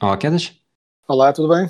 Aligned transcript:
Olá, 0.00 0.16
Quedas. 0.16 0.56
Olá, 1.08 1.32
tudo 1.32 1.48
bem? 1.48 1.68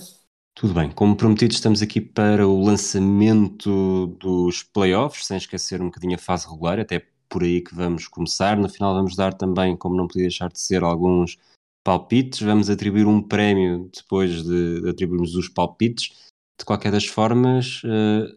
Tudo 0.55 0.75
bem. 0.75 0.93
Como 0.93 1.17
prometido, 1.17 1.55
estamos 1.55 1.81
aqui 1.81 1.99
para 1.99 2.47
o 2.47 2.63
lançamento 2.63 4.09
dos 4.21 4.63
playoffs, 4.63 5.25
sem 5.25 5.39
esquecer 5.39 5.81
um 5.81 5.87
bocadinho 5.87 6.17
a 6.17 6.19
fase 6.19 6.47
regular, 6.47 6.79
até 6.79 7.07
por 7.27 7.43
aí 7.43 7.63
que 7.63 7.75
vamos 7.75 8.07
começar. 8.07 8.59
No 8.59 8.69
final 8.69 8.93
vamos 8.93 9.17
dar 9.17 9.33
também, 9.33 9.75
como 9.75 9.97
não 9.97 10.07
podia 10.07 10.25
deixar 10.25 10.51
de 10.51 10.61
ser, 10.61 10.83
alguns 10.83 11.39
palpites. 11.83 12.43
Vamos 12.43 12.69
atribuir 12.69 13.07
um 13.07 13.23
prémio 13.23 13.91
depois 13.97 14.45
de, 14.45 14.83
de 14.83 14.91
atribuirmos 14.91 15.35
os 15.35 15.49
palpites. 15.49 16.15
De 16.59 16.67
qualquer 16.67 16.93
das 16.93 17.07
formas, 17.07 17.81
eh, 17.87 18.37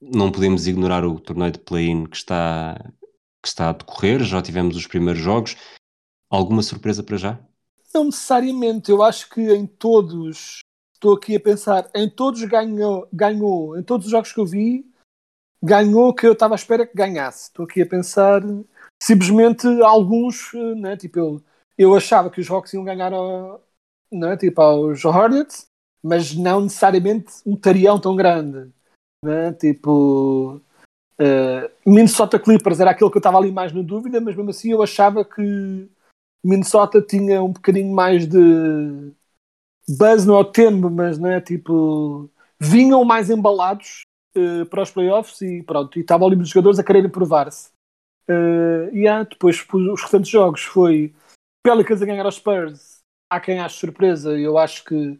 não 0.00 0.30
podemos 0.30 0.68
ignorar 0.68 1.04
o 1.04 1.18
torneio 1.18 1.50
de 1.50 1.58
play-in 1.58 2.04
que 2.04 2.16
está, 2.16 2.78
que 3.42 3.48
está 3.48 3.70
a 3.70 3.72
decorrer. 3.72 4.22
Já 4.22 4.40
tivemos 4.40 4.76
os 4.76 4.86
primeiros 4.86 5.20
jogos. 5.20 5.56
Alguma 6.30 6.62
surpresa 6.62 7.02
para 7.02 7.16
já? 7.16 7.51
Não 7.94 8.04
necessariamente, 8.04 8.90
eu 8.90 9.02
acho 9.02 9.28
que 9.28 9.40
em 9.52 9.66
todos, 9.66 10.60
estou 10.94 11.14
aqui 11.14 11.36
a 11.36 11.40
pensar, 11.40 11.90
em 11.94 12.08
todos 12.08 12.42
ganhou, 12.44 13.06
ganhou, 13.12 13.78
em 13.78 13.82
todos 13.82 14.06
os 14.06 14.10
jogos 14.10 14.32
que 14.32 14.40
eu 14.40 14.46
vi, 14.46 14.90
ganhou 15.62 16.08
o 16.08 16.14
que 16.14 16.26
eu 16.26 16.32
estava 16.32 16.54
à 16.54 16.56
espera 16.56 16.86
que 16.86 16.96
ganhasse. 16.96 17.48
Estou 17.48 17.66
aqui 17.66 17.82
a 17.82 17.86
pensar, 17.86 18.42
simplesmente 19.02 19.66
alguns, 19.82 20.54
eh, 20.54 20.74
né, 20.74 20.96
tipo, 20.96 21.18
eu, 21.18 21.42
eu 21.76 21.94
achava 21.94 22.30
que 22.30 22.40
os 22.40 22.50
Hawks 22.50 22.72
iam 22.72 22.82
ganhar 22.84 23.12
ao, 23.12 23.62
né, 24.10 24.36
tipo, 24.38 24.60
aos 24.62 25.04
Hornets, 25.04 25.66
mas 26.02 26.34
não 26.34 26.62
necessariamente 26.62 27.30
um 27.44 27.56
tarião 27.56 28.00
tão 28.00 28.16
grande. 28.16 28.72
Né, 29.24 29.52
tipo, 29.52 30.60
eh, 31.18 31.70
Minnesota 31.86 32.38
Clippers 32.38 32.80
era 32.80 32.90
aquele 32.90 33.10
que 33.10 33.16
eu 33.18 33.20
estava 33.20 33.38
ali 33.38 33.52
mais 33.52 33.72
na 33.72 33.82
dúvida, 33.82 34.20
mas 34.20 34.34
mesmo 34.34 34.50
assim 34.50 34.72
eu 34.72 34.82
achava 34.82 35.24
que 35.24 35.88
Minnesota 36.44 37.00
tinha 37.00 37.42
um 37.42 37.52
bocadinho 37.52 37.94
mais 37.94 38.26
de 38.26 39.12
buzz 39.88 40.24
no 40.26 40.44
tempo, 40.44 40.90
mas 40.90 41.18
não 41.18 41.30
é 41.30 41.40
tipo 41.40 42.28
vinham 42.58 43.04
mais 43.04 43.28
embalados 43.30 44.02
eh, 44.34 44.64
para 44.66 44.82
os 44.82 44.90
playoffs 44.90 45.40
e 45.42 45.62
pronto, 45.62 45.98
e 45.98 46.02
estavam 46.02 46.28
ali 46.28 46.36
os 46.36 46.48
jogadores 46.48 46.78
a 46.78 46.84
quererem 46.84 47.10
provar-se. 47.10 47.70
Eh, 48.28 48.90
e 48.92 49.08
há 49.08 49.22
depois 49.24 49.64
os 49.72 50.02
restantes 50.02 50.30
jogos 50.30 50.62
foi 50.62 51.12
Pelicans 51.64 52.02
a 52.02 52.06
ganhar 52.06 52.24
aos 52.24 52.36
Spurs. 52.36 52.98
Há 53.30 53.40
quem 53.40 53.60
ache 53.60 53.78
surpresa, 53.78 54.38
eu 54.38 54.58
acho 54.58 54.84
que 54.84 55.18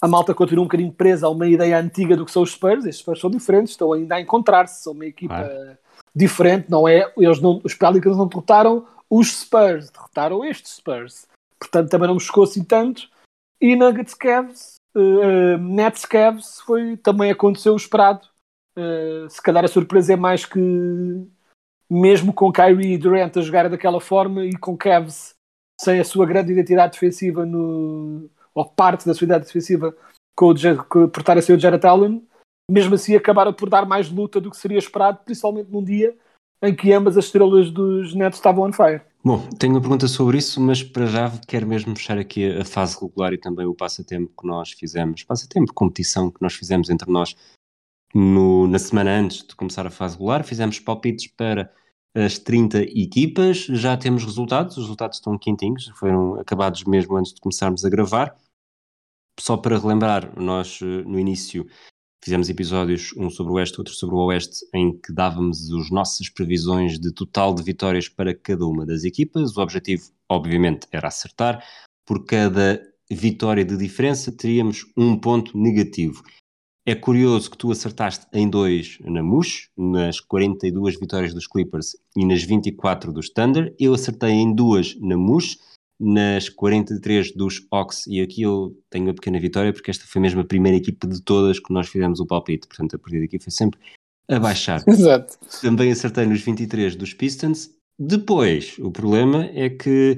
a 0.00 0.08
malta 0.08 0.34
continua 0.34 0.62
um 0.62 0.66
bocadinho 0.66 0.92
presa 0.92 1.26
a 1.26 1.30
uma 1.30 1.46
ideia 1.46 1.78
antiga 1.78 2.16
do 2.16 2.24
que 2.24 2.32
são 2.32 2.42
os 2.42 2.52
Spurs. 2.52 2.84
Estes 2.84 2.98
Spurs 3.02 3.20
são 3.20 3.30
diferentes, 3.30 3.72
estão 3.72 3.92
ainda 3.92 4.16
a 4.16 4.20
encontrar-se, 4.20 4.82
são 4.82 4.92
uma 4.92 5.06
equipa 5.06 5.34
Claro. 5.34 5.78
diferente, 6.14 6.70
não 6.70 6.88
é? 6.88 7.12
Eles 7.16 7.40
não, 7.40 7.60
os 7.62 7.74
Pelicans 7.74 8.16
não 8.16 8.26
derrotaram 8.26 8.86
os 9.14 9.40
Spurs, 9.40 9.90
derrotaram 9.90 10.42
estes 10.42 10.76
Spurs. 10.76 11.26
Portanto, 11.58 11.90
também 11.90 12.08
não 12.08 12.16
me 12.16 12.42
assim 12.42 12.64
tanto. 12.64 13.10
E 13.60 13.76
Nuggets 13.76 14.14
Cavs, 14.14 14.76
uh, 14.96 15.58
Nets 15.58 16.06
Cavs, 16.06 16.62
foi, 16.62 16.96
também 16.96 17.30
aconteceu 17.30 17.74
o 17.74 17.76
esperado. 17.76 18.26
Uh, 18.74 19.28
se 19.28 19.40
calhar 19.42 19.66
a 19.66 19.68
surpresa 19.68 20.14
é 20.14 20.16
mais 20.16 20.46
que, 20.46 20.58
mesmo 21.90 22.32
com 22.32 22.50
Kyrie 22.50 22.94
e 22.94 22.98
Durant 22.98 23.36
a 23.36 23.42
jogar 23.42 23.68
daquela 23.68 24.00
forma 24.00 24.46
e 24.46 24.56
com 24.56 24.78
Cavs 24.78 25.34
sem 25.78 26.00
a 26.00 26.04
sua 26.04 26.24
grande 26.24 26.52
identidade 26.52 26.94
defensiva, 26.94 27.44
no, 27.44 28.30
ou 28.54 28.64
parte 28.64 29.04
da 29.04 29.12
sua 29.12 29.26
identidade 29.26 29.46
defensiva, 29.46 29.94
com 30.34 30.52
o, 30.52 31.08
por 31.08 31.20
estar 31.20 31.36
a 31.36 31.42
ser 31.42 31.52
o 31.52 31.60
Jared 31.60 31.86
Allen, 31.86 32.26
mesmo 32.70 32.94
assim 32.94 33.14
acabaram 33.14 33.52
por 33.52 33.68
dar 33.68 33.84
mais 33.84 34.08
luta 34.10 34.40
do 34.40 34.50
que 34.50 34.56
seria 34.56 34.78
esperado, 34.78 35.20
principalmente 35.22 35.70
num 35.70 35.84
dia 35.84 36.16
em 36.62 36.74
que 36.74 36.92
ambas 36.92 37.16
as 37.16 37.24
estrelas 37.26 37.70
dos 37.70 38.14
Nets 38.14 38.38
estavam 38.38 38.64
on 38.64 38.72
fire. 38.72 39.02
Bom, 39.24 39.48
tenho 39.58 39.74
uma 39.74 39.80
pergunta 39.80 40.08
sobre 40.08 40.38
isso, 40.38 40.60
mas 40.60 40.82
para 40.82 41.06
já 41.06 41.30
quero 41.46 41.66
mesmo 41.66 41.94
fechar 41.96 42.18
aqui 42.18 42.52
a, 42.56 42.64
fase 42.64 42.98
regular 43.00 43.32
e 43.32 43.38
também 43.38 43.66
o 43.66 43.74
passatempo 43.74 44.32
que 44.40 44.46
nós 44.46 44.70
fizemos, 44.72 45.22
passatempo, 45.22 45.72
competição 45.72 46.30
que 46.30 46.42
nós 46.42 46.54
fizemos 46.54 46.90
entre 46.90 47.10
nós 47.10 47.36
no- 48.14 48.66
na 48.66 48.78
semana 48.78 49.10
antes 49.10 49.46
de 49.46 49.54
começar 49.54 49.86
a 49.86 49.90
fase 49.90 50.14
regular. 50.16 50.44
Fizemos 50.44 50.78
palpites 50.78 51.28
para 51.28 51.72
as 52.14 52.38
30 52.38 52.82
equipas, 52.82 53.58
já 53.58 53.96
temos 53.96 54.24
resultados, 54.24 54.76
os 54.76 54.84
resultados 54.84 55.18
estão 55.18 55.38
quentinhos, 55.38 55.88
foram 55.96 56.38
acabados 56.38 56.84
mesmo 56.84 57.16
antes 57.16 57.32
de 57.32 57.40
começarmos 57.40 57.84
a 57.84 57.88
gravar. 57.88 58.36
Só 59.40 59.56
para 59.56 59.78
relembrar, 59.78 60.38
nós 60.38 60.78
eh, 60.82 60.84
no 60.84 61.18
início 61.18 61.66
fizemos 62.22 62.48
episódios, 62.48 63.12
um 63.16 63.28
sobre 63.28 63.52
o 63.52 63.56
Oeste, 63.56 63.78
outro 63.78 63.92
sobre 63.92 64.14
o 64.14 64.26
Oeste, 64.26 64.64
em 64.72 64.96
que 64.96 65.12
dávamos 65.12 65.72
as 65.72 65.90
nossas 65.90 66.28
previsões 66.28 66.98
de 66.98 67.12
total 67.12 67.54
de 67.54 67.62
vitórias 67.62 68.08
para 68.08 68.34
cada 68.34 68.64
uma 68.64 68.86
das 68.86 69.04
equipas. 69.04 69.56
O 69.56 69.60
objetivo, 69.60 70.10
obviamente, 70.28 70.86
era 70.92 71.08
acertar. 71.08 71.64
Por 72.06 72.24
cada 72.24 72.80
vitória 73.10 73.64
de 73.64 73.76
diferença, 73.76 74.30
teríamos 74.30 74.86
um 74.96 75.18
ponto 75.18 75.58
negativo. 75.58 76.22
É 76.84 76.94
curioso 76.94 77.50
que 77.50 77.56
tu 77.56 77.70
acertaste 77.70 78.26
em 78.32 78.48
dois 78.48 78.98
na 79.00 79.22
Mush, 79.22 79.70
nas 79.76 80.18
42 80.18 80.98
vitórias 80.98 81.32
dos 81.32 81.46
Clippers 81.46 81.96
e 82.16 82.24
nas 82.24 82.42
24 82.42 83.12
dos 83.12 83.30
Thunder. 83.30 83.74
Eu 83.78 83.94
acertei 83.94 84.30
em 84.30 84.52
duas 84.52 84.96
na 85.00 85.16
Mush, 85.16 85.58
nas 86.02 86.48
43 86.48 87.32
dos 87.32 87.64
Hawks, 87.70 88.06
e 88.08 88.20
aqui 88.20 88.42
eu 88.42 88.76
tenho 88.90 89.06
uma 89.06 89.14
pequena 89.14 89.38
vitória, 89.38 89.72
porque 89.72 89.90
esta 89.90 90.04
foi 90.04 90.20
mesmo 90.20 90.40
a 90.40 90.44
primeira 90.44 90.76
equipa 90.76 91.06
de 91.06 91.22
todas 91.22 91.60
que 91.60 91.72
nós 91.72 91.88
fizemos 91.88 92.18
o 92.18 92.26
palpite. 92.26 92.66
Portanto, 92.66 92.96
a 92.96 92.98
partir 92.98 93.20
daqui 93.20 93.38
foi 93.38 93.52
sempre 93.52 93.78
a 94.28 94.40
baixar. 94.40 94.82
Exato. 94.88 95.38
Também 95.60 95.92
acertei 95.92 96.26
nos 96.26 96.40
23 96.40 96.96
dos 96.96 97.14
Pistons. 97.14 97.70
Depois, 97.98 98.76
o 98.78 98.90
problema 98.90 99.44
é 99.54 99.70
que 99.70 100.16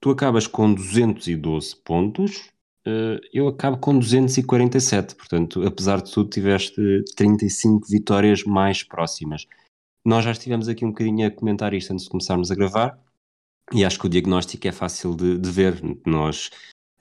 tu 0.00 0.10
acabas 0.10 0.48
com 0.48 0.74
212 0.74 1.76
pontos, 1.84 2.50
eh, 2.84 3.20
eu 3.32 3.46
acabo 3.46 3.78
com 3.78 3.96
247. 3.98 5.14
Portanto, 5.14 5.62
apesar 5.64 6.00
de 6.00 6.10
tudo, 6.12 6.30
tiveste 6.30 7.04
35 7.16 7.86
vitórias 7.88 8.42
mais 8.42 8.82
próximas. 8.82 9.46
Nós 10.04 10.24
já 10.24 10.32
estivemos 10.32 10.68
aqui 10.68 10.84
um 10.84 10.88
bocadinho 10.88 11.26
a 11.26 11.30
comentar 11.30 11.74
isto 11.74 11.92
antes 11.92 12.04
de 12.04 12.10
começarmos 12.10 12.50
a 12.50 12.54
gravar, 12.54 12.98
e 13.72 13.84
acho 13.84 13.98
que 13.98 14.06
o 14.06 14.10
diagnóstico 14.10 14.66
é 14.66 14.72
fácil 14.72 15.14
de, 15.14 15.38
de 15.38 15.50
ver. 15.50 15.80
Nós, 16.06 16.50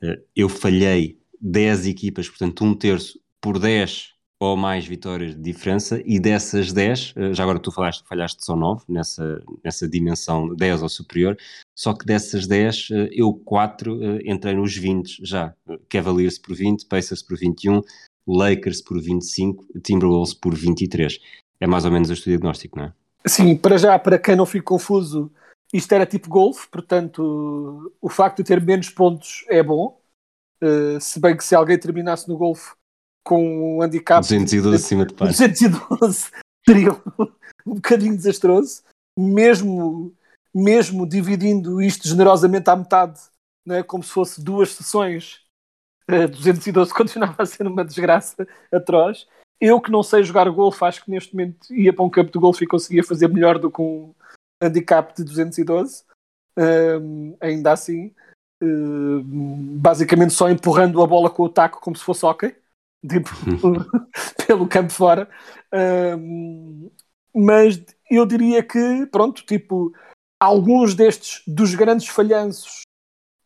eh, 0.02 0.22
eu 0.36 0.50
falhei 0.50 1.20
10 1.42 1.88
equipas, 1.88 2.28
portanto, 2.30 2.64
um 2.64 2.74
terço 2.74 3.20
por 3.42 3.60
10 3.60 4.14
ou 4.40 4.56
mais 4.56 4.86
vitórias 4.86 5.36
de 5.36 5.42
diferença, 5.42 6.02
e 6.06 6.18
dessas 6.18 6.72
10, 6.72 7.14
eh, 7.18 7.34
já 7.34 7.44
agora 7.44 7.60
tu 7.60 7.72
falaste, 7.72 8.08
falhaste 8.08 8.44
só 8.46 8.56
9 8.56 8.84
nessa, 8.88 9.44
nessa 9.64 9.88
dimensão 9.88 10.56
10 10.56 10.82
ou 10.82 10.90
superior, 10.90 11.38
só 11.76 11.94
que 11.94 12.06
dessas 12.06 12.48
10, 12.48 12.88
eh, 12.92 13.10
eu 13.12 13.34
4 13.34 14.02
eh, 14.02 14.22
entrei 14.26 14.56
nos 14.56 14.76
20 14.76 15.20
já. 15.26 15.54
Cavaliers 15.90 16.40
por 16.40 16.56
20, 16.56 16.86
Pacers 16.86 17.22
por 17.22 17.38
21, 17.38 17.82
Lakers 18.26 18.82
por 18.82 19.02
25, 19.02 19.66
Timberwolves 19.84 20.34
por 20.34 20.56
23. 20.56 21.20
É 21.60 21.68
mais 21.68 21.84
ou 21.84 21.92
menos 21.92 22.10
este 22.10 22.30
diagnóstico, 22.30 22.78
não 22.78 22.86
é? 22.86 22.94
Sim, 23.26 23.58
para 23.58 23.78
já, 23.78 24.00
para 24.00 24.18
quem 24.18 24.38
não 24.38 24.46
fique 24.46 24.64
confuso, 24.64 25.30
isto 25.74 25.92
era 25.94 26.06
tipo 26.06 26.30
golfe, 26.30 26.68
portanto, 26.68 27.94
o 28.02 28.10
facto 28.10 28.38
de 28.38 28.44
ter 28.44 28.62
menos 28.62 28.90
pontos 28.90 29.46
é 29.50 29.62
bom. 29.62 30.00
Uh, 30.62 31.00
se 31.00 31.20
bem 31.20 31.38
que 31.38 31.44
se 31.44 31.56
alguém 31.56 31.80
terminasse 31.80 32.28
no 32.28 32.38
golfe 32.38 32.74
com 33.24 33.78
um 33.78 33.82
handicap 33.82 34.22
212 34.22 34.76
acima 34.76 35.06
de 35.06 35.14
par. 35.14 35.28
212 35.28 36.32
seria 36.68 36.92
um, 37.66 37.76
bocadinho 37.76 38.18
desastroso, 38.18 38.82
mesmo, 39.18 40.14
mesmo 40.54 41.08
dividindo 41.08 41.82
isto 41.82 42.08
generosamente 42.08 42.70
à 42.70 42.76
metade, 42.76 43.20
né, 43.66 43.84
como 43.84 44.04
se 44.04 44.12
fosse 44.12 44.44
duas 44.44 44.74
sessões, 44.74 45.42
uh, 46.10 46.28
212 46.28 46.92
continuava 46.94 47.44
a 47.44 47.46
ser 47.46 47.68
uma 47.68 47.86
desgraça 47.86 48.48
atroz. 48.72 49.28
Eu 49.62 49.80
que 49.80 49.92
não 49.92 50.02
sei 50.02 50.24
jogar 50.24 50.50
golfe, 50.50 50.84
acho 50.84 51.04
que 51.04 51.12
neste 51.12 51.34
momento 51.34 51.74
ia 51.74 51.94
para 51.94 52.04
um 52.04 52.10
campo 52.10 52.32
de 52.32 52.40
golfe 52.40 52.64
e 52.64 52.68
conseguia 52.68 53.04
fazer 53.04 53.28
melhor 53.28 53.60
do 53.60 53.70
que 53.70 53.82
um 53.82 54.14
handicap 54.62 55.16
de 55.16 55.24
212. 55.24 56.04
Um, 56.58 57.38
ainda 57.40 57.72
assim, 57.72 58.14
uh, 58.62 59.22
basicamente 59.24 60.34
só 60.34 60.50
empurrando 60.50 61.02
a 61.02 61.08
bola 61.08 61.30
com 61.30 61.44
o 61.44 61.50
taco 61.50 61.80
como 61.80 61.96
se 61.96 62.04
fosse 62.04 62.26
hockey, 62.26 62.56
tipo, 63.08 63.30
pelo 64.46 64.68
campo 64.68 64.92
fora. 64.92 65.30
Um, 66.18 66.92
mas 67.34 67.82
eu 68.10 68.26
diria 68.26 68.62
que, 68.64 69.06
pronto, 69.08 69.46
tipo, 69.46 69.94
alguns 70.40 70.96
destes 70.96 71.44
dos 71.48 71.76
grandes 71.76 72.08
falhanços 72.08 72.82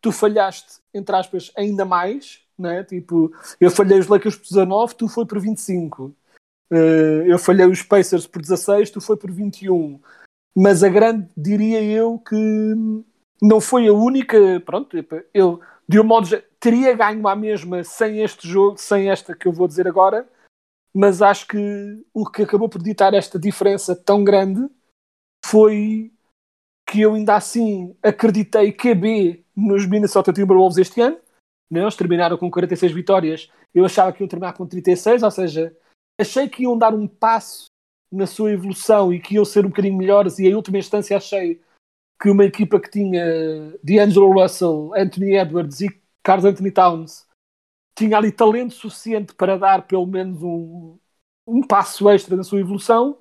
tu 0.04 0.12
falhaste, 0.12 0.82
entre 0.94 1.16
aspas, 1.16 1.50
ainda 1.56 1.86
mais, 1.86 2.42
né? 2.60 2.84
Tipo, 2.84 3.32
eu 3.58 3.72
falhei 3.72 3.98
os 3.98 4.08
Lakers 4.08 4.36
por 4.36 4.44
19, 4.44 4.96
tu 4.96 5.08
foi 5.08 5.26
por 5.26 5.40
25. 5.40 6.14
Uh, 6.70 7.24
eu 7.26 7.40
falhei 7.40 7.66
os 7.66 7.82
Pacers 7.82 8.28
por 8.28 8.42
16, 8.42 8.92
tu 8.92 9.00
foi 9.00 9.16
por 9.16 9.32
21. 9.32 10.02
Mas 10.56 10.84
a 10.84 10.90
grande, 10.90 11.30
diria 11.36 11.82
eu, 11.84 12.20
que 12.20 12.36
não 13.42 13.60
foi 13.60 13.88
a 13.88 13.94
única. 13.94 14.38
Pronto, 14.66 14.96
eu, 15.34 15.60
de 15.88 16.00
um 16.00 16.04
modo, 16.04 16.28
teria 16.60 16.96
ganho 16.96 17.28
a 17.28 17.36
mesma 17.36 17.84
sem 17.84 18.22
este 18.22 18.48
jogo, 18.48 18.78
sem 18.78 19.10
esta 19.10 19.36
que 19.36 19.48
eu 19.48 19.52
vou 19.52 19.68
dizer 19.68 19.88
agora, 19.88 20.28
mas 20.94 21.22
acho 21.22 21.48
que 21.48 22.06
o 22.14 22.30
que 22.30 22.44
acabou 22.44 22.70
por 22.70 22.82
ditar 22.82 23.14
esta 23.14 23.40
diferença 23.40 23.96
tão 23.96 24.24
grande 24.24 24.70
foi 25.46 26.14
que 26.88 27.02
eu 27.02 27.16
ainda 27.16 27.36
assim 27.36 27.96
acreditei 28.04 28.72
que 28.72 28.94
B 28.94 29.44
nos 29.56 29.86
Minnesota 29.88 30.32
Timberwolves 30.32 30.78
este 30.78 31.02
ano. 31.02 31.18
Né? 31.72 31.82
Eles 31.82 31.96
terminaram 31.96 32.38
com 32.38 32.52
46 32.52 32.92
vitórias. 32.92 33.52
Eu 33.74 33.86
achava 33.86 34.14
que 34.14 34.22
iam 34.22 34.28
terminar 34.28 34.54
com 34.54 34.68
36, 34.68 35.24
ou 35.24 35.32
seja, 35.32 35.76
achei 36.20 36.48
que 36.48 36.64
iam 36.64 36.78
dar 36.78 36.94
um 36.94 37.08
passo 37.08 37.66
na 38.14 38.28
sua 38.28 38.52
evolução 38.52 39.14
e 39.14 39.20
que 39.20 39.36
iam 39.36 39.46
ser 39.46 39.66
um 39.66 39.70
bocadinho 39.70 39.98
melhores. 39.98 40.40
E 40.40 40.48
em 40.48 40.56
última 40.56 40.78
instância 40.78 41.18
achei 41.18 41.62
que 42.22 42.30
uma 42.30 42.46
equipa 42.46 42.80
que 42.80 42.90
tinha 42.90 43.24
D'Angelo 43.84 44.32
Russell, 44.34 44.92
Anthony 44.96 45.36
Edwards 45.36 45.82
e 45.82 46.02
Carlos 46.24 46.46
Anthony 46.46 46.72
Towns 46.72 47.28
tinha 47.98 48.18
ali 48.18 48.32
talento 48.32 48.74
suficiente 48.74 49.36
para 49.36 49.58
dar 49.58 49.86
pelo 49.88 50.06
menos 50.06 50.42
um, 50.42 50.98
um 51.46 51.62
passo 51.62 52.10
extra 52.10 52.36
na 52.36 52.44
sua 52.44 52.60
evolução 52.60 53.18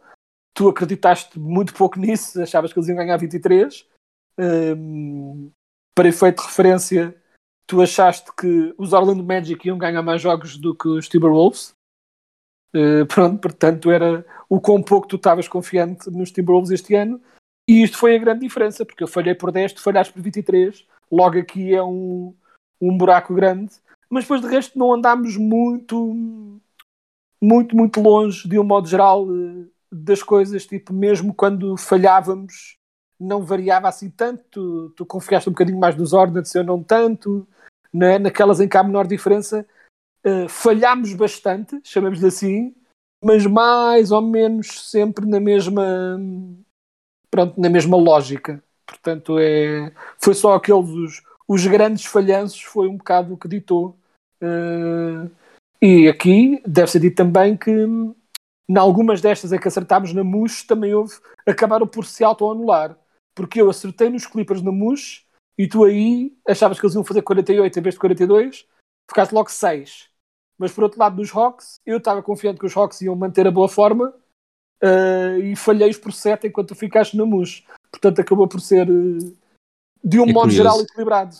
tu 0.55 0.69
acreditaste 0.69 1.39
muito 1.39 1.75
pouco 1.75 1.99
nisso, 1.99 2.41
achavas 2.41 2.73
que 2.73 2.79
eles 2.79 2.89
iam 2.89 2.97
ganhar 2.97 3.17
23. 3.17 3.87
Um, 4.39 5.50
para 5.94 6.09
efeito 6.09 6.43
de 6.43 6.49
referência, 6.49 7.15
tu 7.67 7.81
achaste 7.81 8.31
que 8.37 8.75
os 8.79 8.93
Orlando 8.93 9.25
Magic 9.25 9.67
iam 9.67 9.79
ganhar 9.79 10.03
mais 10.03 10.21
jogos 10.21 10.56
do 10.56 10.75
que 10.75 10.89
os 10.89 11.09
Timberwolves. 11.09 11.75
Uh, 12.74 13.04
pronto, 13.06 13.38
portanto, 13.38 13.90
era 13.90 14.24
o 14.48 14.60
quão 14.60 14.82
pouco 14.82 15.06
tu 15.06 15.16
estavas 15.16 15.46
confiante 15.46 16.10
nos 16.10 16.30
Timberwolves 16.30 16.70
este 16.70 16.94
ano. 16.94 17.20
E 17.69 17.82
isto 17.82 17.96
foi 17.96 18.16
a 18.16 18.19
grande 18.19 18.40
diferença, 18.40 18.84
porque 18.84 19.02
eu 19.02 19.08
falhei 19.08 19.34
por 19.34 19.52
10, 19.52 19.74
tu 19.74 19.82
falhaste 19.82 20.12
por 20.12 20.22
23. 20.22 20.86
Logo 21.10 21.38
aqui 21.38 21.74
é 21.74 21.82
um, 21.82 22.34
um 22.80 22.96
buraco 22.96 23.34
grande. 23.34 23.72
Mas 24.10 24.24
depois 24.24 24.40
de 24.40 24.48
resto 24.48 24.78
não 24.78 24.92
andámos 24.92 25.36
muito, 25.36 26.60
muito, 27.40 27.76
muito 27.76 28.00
longe, 28.00 28.48
de 28.48 28.58
um 28.58 28.64
modo 28.64 28.88
geral, 28.88 29.26
uh, 29.26 29.70
das 29.90 30.22
coisas, 30.22 30.66
tipo, 30.66 30.92
mesmo 30.92 31.34
quando 31.34 31.76
falhávamos, 31.76 32.76
não 33.20 33.42
variava 33.44 33.88
assim 33.88 34.10
tanto. 34.10 34.42
Tu, 34.50 34.90
tu 34.96 35.06
confiaste 35.06 35.48
um 35.48 35.52
bocadinho 35.52 35.78
mais 35.78 35.96
nos 35.96 36.12
Hornets, 36.12 36.54
eu 36.54 36.64
não 36.64 36.82
tanto. 36.82 37.46
Né? 37.92 38.19
Naquelas 38.19 38.60
em 38.60 38.69
que 38.69 38.76
há 38.76 38.82
menor 38.82 39.06
diferença, 39.06 39.66
uh, 40.26 40.48
falhámos 40.48 41.12
bastante, 41.14 41.80
chamamos-lhe 41.84 42.26
assim, 42.26 42.74
mas 43.22 43.46
mais 43.46 44.10
ou 44.10 44.20
menos 44.20 44.90
sempre 44.90 45.26
na 45.26 45.38
mesma, 45.38 46.20
pronto, 47.30 47.60
na 47.60 47.69
mesma 47.69 47.96
lógica. 47.96 48.62
Portanto, 48.86 49.38
é, 49.38 49.92
foi 50.20 50.34
só 50.34 50.54
aqueles 50.54 50.88
os, 50.88 51.22
os 51.48 51.66
grandes 51.66 52.04
falhanços, 52.04 52.62
foi 52.62 52.88
um 52.88 52.96
bocado 52.96 53.34
o 53.34 53.38
que 53.38 53.48
ditou. 53.48 53.96
Uh, 54.42 55.30
e 55.80 56.08
aqui 56.08 56.60
deve 56.66 56.90
ser 56.90 57.00
dito 57.00 57.16
também 57.16 57.56
que 57.56 57.70
em 57.70 58.78
algumas 58.78 59.20
destas 59.20 59.52
em 59.52 59.58
que 59.58 59.69
acertámos 59.69 60.12
na 60.12 60.24
MUS, 60.24 60.62
também 60.64 60.94
houve, 60.94 61.14
acabaram 61.46 61.86
por 61.86 62.04
se 62.04 62.24
auto-anular. 62.24 62.96
Porque 63.34 63.60
eu 63.60 63.70
acertei 63.70 64.08
nos 64.08 64.26
Clippers 64.26 64.62
na 64.62 64.72
MUS 64.72 65.26
e 65.58 65.66
tu 65.66 65.84
aí 65.84 66.36
achavas 66.46 66.78
que 66.78 66.86
eles 66.86 66.94
iam 66.94 67.04
fazer 67.04 67.22
48 67.22 67.78
em 67.78 67.82
vez 67.82 67.94
de 67.94 68.00
42, 68.00 68.66
ficaste 69.08 69.32
logo 69.32 69.50
6. 69.50 70.08
Mas 70.62 70.70
por 70.70 70.85
outro 70.85 71.00
lado, 71.00 71.17
nos 71.17 71.35
Hawks, 71.35 71.81
eu 71.85 71.99
estava 71.99 72.23
confiante 72.23 72.61
que 72.61 72.67
os 72.67 72.76
Hawks 72.76 73.00
iam 73.00 73.17
manter 73.17 73.49
a 73.49 73.50
boa 73.50 73.69
forma 73.69 74.14
uh, 74.81 75.38
e 75.43 75.56
falhei 75.56 75.93
por 75.94 76.12
7 76.12 76.47
enquanto 76.47 76.69
tu 76.69 76.76
ficaste 76.76 77.17
na 77.17 77.26
MUS. 77.26 77.64
Portanto, 77.91 78.20
acabou 78.20 78.47
por 78.47 78.61
ser, 78.61 78.88
uh, 78.88 79.37
de 80.05 80.20
um 80.20 80.29
é 80.29 80.32
modo 80.32 80.50
curioso. 80.50 80.56
geral, 80.56 80.81
equilibrado. 80.81 81.37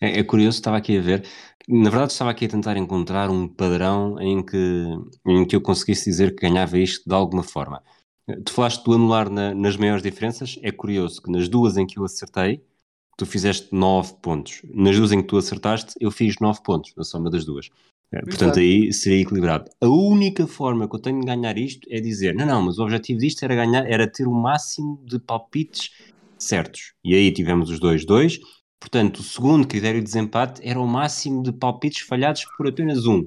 É, 0.00 0.18
é, 0.18 0.24
curioso, 0.24 0.58
estava 0.58 0.76
aqui 0.76 0.98
a 0.98 1.00
ver. 1.00 1.24
Na 1.68 1.88
verdade, 1.88 2.10
estava 2.10 2.32
aqui 2.32 2.46
a 2.46 2.48
tentar 2.48 2.76
encontrar 2.76 3.30
um 3.30 3.46
padrão 3.46 4.20
em 4.20 4.44
que, 4.44 4.88
em 5.24 5.46
que 5.46 5.54
eu 5.54 5.60
conseguisse 5.60 6.10
dizer 6.10 6.34
que 6.34 6.48
ganhava 6.48 6.76
isto 6.76 7.08
de 7.08 7.14
alguma 7.14 7.44
forma. 7.44 7.80
Tu 8.44 8.52
falaste 8.52 8.82
do 8.82 8.92
anular 8.92 9.30
na, 9.30 9.54
nas 9.54 9.76
maiores 9.76 10.02
diferenças. 10.02 10.58
É 10.64 10.72
curioso 10.72 11.22
que 11.22 11.30
nas 11.30 11.48
duas 11.48 11.76
em 11.76 11.86
que 11.86 11.96
eu 11.96 12.04
acertei, 12.04 12.60
tu 13.16 13.24
fizeste 13.24 13.68
9 13.72 14.14
pontos. 14.20 14.62
Nas 14.64 14.96
duas 14.96 15.12
em 15.12 15.22
que 15.22 15.28
tu 15.28 15.36
acertaste, 15.36 15.94
eu 16.00 16.10
fiz 16.10 16.40
9 16.40 16.60
pontos, 16.64 16.92
na 16.96 17.04
soma 17.04 17.30
das 17.30 17.44
duas. 17.44 17.70
É, 18.14 18.20
portanto, 18.20 18.60
aí 18.60 18.92
seria 18.92 19.22
equilibrado. 19.22 19.68
A 19.80 19.88
única 19.88 20.46
forma 20.46 20.88
que 20.88 20.94
eu 20.94 21.00
tenho 21.00 21.18
de 21.18 21.26
ganhar 21.26 21.58
isto 21.58 21.86
é 21.90 22.00
dizer: 22.00 22.32
não, 22.32 22.46
não, 22.46 22.62
mas 22.62 22.78
o 22.78 22.84
objetivo 22.84 23.18
disto 23.18 23.42
era 23.42 23.56
ganhar, 23.56 23.84
era 23.90 24.06
ter 24.06 24.28
o 24.28 24.32
máximo 24.32 25.02
de 25.04 25.18
palpites 25.18 25.90
certos. 26.38 26.92
E 27.04 27.12
aí 27.12 27.32
tivemos 27.32 27.70
os 27.70 27.80
dois, 27.80 28.06
dois. 28.06 28.38
Portanto, 28.78 29.20
o 29.20 29.22
segundo 29.22 29.66
critério 29.66 29.98
de 29.98 30.04
desempate 30.04 30.60
era 30.62 30.78
o 30.78 30.86
máximo 30.86 31.42
de 31.42 31.50
palpites 31.50 32.02
falhados 32.02 32.44
por 32.56 32.68
apenas 32.68 33.06
um. 33.06 33.26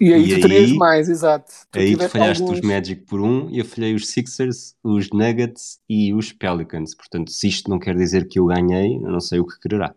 E 0.00 0.12
aí 0.12 0.24
e 0.24 0.34
tu 0.34 0.40
terias 0.40 0.72
mais, 0.72 1.08
exato. 1.10 1.52
Tu 1.70 1.78
aí 1.78 1.94
tu 1.94 2.08
falhaste 2.08 2.42
alguns... 2.42 2.58
os 2.58 2.66
Magic 2.66 3.02
por 3.02 3.20
um 3.20 3.50
e 3.50 3.58
eu 3.58 3.66
falhei 3.66 3.94
os 3.94 4.08
Sixers, 4.08 4.74
os 4.82 5.10
Nuggets 5.10 5.78
e 5.88 6.14
os 6.14 6.32
Pelicans. 6.32 6.94
Portanto, 6.94 7.30
se 7.30 7.48
isto 7.48 7.70
não 7.70 7.78
quer 7.78 7.94
dizer 7.94 8.26
que 8.26 8.38
eu 8.40 8.46
ganhei, 8.46 8.96
eu 8.96 9.10
não 9.10 9.20
sei 9.20 9.38
o 9.38 9.46
que 9.46 9.60
quererá. 9.60 9.94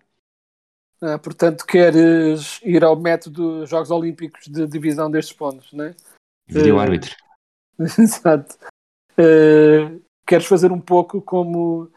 Ah, 1.02 1.20
portanto, 1.20 1.66
queres 1.66 2.60
ir 2.64 2.84
ao 2.84 2.96
método 2.96 3.66
Jogos 3.66 3.92
Olímpicos 3.92 4.48
de 4.48 4.68
divisão 4.68 5.10
destes 5.12 5.36
pontos, 5.36 5.72
não 5.74 5.86
é? 5.86 5.96
Vídeo 6.48 6.76
uh... 6.76 6.80
árbitro. 6.80 7.16
exato. 7.80 8.58
Uh, 9.14 10.02
queres 10.26 10.46
fazer 10.46 10.72
um 10.72 10.82
pouco 10.82 11.22
como 11.22 11.92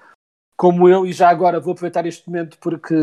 como 0.56 0.86
eu, 0.86 1.06
e 1.06 1.12
já 1.12 1.30
agora 1.30 1.58
vou 1.58 1.72
aproveitar 1.72 2.04
este 2.04 2.28
momento 2.28 2.58
porque 2.58 2.94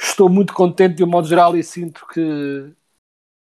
estou 0.00 0.26
muito 0.26 0.54
contente 0.54 0.94
de 0.94 1.04
um 1.04 1.06
modo 1.06 1.28
geral 1.28 1.54
e 1.54 1.62
sinto 1.62 2.06
que 2.06 2.72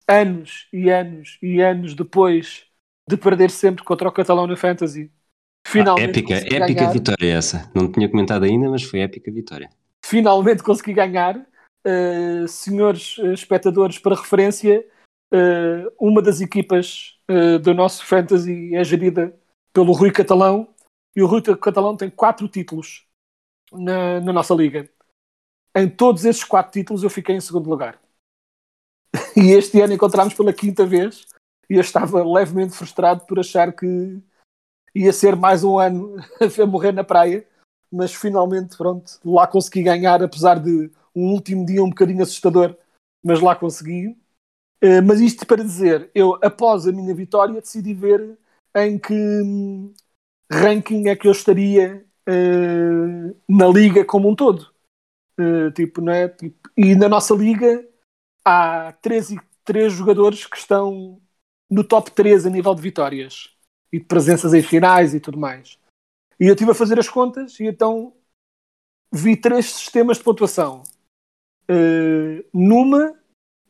anos 0.08 0.70
e 0.72 0.90
anos 0.90 1.38
e 1.42 1.62
anos 1.62 1.94
depois 1.94 2.66
de 3.10 3.18
perder 3.18 3.52
sempre 3.52 3.84
contra 3.84 4.08
o 4.08 4.12
Catalão 4.12 4.48
na 4.48 4.56
Fantasy, 4.56 5.12
finalmente. 5.68 6.06
Ah, 6.06 6.10
épica, 6.10 6.56
épica 6.56 6.90
vitória 6.90 7.34
essa. 7.34 7.70
Não 7.76 7.92
tinha 7.92 8.08
comentado 8.08 8.44
ainda, 8.44 8.70
mas 8.70 8.84
foi 8.84 9.02
épica 9.02 9.30
vitória. 9.30 9.70
Finalmente 10.10 10.64
consegui 10.64 10.92
ganhar. 10.92 11.38
Uh, 11.86 12.48
senhores 12.48 13.18
uh, 13.20 13.32
espectadores, 13.32 14.00
para 14.00 14.16
referência, 14.16 14.86
uh, 15.32 15.94
uma 16.00 16.22
das 16.22 16.42
equipas 16.42 17.16
do 17.62 17.76
nosso 17.76 18.04
Fantasy 18.08 18.76
é 18.76 18.84
gerida 18.84 19.40
pelo 19.72 19.92
Rui 19.92 20.12
Catalão 20.12 20.68
e 21.16 21.22
o 21.22 21.28
Rui 21.28 21.44
Catalão 21.44 21.96
tem 21.96 22.10
quatro 22.10 22.48
títulos 22.48 23.08
na, 23.72 24.20
na 24.20 24.34
nossa 24.34 24.52
liga. 24.56 24.90
Em 25.76 25.88
todos 25.88 26.26
esses 26.26 26.44
quatro 26.44 26.72
títulos 26.72 27.04
eu 27.04 27.10
fiquei 27.10 27.36
em 27.36 27.42
segundo 27.42 27.70
lugar. 27.70 28.02
E 29.38 29.52
este 29.52 29.80
ano 29.80 29.94
encontramos 29.94 30.34
pela 30.34 30.52
quinta 30.52 30.88
vez 30.88 31.28
e 31.70 31.76
eu 31.76 31.82
estava 31.82 32.24
levemente 32.24 32.76
frustrado 32.76 33.28
por 33.28 33.40
achar 33.40 33.72
que 33.72 34.20
ia 34.96 35.14
ser 35.14 35.36
mais 35.36 35.64
um 35.64 35.78
ano 35.78 36.16
a 36.42 36.66
morrer 36.66 36.94
na 36.94 37.04
praia, 37.04 37.48
mas 37.92 38.14
finalmente, 38.14 38.78
pronto, 38.78 39.20
lá 39.26 39.48
consegui 39.48 39.84
ganhar, 39.84 40.22
apesar 40.24 40.60
de 40.60 40.92
um 41.16 41.32
último 41.32 41.66
dia 41.66 41.84
um 41.84 41.90
bocadinho 41.90 42.24
assustador, 42.24 42.76
mas 43.24 43.42
lá 43.42 43.56
consegui. 43.56 44.18
Eh, 44.82 45.02
mas 45.02 45.20
isto 45.20 45.46
para 45.46 45.64
dizer, 45.64 46.10
eu 46.16 46.38
após 46.42 46.88
a 46.88 46.92
minha 46.92 47.14
vitória 47.14 47.62
decidi 47.62 47.94
ver 47.94 48.38
em 48.76 48.98
que 48.98 49.14
hum, 49.14 49.94
ranking 50.52 51.08
é 51.08 51.16
que 51.16 51.28
eu 51.28 51.32
estaria 51.32 52.06
uh, 52.28 53.36
na 53.48 53.68
liga 53.68 54.06
como 54.06 54.30
um 54.30 54.36
todo. 54.36 54.72
Uh, 55.40 55.72
tipo, 55.72 56.02
não 56.02 56.12
é? 56.12 56.28
Tipo, 56.28 56.70
e 56.78 56.96
na 56.96 57.08
nossa 57.10 57.34
liga 57.34 57.88
há 58.44 58.94
três, 59.02 59.34
três 59.64 59.94
jogadores 59.94 60.46
que 60.46 60.58
estão 60.58 61.22
no 61.70 61.84
top 61.84 62.12
3 62.12 62.46
a 62.46 62.50
nível 62.50 62.74
de 62.76 62.82
vitórias 62.82 63.52
e 63.92 64.00
de 64.00 64.06
presenças 64.06 64.54
em 64.54 64.62
finais 64.62 65.14
e 65.14 65.20
tudo 65.20 65.38
mais. 65.40 65.78
E 66.40 66.46
eu 66.46 66.54
estive 66.54 66.72
a 66.72 66.76
fazer 66.76 66.98
as 66.98 67.10
contas 67.10 67.60
e 67.60 67.66
então 67.66 68.14
vi 69.12 69.36
três 69.36 69.66
sistemas 69.66 70.18
de 70.18 70.24
pontuação. 70.24 70.84
Uh, 71.70 72.44
numa 72.54 73.20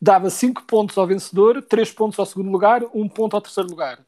dava 0.00 0.30
5 0.30 0.64
pontos 0.64 0.96
ao 0.96 1.06
vencedor, 1.06 1.62
3 1.62 1.92
pontos 1.92 2.18
ao 2.18 2.24
segundo 2.24 2.50
lugar, 2.50 2.82
1 2.84 2.88
um 2.94 3.08
ponto 3.08 3.36
ao 3.36 3.42
terceiro 3.42 3.68
lugar. 3.68 4.04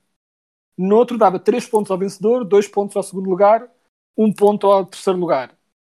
No 0.78 0.96
outro 0.96 1.18
dava 1.18 1.38
3 1.38 1.66
pontos 1.66 1.90
ao 1.90 1.98
vencedor, 1.98 2.44
2 2.44 2.68
pontos 2.68 2.96
ao 2.96 3.02
segundo 3.02 3.28
lugar, 3.28 3.68
1 4.16 4.24
um 4.24 4.32
ponto 4.32 4.66
ao 4.66 4.86
terceiro 4.86 5.18
lugar. 5.18 5.54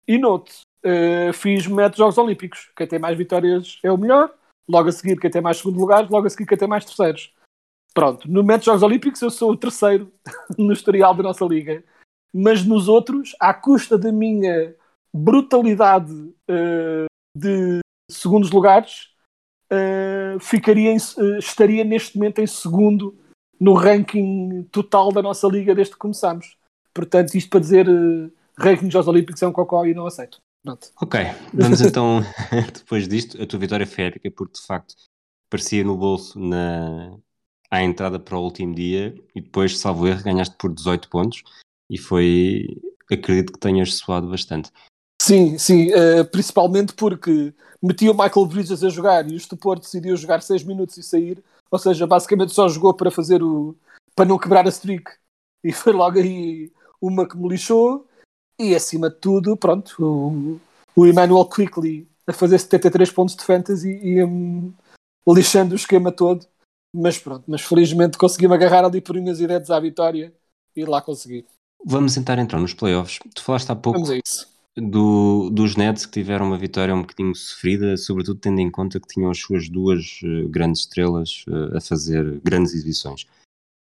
E 0.07 0.17
no 0.17 0.29
outro 0.29 0.53
uh, 0.85 1.31
fiz 1.33 1.65
métodos 1.67 1.99
Jogos 1.99 2.17
Olímpicos. 2.17 2.71
Quem 2.75 2.87
tem 2.87 2.99
mais 2.99 3.17
vitórias 3.17 3.79
é 3.83 3.91
o 3.91 3.97
melhor. 3.97 4.33
Logo 4.67 4.89
a 4.89 4.91
seguir, 4.91 5.19
quem 5.19 5.31
tem 5.31 5.41
mais 5.41 5.57
segundo 5.57 5.79
lugar. 5.79 6.09
Logo 6.09 6.27
a 6.27 6.29
seguir, 6.29 6.45
quem 6.45 6.57
tem 6.57 6.67
mais 6.67 6.83
terceiros. 6.83 7.33
pronto, 7.93 8.29
no 8.29 8.43
método 8.43 8.65
Jogos 8.65 8.83
Olímpicos 8.83 9.21
eu 9.21 9.29
sou 9.29 9.51
o 9.51 9.57
terceiro 9.57 10.11
no 10.57 10.73
historial 10.73 11.13
da 11.13 11.23
nossa 11.23 11.45
liga, 11.45 11.83
mas 12.33 12.65
nos 12.65 12.87
outros, 12.87 13.35
à 13.39 13.53
custa 13.53 13.97
da 13.97 14.11
minha 14.11 14.75
brutalidade 15.13 16.11
uh, 16.13 17.05
de 17.35 17.79
segundos 18.11 18.51
lugares, 18.51 19.09
uh, 19.71 20.39
ficaria 20.39 20.91
em, 20.91 20.97
uh, 20.97 21.37
estaria 21.37 21.83
neste 21.83 22.17
momento 22.17 22.39
em 22.39 22.47
segundo 22.47 23.17
no 23.59 23.73
ranking 23.73 24.63
total 24.71 25.11
da 25.11 25.21
nossa 25.21 25.47
liga 25.47 25.73
desde 25.73 25.93
que 25.93 25.99
começámos. 25.99 26.57
Portanto, 26.93 27.35
isto 27.35 27.49
para 27.49 27.61
dizer 27.61 27.87
ranking 28.57 28.91
Jogos 28.91 29.07
Olímpicos 29.07 29.41
é 29.41 29.47
um 29.47 29.53
cocó 29.53 29.85
e 29.85 29.93
não 29.93 30.05
aceito. 30.05 30.39
Pronto. 30.61 30.89
Ok, 30.99 31.19
vamos 31.53 31.79
então, 31.81 32.21
depois 32.73 33.07
disto, 33.07 33.41
a 33.41 33.45
tua 33.45 33.59
vitória 33.59 33.85
foi 33.85 34.05
épica 34.05 34.31
porque 34.31 34.59
de 34.59 34.65
facto 34.65 34.95
parecia 35.49 35.83
no 35.83 35.95
bolso 35.95 36.39
na, 36.39 37.15
à 37.69 37.83
entrada 37.83 38.19
para 38.19 38.37
o 38.37 38.43
último 38.43 38.73
dia 38.73 39.15
e 39.35 39.41
depois, 39.41 39.77
salvo 39.77 40.07
erro, 40.07 40.23
ganhaste 40.23 40.55
por 40.57 40.73
18 40.73 41.09
pontos 41.09 41.43
e 41.89 41.97
foi, 41.97 42.81
acredito 43.11 43.53
que 43.53 43.59
tenhas 43.59 43.95
suado 43.95 44.29
bastante. 44.29 44.71
Sim, 45.21 45.57
sim, 45.57 45.89
uh, 45.91 46.25
principalmente 46.31 46.93
porque 46.93 47.53
meti 47.81 48.09
o 48.09 48.13
Michael 48.13 48.45
Bridges 48.45 48.83
a 48.83 48.89
jogar 48.89 49.29
e 49.29 49.33
o 49.33 49.37
Estupor 49.37 49.79
decidiu 49.79 50.15
jogar 50.15 50.41
6 50.41 50.63
minutos 50.63 50.97
e 50.97 51.03
sair, 51.03 51.43
ou 51.71 51.79
seja, 51.79 52.05
basicamente 52.05 52.53
só 52.53 52.67
jogou 52.67 52.93
para 52.93 53.09
fazer 53.09 53.41
o 53.41 53.75
para 54.15 54.25
não 54.25 54.39
quebrar 54.39 54.65
a 54.65 54.69
streak 54.69 55.11
e 55.63 55.73
foi 55.73 55.91
logo 55.91 56.17
aí 56.17 56.71
uma 57.01 57.27
que 57.27 57.37
me 57.37 57.49
lixou 57.49 58.07
e 58.57 58.73
acima 58.73 59.09
de 59.09 59.17
tudo, 59.17 59.57
pronto, 59.57 59.95
o, 59.99 60.59
o 60.95 61.05
Emmanuel 61.05 61.45
Quickly 61.45 62.07
a 62.25 62.33
fazer 62.33 62.59
73 62.59 63.11
pontos 63.11 63.35
de 63.35 63.43
fantasy 63.43 63.89
e 64.01 64.23
um, 64.23 64.73
lixando 65.27 65.73
o 65.73 65.75
esquema 65.75 66.11
todo, 66.11 66.45
mas 66.93 67.17
pronto, 67.17 67.43
mas 67.47 67.61
felizmente 67.61 68.17
consegui-me 68.17 68.53
agarrar 68.53 68.85
ali 68.85 69.01
por 69.01 69.17
unhas 69.17 69.39
e 69.39 69.47
dedos 69.47 69.69
à 69.69 69.79
vitória 69.79 70.33
e 70.75 70.85
lá 70.85 71.01
consegui. 71.01 71.45
Vamos 71.87 72.15
tentar 72.15 72.39
entrar 72.39 72.59
nos 72.59 72.73
playoffs. 72.73 73.19
Tu 73.35 73.43
falaste 73.43 73.69
há 73.69 73.75
pouco 73.75 74.01
do, 74.75 75.51
dos 75.51 75.75
Nets 75.75 76.07
que 76.07 76.13
tiveram 76.13 76.47
uma 76.47 76.57
vitória 76.57 76.95
um 76.95 77.01
bocadinho 77.01 77.35
sofrida, 77.35 77.95
sobretudo 77.95 78.39
tendo 78.39 78.59
em 78.59 78.71
conta 78.71 78.99
que 78.99 79.07
tinham 79.07 79.29
as 79.29 79.37
suas 79.37 79.69
duas 79.69 80.19
uh, 80.23 80.49
grandes 80.49 80.81
estrelas 80.81 81.45
uh, 81.47 81.77
a 81.77 81.81
fazer 81.81 82.41
grandes 82.43 82.73
exibições. 82.73 83.27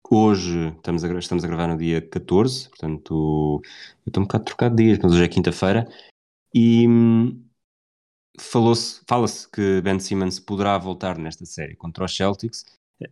Hoje 0.09 0.69
estamos 0.69 1.03
a, 1.03 1.19
estamos 1.19 1.43
a 1.43 1.47
gravar 1.47 1.67
no 1.67 1.77
dia 1.77 2.01
14, 2.01 2.69
portanto, 2.69 3.61
eu 4.05 4.09
estou 4.09 4.23
um 4.23 4.25
bocado 4.25 4.45
trocado 4.45 4.75
de 4.75 4.83
dias, 4.83 4.99
mas 5.01 5.11
hoje 5.11 5.23
é 5.23 5.27
quinta-feira, 5.27 5.87
e 6.53 6.87
hum, 6.87 7.43
falou-se, 8.39 9.01
fala-se 9.07 9.49
que 9.49 9.81
Ben 9.81 9.99
Simmons 9.99 10.39
poderá 10.39 10.77
voltar 10.77 11.17
nesta 11.17 11.45
série 11.45 11.75
contra 11.75 12.05
os 12.05 12.15
Celtics. 12.15 12.65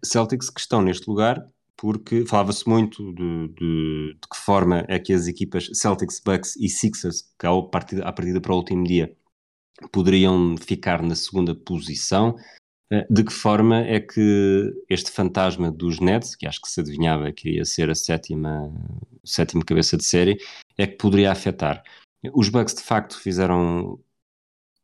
Celtics 0.04 0.50
que 0.50 0.60
estão 0.60 0.82
neste 0.82 1.10
lugar 1.10 1.50
porque 1.80 2.26
falava-se 2.26 2.68
muito 2.68 3.14
de, 3.14 3.48
de, 3.48 4.14
de, 4.14 4.28
que 4.30 4.38
forma 4.38 4.84
é 4.90 5.00
que 5.00 5.14
as 5.14 5.28
equipas 5.28 5.70
Celtics, 5.74 6.20
Bucks 6.20 6.58
e 6.58 6.68
Sixers, 6.68 7.34
que 7.40 7.48
à 7.48 7.62
partida, 7.62 8.04
à 8.04 8.12
partida 8.12 8.42
para 8.42 8.54
o 8.54 8.58
último 8.58 8.84
dia, 8.84 9.16
poderiam 9.92 10.58
ficar 10.58 11.02
na 11.02 11.16
segunda 11.16 11.56
posição. 11.56 12.36
Eh, 12.92 13.08
de 13.10 13.24
que 13.24 13.32
forma 13.32 13.78
é 13.78 14.00
que 14.02 14.74
este 14.90 15.10
fantasma 15.10 15.72
dos 15.72 16.02
Nets, 16.02 16.36
que 16.36 16.46
acho 16.46 16.62
que 16.62 16.70
se 16.70 16.82
adivinhava 16.82 17.32
que 17.32 17.48
iria 17.50 17.64
ser 17.64 17.90
a 17.90 17.96
sétima, 17.96 18.74
sétima 19.24 19.64
cabeça 19.64 19.96
de 19.96 20.04
série, 20.04 20.38
é 20.78 20.86
que 20.86 20.98
poderia 20.98 21.32
afetar? 21.32 21.82
Os 22.34 22.50
Bucks 22.50 22.74
de 22.76 22.82
facto 22.82 23.18
fizeram 23.18 24.00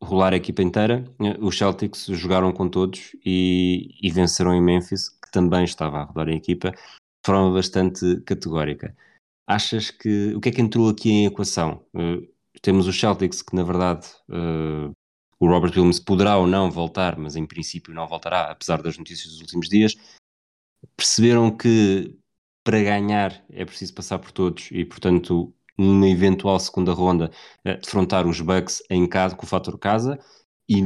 rolar 0.02 0.34
a 0.34 0.38
equipa 0.38 0.62
inteira, 0.62 1.04
eh, 1.20 1.38
os 1.42 1.58
Celtics 1.58 2.06
jogaram 2.12 2.54
com 2.54 2.70
todos 2.70 3.16
e, 3.26 3.98
e 4.02 4.10
venceram 4.12 4.54
em 4.54 4.62
Memphis, 4.62 5.10
também 5.36 5.66
estava 5.66 6.00
a 6.00 6.04
rodar 6.04 6.30
a 6.30 6.34
equipa, 6.34 6.72
de 6.72 6.78
forma 7.26 7.54
bastante 7.54 8.22
categórica. 8.22 8.96
Achas 9.46 9.92
que 9.92 10.34
o 10.34 10.40
que 10.40 10.50
é 10.50 10.52
que 10.52 10.62
entrou 10.62 10.90
aqui 10.90 11.10
em 11.10 11.26
equação? 11.26 11.86
Uh, 11.94 12.26
temos 12.62 12.88
os 12.88 12.98
Celtics 12.98 13.42
que 13.42 13.54
na 13.56 13.64
verdade 13.64 14.08
uh, 14.30 14.92
o 15.38 15.48
Robert 15.48 15.72
Williams 15.76 16.00
poderá 16.00 16.38
ou 16.38 16.48
não 16.48 16.72
voltar, 16.72 17.18
mas 17.18 17.36
em 17.36 17.46
princípio 17.46 17.94
não 17.94 18.08
voltará, 18.08 18.50
apesar 18.50 18.82
das 18.82 18.98
notícias 18.98 19.34
dos 19.34 19.42
últimos 19.42 19.68
dias. 19.68 19.94
Perceberam 20.96 21.52
que 21.56 22.18
para 22.64 22.82
ganhar 22.82 23.44
é 23.50 23.66
preciso 23.66 23.94
passar 23.94 24.20
por 24.20 24.32
todos 24.32 24.70
e, 24.72 24.86
portanto, 24.86 25.54
numa 25.78 26.08
eventual 26.08 26.60
segunda 26.60 26.94
ronda, 26.94 27.30
uh, 27.68 27.82
defrontar 27.82 28.26
os 28.26 28.40
Bucks 28.40 28.82
em 28.90 29.08
casa, 29.08 29.36
com 29.36 29.46
o 29.46 29.50
fator 29.50 29.78
casa 29.78 30.18
e, 30.70 30.82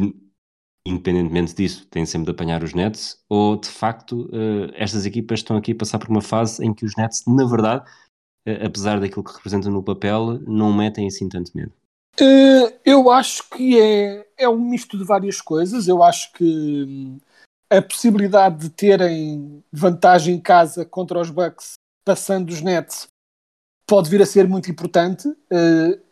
independentemente 0.89 1.53
disso, 1.53 1.85
têm 1.87 2.05
sempre 2.05 2.25
de 2.25 2.31
apanhar 2.31 2.63
os 2.63 2.73
Nets, 2.73 3.19
ou 3.29 3.55
de 3.55 3.67
facto 3.67 4.29
uh, 4.33 4.71
estas 4.73 5.05
equipas 5.05 5.39
estão 5.39 5.55
aqui 5.55 5.71
a 5.71 5.75
passar 5.75 5.99
por 5.99 6.09
uma 6.09 6.21
fase 6.21 6.65
em 6.65 6.73
que 6.73 6.85
os 6.85 6.95
Nets, 6.97 7.23
na 7.27 7.45
verdade, 7.45 7.85
uh, 8.47 8.65
apesar 8.65 8.99
daquilo 8.99 9.23
que 9.23 9.33
representam 9.33 9.71
no 9.71 9.83
papel, 9.83 10.39
não 10.47 10.73
metem 10.73 11.07
assim 11.07 11.29
tanto 11.29 11.51
medo. 11.55 11.71
Uh, 12.19 12.73
eu 12.83 13.09
acho 13.11 13.47
que 13.49 13.79
é, 13.79 14.25
é 14.37 14.49
um 14.49 14.59
misto 14.59 14.97
de 14.97 15.03
várias 15.03 15.39
coisas. 15.39 15.87
Eu 15.87 16.03
acho 16.03 16.33
que 16.33 16.43
hum, 16.43 17.17
a 17.69 17.81
possibilidade 17.81 18.57
de 18.57 18.69
terem 18.69 19.63
vantagem 19.71 20.35
em 20.35 20.39
casa 20.39 20.83
contra 20.83 21.19
os 21.19 21.29
Bucks 21.29 21.73
passando 22.03 22.49
os 22.49 22.61
Nets 22.61 23.07
pode 23.87 24.09
vir 24.09 24.21
a 24.21 24.25
ser 24.25 24.47
muito 24.47 24.69
importante. 24.69 25.27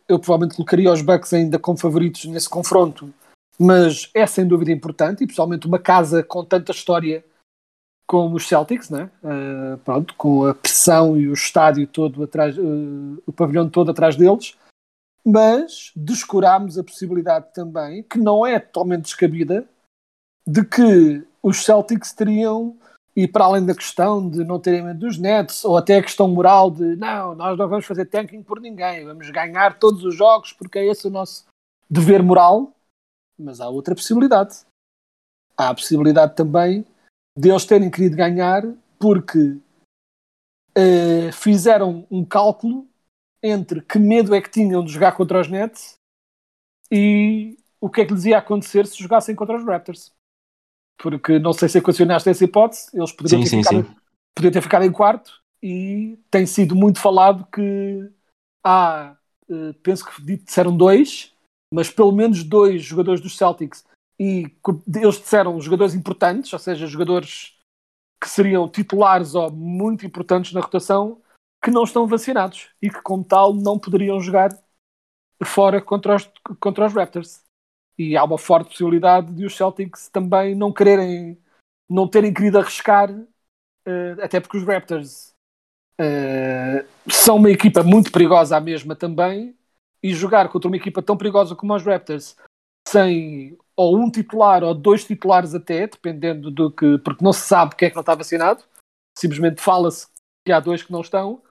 Eu 0.08 0.18
provavelmente 0.18 0.56
colocaria 0.56 0.92
os 0.92 1.02
Bucks 1.02 1.32
ainda 1.32 1.58
como 1.58 1.78
favoritos 1.78 2.24
nesse 2.24 2.48
confronto, 2.48 3.12
mas 3.58 4.10
é 4.14 4.26
sem 4.26 4.46
dúvida 4.46 4.72
importante, 4.72 5.24
e 5.24 5.26
pessoalmente 5.26 5.66
uma 5.66 5.78
casa 5.78 6.22
com 6.22 6.44
tanta 6.44 6.72
história 6.72 7.24
como 8.06 8.36
os 8.36 8.48
Celtics, 8.48 8.88
né? 8.88 9.10
Uh, 9.22 9.76
pronto, 9.78 10.14
com 10.14 10.46
a 10.46 10.54
pressão 10.54 11.16
e 11.16 11.28
o 11.28 11.34
estádio 11.34 11.86
todo 11.86 12.22
atrás, 12.22 12.56
uh, 12.56 13.22
o 13.26 13.32
pavilhão 13.32 13.68
todo 13.68 13.90
atrás 13.90 14.16
deles 14.16 14.56
mas 15.30 15.92
descurámos 15.94 16.78
a 16.78 16.84
possibilidade 16.84 17.52
também, 17.52 18.02
que 18.02 18.18
não 18.18 18.46
é 18.46 18.58
totalmente 18.58 19.02
descabida, 19.02 19.68
de 20.46 20.64
que 20.64 21.22
os 21.42 21.62
Celtics 21.64 22.14
teriam, 22.14 22.76
e 23.14 23.28
para 23.28 23.44
além 23.44 23.66
da 23.66 23.74
questão 23.74 24.26
de 24.28 24.42
não 24.42 24.58
terem 24.58 24.82
medo 24.82 25.00
dos 25.00 25.18
Nets, 25.18 25.66
ou 25.66 25.76
até 25.76 25.98
a 25.98 26.02
questão 26.02 26.28
moral 26.28 26.70
de 26.70 26.96
não, 26.96 27.34
nós 27.34 27.58
não 27.58 27.68
vamos 27.68 27.84
fazer 27.84 28.06
tanking 28.06 28.42
por 28.42 28.58
ninguém, 28.58 29.04
vamos 29.04 29.28
ganhar 29.30 29.78
todos 29.78 30.02
os 30.02 30.14
jogos 30.14 30.52
porque 30.52 30.78
é 30.78 30.86
esse 30.86 31.06
o 31.06 31.10
nosso 31.10 31.44
dever 31.90 32.22
moral, 32.22 32.72
mas 33.38 33.60
há 33.60 33.68
outra 33.68 33.94
possibilidade. 33.94 34.60
Há 35.56 35.70
a 35.70 35.74
possibilidade 35.74 36.34
também 36.34 36.84
de 37.36 37.50
eles 37.50 37.64
terem 37.64 37.90
querido 37.90 38.16
ganhar 38.16 38.62
porque 38.98 39.58
uh, 40.76 41.32
fizeram 41.32 42.06
um 42.10 42.24
cálculo 42.24 42.86
entre 43.42 43.80
que 43.80 43.98
medo 43.98 44.34
é 44.34 44.40
que 44.40 44.50
tinham 44.50 44.84
de 44.84 44.92
jogar 44.92 45.12
contra 45.12 45.40
os 45.40 45.48
Nets 45.48 45.96
e 46.90 47.56
o 47.80 47.88
que 47.88 48.00
é 48.00 48.04
que 48.04 48.12
lhes 48.12 48.24
ia 48.24 48.38
acontecer 48.38 48.86
se 48.86 49.00
jogassem 49.00 49.34
contra 49.34 49.56
os 49.56 49.64
Raptors. 49.64 50.12
Porque 51.00 51.38
não 51.38 51.52
sei 51.52 51.68
se 51.68 51.78
equacionaste 51.78 52.28
essa 52.28 52.44
hipótese, 52.44 52.90
eles 52.92 53.12
poderiam, 53.12 53.42
sim, 53.42 53.44
ter, 53.44 53.50
sim, 53.50 53.62
ficado, 53.62 53.86
sim. 53.86 53.96
poderiam 54.34 54.52
ter 54.52 54.62
ficado 54.62 54.84
em 54.84 54.92
quarto 54.92 55.40
e 55.62 56.18
tem 56.30 56.44
sido 56.44 56.74
muito 56.74 57.00
falado 57.00 57.46
que 57.46 58.10
há, 58.64 59.16
uh, 59.48 59.74
penso 59.74 60.04
que 60.04 60.36
disseram 60.36 60.76
dois, 60.76 61.32
mas 61.72 61.90
pelo 61.90 62.12
menos 62.12 62.42
dois 62.42 62.82
jogadores 62.82 63.20
dos 63.20 63.36
Celtics 63.36 63.84
e 64.20 64.46
eles 64.96 65.16
disseram 65.16 65.60
jogadores 65.60 65.94
importantes, 65.94 66.52
ou 66.52 66.58
seja, 66.58 66.86
jogadores 66.86 67.56
que 68.20 68.28
seriam 68.28 68.68
titulares 68.68 69.34
ou 69.34 69.50
muito 69.50 70.04
importantes 70.04 70.52
na 70.52 70.60
rotação, 70.60 71.22
que 71.62 71.70
não 71.70 71.84
estão 71.84 72.06
vacinados 72.06 72.70
e 72.82 72.90
que, 72.90 73.00
como 73.02 73.24
tal, 73.24 73.54
não 73.54 73.78
poderiam 73.78 74.20
jogar 74.20 74.50
fora 75.44 75.80
contra 75.80 76.16
os, 76.16 76.30
contra 76.58 76.86
os 76.86 76.92
Raptors. 76.92 77.42
E 77.96 78.16
há 78.16 78.24
uma 78.24 78.38
forte 78.38 78.70
possibilidade 78.70 79.32
de 79.32 79.44
os 79.44 79.56
Celtics 79.56 80.08
também 80.08 80.54
não 80.54 80.72
quererem, 80.72 81.38
não 81.88 82.08
terem 82.08 82.34
querido 82.34 82.58
arriscar, 82.58 83.10
uh, 83.12 84.22
até 84.22 84.40
porque 84.40 84.56
os 84.56 84.64
Raptors 84.64 85.32
uh, 86.00 87.10
são 87.10 87.36
uma 87.36 87.50
equipa 87.50 87.82
muito 87.82 88.10
perigosa 88.10 88.56
à 88.56 88.60
mesma 88.60 88.96
também, 88.96 89.56
e 90.02 90.12
jogar 90.14 90.48
contra 90.48 90.68
uma 90.68 90.76
equipa 90.76 91.02
tão 91.02 91.16
perigosa 91.16 91.54
como 91.54 91.74
os 91.74 91.84
Raptors, 91.84 92.36
sem 92.86 93.56
ou 93.76 93.96
um 93.96 94.10
titular 94.10 94.64
ou 94.64 94.74
dois 94.74 95.04
titulares 95.04 95.54
até, 95.54 95.86
dependendo 95.86 96.50
do 96.50 96.70
que, 96.70 96.98
porque 96.98 97.24
não 97.24 97.32
se 97.32 97.42
sabe 97.42 97.76
quem 97.76 97.86
é 97.86 97.90
que 97.90 97.96
não 97.96 98.02
está 98.02 98.14
vacinado, 98.14 98.64
simplesmente 99.16 99.60
fala-se 99.60 100.06
que 100.44 100.52
há 100.52 100.60
dois 100.60 100.82
que 100.82 100.92
não 100.92 101.00
estão, 101.00 101.42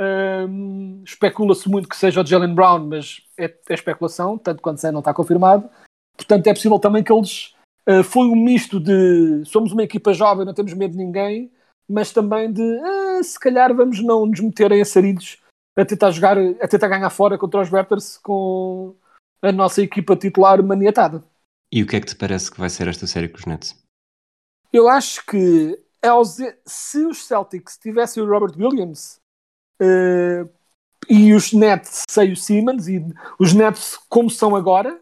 um, 0.00 1.02
Especula-se 1.04 1.68
muito 1.68 1.88
que 1.88 1.96
seja 1.96 2.22
o 2.22 2.26
Jalen 2.26 2.54
Brown, 2.54 2.86
mas 2.86 3.20
é, 3.38 3.44
é, 3.44 3.74
especulação, 3.74 4.38
tanto 4.38 4.62
quanto 4.62 4.80
sei, 4.80 4.90
não 4.90 5.00
está 5.00 5.12
confirmado. 5.12 5.68
Portanto, 6.16 6.46
é 6.46 6.54
possível 6.54 6.78
também 6.78 7.04
que 7.04 7.12
eles. 7.12 7.54
Uh, 7.86 8.02
foi 8.02 8.26
um 8.26 8.36
misto 8.36 8.78
de 8.80 9.44
somos 9.44 9.72
uma 9.72 9.82
equipa 9.82 10.14
jovem, 10.14 10.46
não 10.46 10.54
temos 10.54 10.72
medo 10.72 10.92
de 10.92 10.98
ninguém, 10.98 11.50
mas 11.88 12.12
também 12.12 12.50
de 12.52 12.62
uh, 12.62 13.22
se 13.22 13.38
calhar 13.38 13.74
vamos 13.74 14.02
não 14.02 14.24
nos 14.26 14.40
meter 14.40 14.72
em 14.72 14.80
açaridos 14.80 15.39
a 15.76 15.84
tentar 15.84 16.10
jogar, 16.10 16.36
a 16.38 16.68
tentar 16.68 16.88
ganhar 16.88 17.10
fora 17.10 17.38
contra 17.38 17.60
os 17.60 17.68
Raptors 17.68 18.18
com 18.18 18.94
a 19.42 19.52
nossa 19.52 19.82
equipa 19.82 20.16
titular 20.16 20.62
maniatada. 20.62 21.24
E 21.72 21.82
o 21.82 21.86
que 21.86 21.96
é 21.96 22.00
que 22.00 22.08
te 22.08 22.16
parece 22.16 22.50
que 22.50 22.58
vai 22.58 22.68
ser 22.68 22.88
esta 22.88 23.06
série 23.06 23.28
com 23.28 23.38
os 23.38 23.46
Nets? 23.46 23.76
Eu 24.72 24.88
acho 24.88 25.24
que 25.24 25.78
se 26.66 27.04
os 27.04 27.26
Celtics 27.26 27.76
tivessem 27.76 28.22
o 28.22 28.26
Robert 28.26 28.54
Williams 28.58 29.20
eh, 29.80 30.46
e 31.08 31.32
os 31.32 31.52
Nets 31.52 32.04
sem 32.08 32.32
o 32.32 32.36
Simmons 32.36 32.88
e 32.88 33.04
os 33.38 33.52
Nets 33.52 33.98
como 34.08 34.30
são 34.30 34.56
agora, 34.56 35.00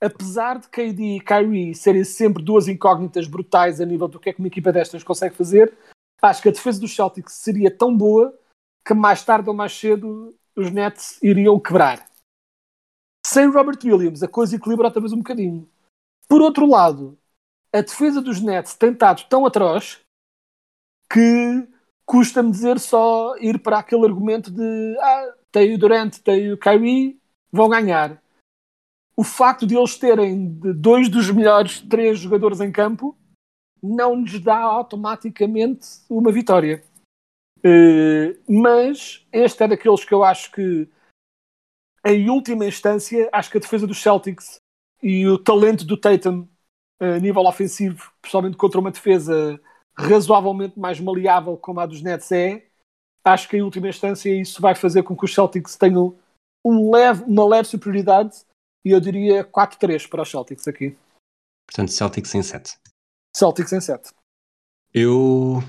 apesar 0.00 0.58
de 0.58 0.68
KD 0.68 1.16
e 1.16 1.20
Kyrie 1.20 1.74
serem 1.74 2.04
sempre 2.04 2.42
duas 2.42 2.68
incógnitas 2.68 3.26
brutais 3.26 3.80
a 3.80 3.86
nível 3.86 4.08
do 4.08 4.20
que 4.20 4.30
é 4.30 4.32
que 4.32 4.40
uma 4.40 4.48
equipa 4.48 4.72
destas 4.72 5.02
consegue 5.02 5.34
fazer, 5.34 5.72
acho 6.20 6.42
que 6.42 6.48
a 6.48 6.52
defesa 6.52 6.80
dos 6.80 6.94
Celtics 6.94 7.34
seria 7.34 7.70
tão 7.70 7.96
boa 7.96 8.36
que 8.86 8.94
mais 8.94 9.24
tarde 9.24 9.48
ou 9.48 9.54
mais 9.54 9.76
cedo 9.76 10.38
os 10.54 10.70
Nets 10.70 11.20
iriam 11.20 11.58
quebrar. 11.58 12.08
Sem 13.26 13.50
Robert 13.50 13.78
Williams, 13.84 14.22
a 14.22 14.28
coisa 14.28 14.54
equilibra 14.54 14.86
outra 14.86 15.00
vez 15.00 15.12
um 15.12 15.18
bocadinho. 15.18 15.68
Por 16.28 16.40
outro 16.40 16.64
lado, 16.64 17.18
a 17.72 17.80
defesa 17.80 18.22
dos 18.22 18.40
Nets 18.40 18.74
tem 18.74 18.92
estado 18.92 19.24
tão 19.28 19.44
atroz 19.44 20.00
que 21.12 21.68
custa-me 22.06 22.52
dizer 22.52 22.78
só 22.78 23.36
ir 23.38 23.58
para 23.58 23.80
aquele 23.80 24.04
argumento 24.04 24.50
de 24.52 24.96
ah, 25.00 25.34
tem 25.50 25.74
o 25.74 25.78
Durant, 25.78 26.18
tem 26.18 26.52
o 26.52 26.58
Kyrie, 26.58 27.20
vão 27.50 27.68
ganhar. 27.68 28.22
O 29.16 29.24
facto 29.24 29.66
de 29.66 29.76
eles 29.76 29.98
terem 29.98 30.48
dois 30.76 31.08
dos 31.08 31.28
melhores 31.30 31.80
três 31.80 32.20
jogadores 32.20 32.60
em 32.60 32.70
campo 32.70 33.18
não 33.82 34.20
lhes 34.20 34.38
dá 34.40 34.58
automaticamente 34.58 35.86
uma 36.08 36.30
vitória. 36.30 36.84
Eh, 37.64 38.38
mas 38.48 39.26
este 39.32 39.64
é 39.64 39.68
daqueles 39.68 40.04
que 40.04 40.14
eu 40.14 40.22
acho 40.22 40.50
que, 40.52 40.88
em 42.04 42.30
última 42.30 42.66
instância, 42.66 43.28
acho 43.32 43.50
que 43.50 43.58
a 43.58 43.60
defesa 43.60 43.86
dos 43.86 44.00
Celtics 44.00 44.58
e 45.02 45.26
o 45.26 45.38
talento 45.38 45.84
do 45.84 45.96
Tatum 45.96 46.46
eh, 47.00 47.16
a 47.16 47.18
nível 47.18 47.42
ofensivo, 47.42 48.12
principalmente 48.20 48.56
contra 48.56 48.80
uma 48.80 48.90
defesa 48.90 49.60
razoavelmente 49.96 50.78
mais 50.78 51.00
maleável 51.00 51.56
como 51.56 51.80
a 51.80 51.86
dos 51.86 52.02
Nets 52.02 52.30
é, 52.32 52.66
acho 53.24 53.48
que 53.48 53.56
em 53.56 53.62
última 53.62 53.88
instância 53.88 54.30
isso 54.30 54.60
vai 54.60 54.74
fazer 54.74 55.02
com 55.02 55.16
que 55.16 55.24
os 55.24 55.34
Celtics 55.34 55.76
tenham 55.76 56.18
um 56.64 56.90
leve, 56.90 57.24
uma 57.24 57.46
leve 57.46 57.68
superioridade 57.68 58.44
e 58.84 58.90
eu 58.90 59.00
diria 59.00 59.44
4-3 59.44 60.08
para 60.08 60.22
os 60.22 60.30
Celtics 60.30 60.68
aqui. 60.68 60.96
Portanto, 61.66 61.90
Celtics 61.90 62.34
em 62.34 62.42
7. 62.42 62.78
Celtics 63.36 63.72
em 63.72 63.80
7. 63.80 64.12
Eu 64.94 65.60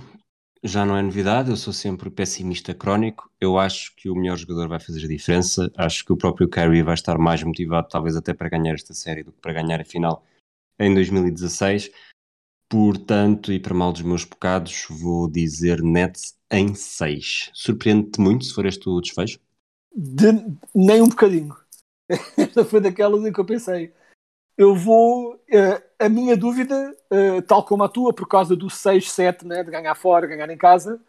já 0.63 0.85
não 0.85 0.97
é 0.97 1.01
novidade, 1.01 1.49
eu 1.49 1.55
sou 1.57 1.73
sempre 1.73 2.09
pessimista 2.09 2.73
crónico. 2.73 3.29
Eu 3.39 3.57
acho 3.57 3.95
que 3.95 4.09
o 4.09 4.15
melhor 4.15 4.37
jogador 4.37 4.67
vai 4.67 4.79
fazer 4.79 5.05
a 5.05 5.07
diferença. 5.07 5.71
Acho 5.77 6.03
que 6.05 6.13
o 6.13 6.17
próprio 6.17 6.49
Kyrie 6.49 6.83
vai 6.83 6.93
estar 6.93 7.17
mais 7.17 7.43
motivado, 7.43 7.87
talvez 7.89 8.15
até 8.15 8.33
para 8.33 8.49
ganhar 8.49 8.73
esta 8.73 8.93
série 8.93 9.23
do 9.23 9.31
que 9.31 9.39
para 9.41 9.53
ganhar 9.53 9.79
a 9.81 9.85
final 9.85 10.25
em 10.79 10.93
2016. 10.93 11.91
Portanto, 12.69 13.51
e 13.53 13.59
para 13.59 13.73
mal 13.73 13.93
dos 13.93 14.01
meus 14.01 14.25
pecados, 14.25 14.85
vou 14.89 15.29
dizer 15.29 15.81
Nets 15.81 16.35
em 16.51 16.75
6. 16.75 17.49
Surpreende-te 17.53 18.19
muito 18.19 18.45
se 18.45 18.53
for 18.53 18.65
este 18.65 18.89
o 18.89 18.99
desfecho? 19.01 19.39
De- 19.95 20.57
nem 20.75 21.01
um 21.01 21.09
bocadinho. 21.09 21.55
Esta 22.37 22.65
foi 22.65 22.81
daquelas 22.81 23.25
em 23.25 23.31
que 23.33 23.39
eu 23.39 23.45
pensei. 23.45 23.93
Eu 24.57 24.75
vou. 24.75 25.39
eh, 25.49 25.83
a 25.99 26.09
minha 26.09 26.35
dúvida, 26.37 26.95
eh, 27.09 27.41
tal 27.41 27.63
como 27.63 27.83
a 27.83 27.89
tua, 27.89 28.13
por 28.13 28.27
causa 28.27 28.55
do 28.55 28.69
6-7, 28.69 29.45
né, 29.45 29.63
de 29.63 29.71
ganhar 29.71 29.95
fora, 29.95 30.27
ganhar 30.27 30.49
em 30.49 30.57
casa, 30.57 31.01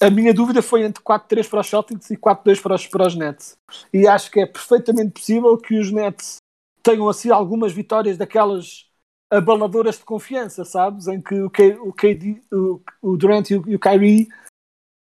a 0.00 0.10
minha 0.10 0.34
dúvida 0.34 0.62
foi 0.62 0.82
entre 0.82 1.02
4-3 1.02 1.48
para 1.48 1.60
os 1.60 1.66
Celtics 1.68 2.10
e 2.10 2.16
4-2 2.16 2.60
para 2.60 2.74
os, 2.74 2.86
para 2.86 3.06
os 3.06 3.14
Nets. 3.14 3.56
E 3.92 4.06
acho 4.06 4.30
que 4.30 4.40
é 4.40 4.46
perfeitamente 4.46 5.12
possível 5.12 5.56
que 5.56 5.78
os 5.78 5.92
Nets 5.92 6.36
tenham 6.82 7.08
assim 7.08 7.30
algumas 7.30 7.72
vitórias 7.72 8.18
daquelas 8.18 8.90
abaladoras 9.30 9.98
de 9.98 10.04
confiança, 10.04 10.64
sabes? 10.64 11.06
Em 11.06 11.20
que 11.20 11.40
o, 11.40 11.48
K, 11.48 11.76
o, 11.80 11.92
KD, 11.92 12.42
o, 12.52 12.80
o 13.00 13.16
Durant 13.16 13.48
e 13.50 13.56
o, 13.56 13.68
e 13.68 13.76
o 13.76 13.78
Kyrie 13.78 14.28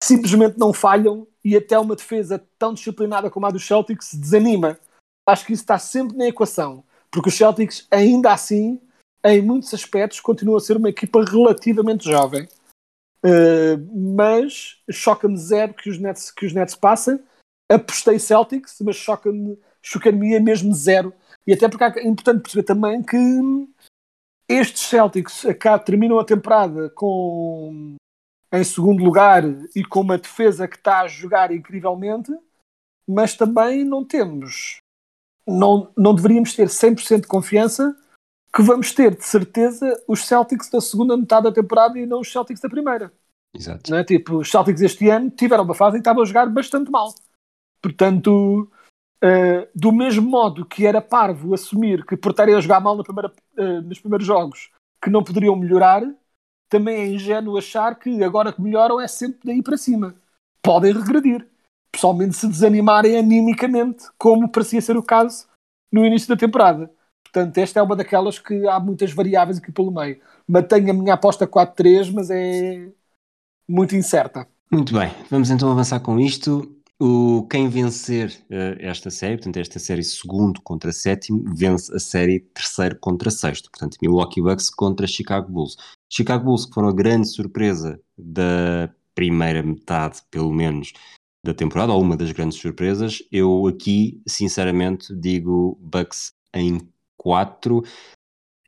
simplesmente 0.04 0.58
não 0.58 0.74
falham 0.74 1.28
e 1.44 1.56
até 1.56 1.80
uma 1.80 1.96
defesa 1.96 2.46
tão 2.58 2.74
disciplinada 2.74 3.30
como 3.30 3.46
a 3.46 3.52
dos 3.52 3.66
Celtics 3.66 4.14
desanima. 4.14 4.78
Acho 5.28 5.46
que 5.46 5.54
isso 5.54 5.64
está 5.64 5.80
sempre 5.80 6.18
na 6.18 6.28
equação, 6.28 6.84
porque 7.12 7.30
os 7.30 7.36
Celtics, 7.36 7.88
ainda 7.92 8.34
assim, 8.34 8.80
em 9.24 9.42
muitos 9.42 9.74
aspectos, 9.74 10.20
continuam 10.20 10.58
a 10.58 10.62
ser 10.62 10.78
uma 10.78 10.90
equipa 10.90 11.24
relativamente 11.24 12.10
jovem. 12.10 12.48
Uh, 13.26 14.16
mas 14.16 14.82
choca-me 14.90 15.38
zero 15.38 15.74
que 15.74 15.90
os, 15.90 15.98
Nets, 16.00 16.32
que 16.32 16.46
os 16.46 16.54
Nets 16.54 16.76
passem. 16.76 17.20
Apostei 17.70 18.18
Celtics, 18.18 18.78
mas 18.82 18.96
choca-me 18.96 19.58
choca-me 19.82 20.40
mesmo 20.40 20.74
zero. 20.74 21.14
E 21.46 21.54
até 21.54 21.68
porque 21.68 21.84
é 21.84 22.08
importante 22.08 22.42
perceber 22.42 22.64
também 22.64 23.02
que 23.02 23.18
estes 24.48 24.84
Celtics 24.84 25.46
acá 25.46 25.78
terminam 25.78 26.20
a 26.20 26.26
temporada 26.26 26.90
com 26.90 27.96
em 28.52 28.64
segundo 28.64 29.04
lugar 29.04 29.44
e 29.76 29.84
com 29.84 30.02
uma 30.02 30.18
defesa 30.18 30.68
que 30.68 30.76
está 30.76 31.02
a 31.02 31.08
jogar 31.08 31.52
incrivelmente, 31.52 32.32
mas 33.08 33.36
também 33.36 33.84
não 33.84 34.04
temos, 34.04 34.80
não, 35.50 35.92
não 35.98 36.14
deveríamos 36.14 36.56
ter 36.56 36.68
100% 36.68 37.22
de 37.22 37.28
confiança 37.28 37.96
que 38.54 38.62
vamos 38.62 38.94
ter, 38.94 39.16
de 39.16 39.26
certeza, 39.26 40.02
os 40.08 40.26
Celtics 40.26 40.70
da 40.70 40.82
segunda 40.82 41.16
metade 41.16 41.44
da 41.44 41.52
temporada 41.52 42.00
e 42.00 42.06
não 42.06 42.22
os 42.22 42.32
Celtics 42.32 42.62
da 42.62 42.70
primeira. 42.70 43.12
Exato. 43.54 43.92
Não 43.92 43.98
é? 43.98 44.04
Tipo, 44.04 44.38
os 44.38 44.50
Celtics 44.50 44.82
este 44.82 45.10
ano 45.10 45.30
tiveram 45.30 45.64
uma 45.64 45.76
fase 45.76 45.98
em 45.98 46.00
que 46.00 46.02
estavam 46.02 46.24
a 46.24 46.26
jogar 46.26 46.48
bastante 46.48 46.90
mal. 46.92 47.14
Portanto, 47.82 48.70
uh, 49.24 49.68
do 49.76 49.92
mesmo 49.92 50.28
modo 50.28 50.66
que 50.66 50.86
era 50.86 51.02
parvo 51.02 51.54
assumir 51.54 52.06
que 52.06 52.18
por 52.18 52.32
estarem 52.32 52.56
a 52.56 52.62
jogar 52.62 52.80
mal 52.80 52.96
na 52.96 53.04
primeira, 53.04 53.32
uh, 53.58 53.82
nos 53.82 54.00
primeiros 54.00 54.26
jogos 54.26 54.72
que 55.02 55.10
não 55.10 55.24
poderiam 55.24 55.56
melhorar, 55.56 56.04
também 56.70 56.96
é 56.96 57.08
ingênuo 57.08 57.58
achar 57.58 57.98
que 57.98 58.24
agora 58.24 58.54
que 58.54 58.62
melhoram 58.62 59.00
é 59.00 59.08
sempre 59.08 59.40
daí 59.44 59.62
para 59.62 59.78
cima. 59.78 60.16
Podem 60.62 60.94
regredir. 60.94 61.49
Pessoalmente 61.92 62.36
se 62.36 62.48
desanimarem 62.48 63.18
animicamente, 63.18 64.06
como 64.18 64.50
parecia 64.50 64.82
ser 64.82 64.98
o 64.98 65.04
caso 65.04 65.48
no 65.92 66.06
início 66.06 66.28
da 66.28 66.38
temporada. 66.38 66.92
Portanto, 67.24 67.58
esta 67.58 67.80
é 67.80 67.84
uma 67.84 67.96
daquelas 67.96 68.40
que 68.40 68.68
há 68.68 68.80
muitas 68.80 69.12
variáveis 69.12 69.60
aqui 69.60 69.72
pelo 69.72 69.92
meio. 69.92 70.20
Mantenho 70.48 70.92
a 70.92 70.94
minha 70.94 71.14
aposta 71.14 71.48
4-3, 71.48 72.12
mas 72.12 72.30
é 72.30 72.90
muito 73.68 73.96
incerta. 73.96 74.48
Muito 74.72 74.94
bem, 74.94 75.12
vamos 75.30 75.50
então 75.50 75.72
avançar 75.72 76.00
com 76.00 76.20
isto. 76.20 76.76
O, 77.02 77.48
quem 77.50 77.70
vencer 77.70 78.30
uh, 78.50 78.76
esta 78.80 79.10
série, 79.10 79.38
portanto, 79.38 79.58
esta 79.58 79.80
série 79.80 80.04
segundo 80.04 80.62
contra 80.62 80.92
sétimo, 80.92 81.44
vence 81.56 81.96
a 81.96 82.00
série 82.00 82.42
terceiro 82.42 82.98
contra 83.00 83.32
sexto. 83.32 83.70
Portanto, 83.72 83.98
Milwaukee 84.02 84.42
Bucks 84.42 84.70
contra 84.70 85.08
Chicago 85.08 85.50
Bulls. 85.50 85.78
Chicago 86.12 86.44
Bulls, 86.44 86.66
que 86.66 86.74
foram 86.74 86.90
a 86.90 86.94
grande 86.94 87.28
surpresa 87.30 88.02
da 88.18 88.94
primeira 89.16 89.64
metade, 89.64 90.22
pelo 90.30 90.52
menos, 90.52 90.92
da 91.44 91.54
temporada, 91.54 91.94
ou 91.94 92.02
uma 92.02 92.18
das 92.18 92.32
grandes 92.32 92.58
surpresas. 92.60 93.24
Eu 93.32 93.68
aqui, 93.68 94.22
sinceramente, 94.28 95.16
digo 95.16 95.78
Bucks 95.82 96.34
em 96.54 96.80
4. 97.18 97.84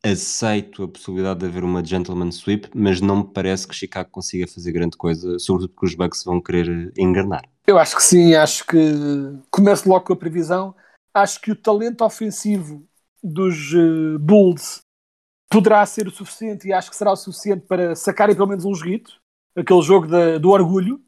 Aceito 0.03 0.83
a 0.83 0.87
possibilidade 0.87 1.41
de 1.41 1.45
haver 1.45 1.63
uma 1.63 1.85
gentleman 1.85 2.31
sweep, 2.31 2.69
mas 2.73 3.01
não 3.01 3.17
me 3.17 3.23
parece 3.23 3.67
que 3.67 3.75
Chicago 3.75 4.09
consiga 4.09 4.47
fazer 4.47 4.71
grande 4.71 4.97
coisa, 4.97 5.37
sobretudo 5.37 5.73
porque 5.73 5.85
os 5.85 5.95
Bucks 5.95 6.23
vão 6.23 6.41
querer 6.41 6.91
enganar. 6.97 7.43
Eu 7.67 7.77
acho 7.77 7.95
que 7.95 8.03
sim, 8.03 8.33
acho 8.33 8.65
que 8.65 8.77
começo 9.51 9.87
logo 9.87 10.05
com 10.05 10.13
a 10.13 10.17
previsão. 10.17 10.73
Acho 11.13 11.39
que 11.39 11.51
o 11.51 11.55
talento 11.55 12.03
ofensivo 12.03 12.83
dos 13.21 13.73
uh, 13.73 14.17
Bulls 14.17 14.81
poderá 15.49 15.85
ser 15.85 16.07
o 16.07 16.11
suficiente 16.11 16.67
e 16.67 16.73
acho 16.73 16.89
que 16.89 16.95
será 16.95 17.11
o 17.11 17.15
suficiente 17.15 17.65
para 17.67 17.95
sacarem 17.95 18.35
pelo 18.35 18.47
menos 18.47 18.65
um 18.65 18.73
joguito. 18.73 19.19
Aquele 19.55 19.81
jogo 19.81 20.07
da, 20.07 20.37
do 20.37 20.49
orgulho, 20.49 20.99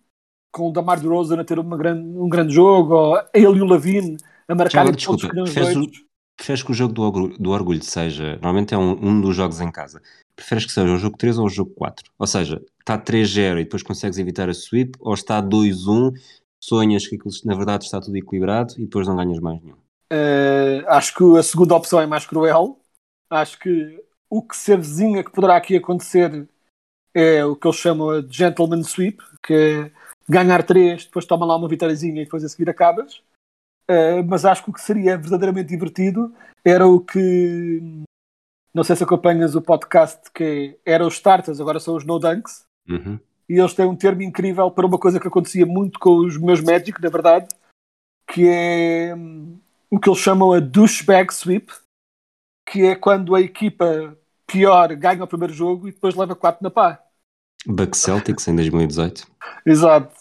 com 0.53 0.69
o 0.69 0.71
Damar 0.71 1.01
DeRozan 1.01 1.41
a 1.41 1.43
ter 1.43 1.61
grande, 1.61 2.07
um 2.17 2.29
grande 2.29 2.53
jogo, 2.53 2.93
ou 2.93 3.17
ele 3.33 3.57
e 3.57 3.61
o 3.61 3.65
Lavine 3.65 4.17
a 4.47 4.55
não 4.55 5.43
os 5.43 5.53
dois. 5.53 6.03
Preferes 6.37 6.63
que 6.63 6.71
o 6.71 6.73
jogo 6.73 6.93
do 6.93 7.01
orgulho, 7.01 7.37
do 7.37 7.51
orgulho 7.51 7.83
seja, 7.83 8.33
normalmente 8.33 8.73
é 8.73 8.77
um, 8.77 8.91
um, 8.91 9.21
dos 9.21 9.35
jogos 9.35 9.59
em 9.59 9.71
casa, 9.71 10.01
preferes 10.35 10.65
que 10.65 10.71
seja 10.71 10.91
o 10.91 10.97
jogo 10.97 11.17
3 11.17 11.37
ou 11.37 11.45
o 11.45 11.49
jogo 11.49 11.71
4? 11.75 12.11
Ou 12.17 12.27
seja, 12.27 12.61
está 12.79 12.97
3-0 12.97 13.59
e 13.59 13.63
depois 13.63 13.83
consegues 13.83 14.17
evitar 14.17 14.49
a 14.49 14.53
sweep, 14.53 14.97
ou 14.99 15.13
está 15.13 15.41
2-1, 15.41 16.13
sonhas 16.61 17.07
que 17.07 17.15
aquilo, 17.15 17.33
na 17.45 17.55
verdade 17.55 17.85
está 17.85 18.01
tudo 18.01 18.17
equilibrado 18.17 18.73
e 18.77 18.83
depois 18.83 19.07
não 19.07 19.15
ganhas 19.15 19.39
mais 19.39 19.61
nenhum? 19.61 19.75
Uh, 20.11 20.87
acho 20.87 21.15
que 21.15 21.37
a 21.37 21.43
segunda 21.43 21.75
opção 21.75 21.99
é 21.99 22.05
mais 22.05 22.25
cruel. 22.25 22.79
Acho 23.29 23.59
que 23.59 24.03
o 24.29 24.41
que 24.41 24.55
se 24.55 24.73
avizinha 24.73 25.23
que 25.23 25.31
poderá 25.31 25.55
aqui 25.55 25.75
acontecer 25.75 26.47
é 27.13 27.45
o 27.45 27.55
que 27.55 27.67
eles 27.67 27.77
chamam 27.77 28.21
de 28.21 28.35
gentleman 28.35 28.83
sweep, 28.83 29.21
que 29.45 29.53
é 29.53 29.91
ganhar 30.27 30.63
3, 30.63 31.05
depois 31.05 31.25
toma 31.25 31.45
lá 31.45 31.55
uma 31.55 31.67
vitóriazinha 31.67 32.21
e 32.21 32.25
depois 32.25 32.43
a 32.43 32.49
seguir 32.49 32.69
acabas. 32.69 33.21
Uh, 33.89 34.23
mas 34.25 34.45
acho 34.45 34.63
que 34.63 34.69
o 34.69 34.73
que 34.73 34.81
seria 34.81 35.17
verdadeiramente 35.17 35.69
divertido 35.69 36.33
era 36.63 36.88
o 36.88 37.01
que 37.01 37.81
não 38.73 38.83
sei 38.83 38.95
se 38.95 39.03
acompanhas 39.03 39.55
o 39.55 39.62
podcast 39.62 40.31
que 40.33 40.79
era 40.86 41.05
os 41.05 41.15
starters, 41.15 41.59
agora 41.59 41.79
são 41.79 41.95
os 41.95 42.05
no 42.05 42.17
dunks 42.17 42.65
uhum. 42.89 43.19
e 43.47 43.59
eles 43.59 43.73
têm 43.73 43.86
um 43.86 43.95
termo 43.95 44.21
incrível 44.21 44.71
para 44.71 44.88
uma 44.88 44.97
coisa 44.97 45.19
que 45.19 45.27
acontecia 45.27 45.65
muito 45.65 45.99
com 45.99 46.15
os 46.15 46.38
meus 46.38 46.62
Magic, 46.62 46.99
na 47.01 47.09
verdade 47.09 47.47
que 48.25 48.47
é 48.47 49.13
um, 49.13 49.59
o 49.91 49.99
que 49.99 50.09
eles 50.09 50.19
chamam 50.19 50.53
a 50.53 50.59
douchebag 50.62 51.33
sweep 51.33 51.71
que 52.67 52.86
é 52.86 52.95
quando 52.95 53.36
a 53.36 53.41
equipa 53.41 54.17
pior 54.47 54.95
ganha 54.95 55.25
o 55.25 55.27
primeiro 55.27 55.53
jogo 55.53 55.89
e 55.89 55.91
depois 55.91 56.15
leva 56.15 56.36
4 56.36 56.63
na 56.63 56.71
pá 56.71 57.02
Bucks 57.65 57.99
Celtics 57.99 58.47
em 58.47 58.55
2018. 58.55 59.25
Exato. 59.65 60.13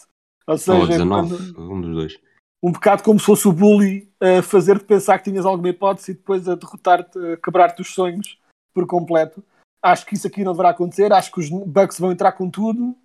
Ou 0.47 0.53
Ou 0.53 0.57
seja, 0.57 0.87
19, 0.87 1.29
quando- 1.53 1.71
um 1.71 1.81
dos 1.81 1.95
dois. 1.95 2.19
um 2.63 2.71
bocado 2.71 3.03
como 3.03 3.19
se 3.19 3.25
fosse 3.25 3.47
o 3.47 3.51
bully 3.53 4.09
a 4.21 4.41
fazer-te 4.41 4.85
pensar 4.85 5.17
que 5.17 5.29
tinhas 5.29 5.45
alguma 5.45 5.69
hipótese 5.69 6.11
e 6.11 6.15
depois 6.15 6.47
a 6.47 6.55
derrotar-te, 6.55 7.17
a 7.17 7.37
quebrar-te 7.37 7.81
os 7.81 7.93
sonhos 7.93 8.39
por 8.73 8.85
completo. 8.87 9.43
Acho 9.81 10.05
que 10.05 10.15
isso 10.15 10.27
aqui 10.27 10.43
não 10.43 10.53
deverá 10.53 10.69
acontecer. 10.69 11.11
Acho 11.11 11.31
que 11.31 11.39
os 11.41 11.49
Bucks 11.49 11.99
vão 11.99 12.11
entrar 12.11 12.31
com 12.33 12.49
tudo 12.49 12.95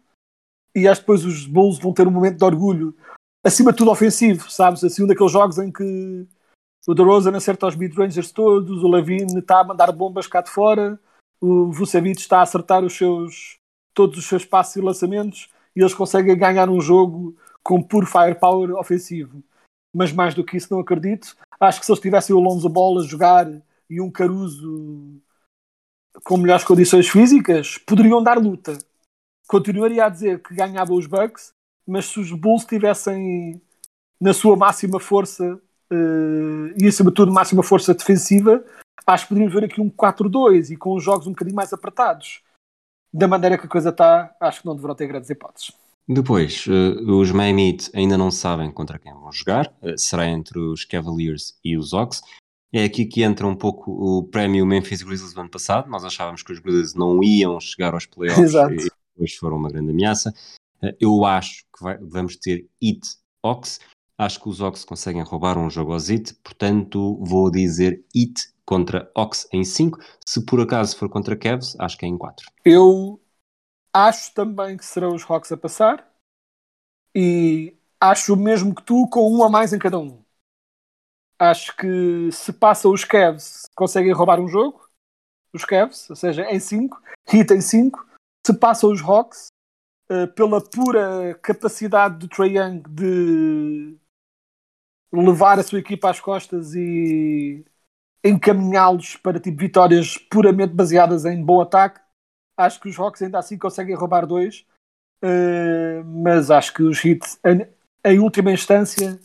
e 0.75 0.87
acho 0.87 1.01
que 1.01 1.07
depois 1.07 1.25
os 1.25 1.45
Bulls 1.47 1.79
vão 1.79 1.93
ter 1.93 2.07
um 2.07 2.11
momento 2.11 2.39
de 2.39 2.45
orgulho, 2.45 2.95
acima 3.45 3.73
de 3.73 3.79
tudo 3.79 3.91
ofensivo, 3.91 4.49
sabes? 4.51 4.85
Assim, 4.85 5.03
um 5.03 5.07
daqueles 5.09 5.33
jogos 5.33 5.59
em 5.59 5.73
que 5.73 6.27
o 6.87 6.95
DeRozan 6.95 7.37
acerta 7.37 7.67
os 7.67 7.75
mid-rangers 7.75 8.31
todos, 8.31 8.83
o 8.85 8.89
Levine 8.89 9.39
está 9.41 9.61
a 9.61 9.65
mandar 9.65 9.91
bombas 9.91 10.27
cá 10.29 10.41
de 10.41 10.51
fora, 10.51 10.99
o 11.41 11.73
Vucevic 11.73 12.21
está 12.21 12.39
a 12.39 12.43
acertar 12.43 12.85
os 12.85 12.97
seus, 12.97 13.58
todos 13.99 14.17
os 14.17 14.27
seus 14.27 14.45
passos 14.45 14.77
e 14.77 14.81
lançamentos 14.81 15.51
e 15.75 15.81
eles 15.81 15.93
conseguem 15.93 16.39
ganhar 16.39 16.71
um 16.71 16.81
jogo 16.81 17.37
com 17.65 17.83
puro 17.83 18.07
firepower 18.07 18.71
ofensivo. 18.77 19.43
Mas 19.93 20.13
mais 20.13 20.35
do 20.35 20.45
que 20.45 20.57
isso 20.57 20.73
não 20.73 20.79
acredito. 20.79 21.37
Acho 21.59 21.81
que 21.81 21.87
se 21.87 21.91
eles 21.91 22.01
tivessem 22.01 22.37
o 22.37 22.39
Lonzo 22.39 22.69
Ball 22.69 23.01
a 23.01 23.03
jogar 23.03 23.51
e 23.91 24.01
um 24.01 24.09
Caruso 24.09 25.21
com 26.23 26.37
melhores 26.37 26.63
condições 26.63 27.09
físicas, 27.09 27.77
poderiam 27.77 28.23
dar 28.23 28.39
luta. 28.39 28.79
Continuaria 29.49 30.05
a 30.05 30.09
dizer 30.09 30.43
que 30.45 30.55
ganhava 30.55 30.93
os 30.93 31.07
Bucks, 31.07 31.51
mas 31.85 32.07
se 32.07 32.21
os 32.21 32.31
Bulls 32.31 32.65
tivessem 32.65 33.61
na 34.21 34.33
sua 34.33 34.57
máxima 34.57 35.01
força 35.01 35.61
eh, 35.91 36.75
e 36.81 36.87
acima 36.87 37.11
de 37.11 37.27
máxima 37.27 37.65
força 37.65 37.95
defensiva, 37.95 38.65
acho 39.05 39.25
que 39.25 39.31
poderíamos 39.31 39.55
ver 39.55 39.65
aqui 39.65 39.81
um 39.81 39.91
4-2 39.91 40.71
e 40.71 40.77
com 40.77 40.95
os 40.95 41.03
jogos 41.03 41.27
um 41.27 41.31
bocadinho 41.31 41.57
mais 41.57 41.73
apertados. 41.73 42.43
Da 43.13 43.27
maneira 43.29 43.57
que 43.59 43.67
a 43.67 43.69
coisa 43.69 43.89
está, 43.91 44.35
acho 44.41 44.61
que 44.61 44.67
não 44.67 44.75
deverão 44.75 44.95
ter 44.95 45.07
grandes 45.07 45.31
hipóteses. 45.31 45.73
Depois, 46.07 46.65
eh, 46.69 47.01
os 47.11 47.31
Miami 47.33 47.77
ainda 47.95 48.17
não 48.17 48.31
sabem 48.31 48.71
contra 48.71 48.99
quem 48.99 49.13
vão 49.13 49.31
jogar. 49.33 49.73
Eh, 49.83 49.95
será 49.97 50.27
entre 50.27 50.59
os 50.59 50.85
Cavaliers 50.85 51.59
e 51.65 51.77
os 51.77 51.93
Hawks. 51.93 52.23
É 52.73 52.85
aqui 52.85 53.07
que 53.07 53.23
entra 53.23 53.47
um 53.47 53.55
pouco 53.57 53.91
o 53.93 54.23
prémio 54.25 54.65
Memphis 54.67 55.03
Grizzlies 55.03 55.33
do 55.35 55.41
ano 55.41 55.51
passado. 55.51 55.89
Nós 55.91 56.05
achávamos 56.05 56.43
que 56.43 56.53
os 56.53 56.59
Grizzlies 56.59 56.95
não 56.95 57.23
iam 57.23 57.59
chegar 57.61 57.95
aos 57.95 58.07
playoffs 58.07 58.39
Exato. 58.55 58.75
e 58.75 58.91
depois 59.15 59.35
foram 59.37 59.57
uma 59.57 59.71
grande 59.71 59.91
ameaça. 59.91 60.33
Eh, 60.83 60.97
Eu 61.01 61.25
acho 61.25 61.65
que 61.77 61.83
vai- 61.83 61.99
vamos 61.99 62.37
ter 62.37 62.67
Heat 62.83 63.01
Hawks. 63.45 63.81
Acho 64.17 64.41
que 64.41 64.49
os 64.49 64.61
Hawks 64.61 64.85
conseguem 64.85 65.23
roubar 65.23 65.57
um 65.59 65.71
jogo 65.71 65.93
aos 65.93 66.09
Heat, 66.11 66.35
portanto 66.43 67.19
vou 67.23 67.51
dizer 67.51 68.05
Heat 68.15 68.49
contra 68.69 69.11
Hawks 69.15 69.49
em 69.51 69.65
5. 69.65 69.99
Se 70.27 70.45
por 70.45 70.61
acaso 70.61 70.95
for 70.95 71.09
contra 71.09 71.35
Cavs, 71.35 71.75
acho 71.81 71.97
que 71.97 72.05
é 72.05 72.09
em 72.09 72.19
4. 72.19 72.53
Eu 72.63 73.19
acho 73.91 74.35
também 74.35 74.77
que 74.77 74.85
serão 74.85 75.15
os 75.15 75.23
Hawks 75.23 75.51
a 75.51 75.57
passar 75.57 76.07
e 77.15 77.75
acho 77.99 78.37
mesmo 78.37 78.75
que 78.75 78.83
tu 78.83 79.09
com 79.09 79.35
um 79.35 79.43
a 79.43 79.49
mais 79.49 79.73
em 79.73 79.79
cada 79.79 79.99
um. 79.99 80.23
Acho 81.39 81.75
que 81.79 82.31
se 82.31 82.53
passa 82.53 82.91
os 82.91 83.05
Cavs 83.05 83.63
conseguem 83.75 84.13
roubar 84.13 84.39
um 84.39 84.49
jogo, 84.49 84.87
os 85.55 85.65
Cavs, 85.65 86.11
ou 86.11 86.17
seja, 86.17 86.45
em 86.51 86.61
5, 86.61 87.01
Heat 87.33 87.55
em 87.55 87.63
5. 87.63 88.07
Se 88.47 88.53
passa 88.53 88.87
os 88.87 89.01
Hawks, 89.01 89.49
eh, 90.11 90.27
pela 90.27 90.61
pura 90.61 91.35
capacidade 91.41 92.19
do 92.19 92.29
Trae 92.29 92.59
Young 92.59 92.83
de 92.83 93.97
levar 95.11 95.59
a 95.59 95.63
sua 95.63 95.79
equipa 95.79 96.11
às 96.11 96.21
costas 96.21 96.75
e 96.75 97.65
encaminhá-los 98.25 99.17
para 99.17 99.41
tipo 99.41 99.59
vitórias 99.59 100.19
puramente 100.19 100.75
baseadas 100.75 101.25
em 101.25 101.43
bom 101.43 101.61
ataque, 101.61 102.01
acho 102.57 102.81
que 102.81 102.89
os 102.89 102.99
Hawks 102.99 103.23
ainda 103.23 103.39
assim 103.39 103.57
conseguem 103.57 103.95
roubar 103.95 104.27
dois, 104.27 104.67
eh, 105.23 106.03
mas 106.05 106.51
acho 106.51 106.75
que 106.75 106.83
os 106.83 107.05
Heat, 107.05 107.21
em, 107.45 107.67
em 108.05 108.19
última 108.19 108.53
instância, 108.53 109.19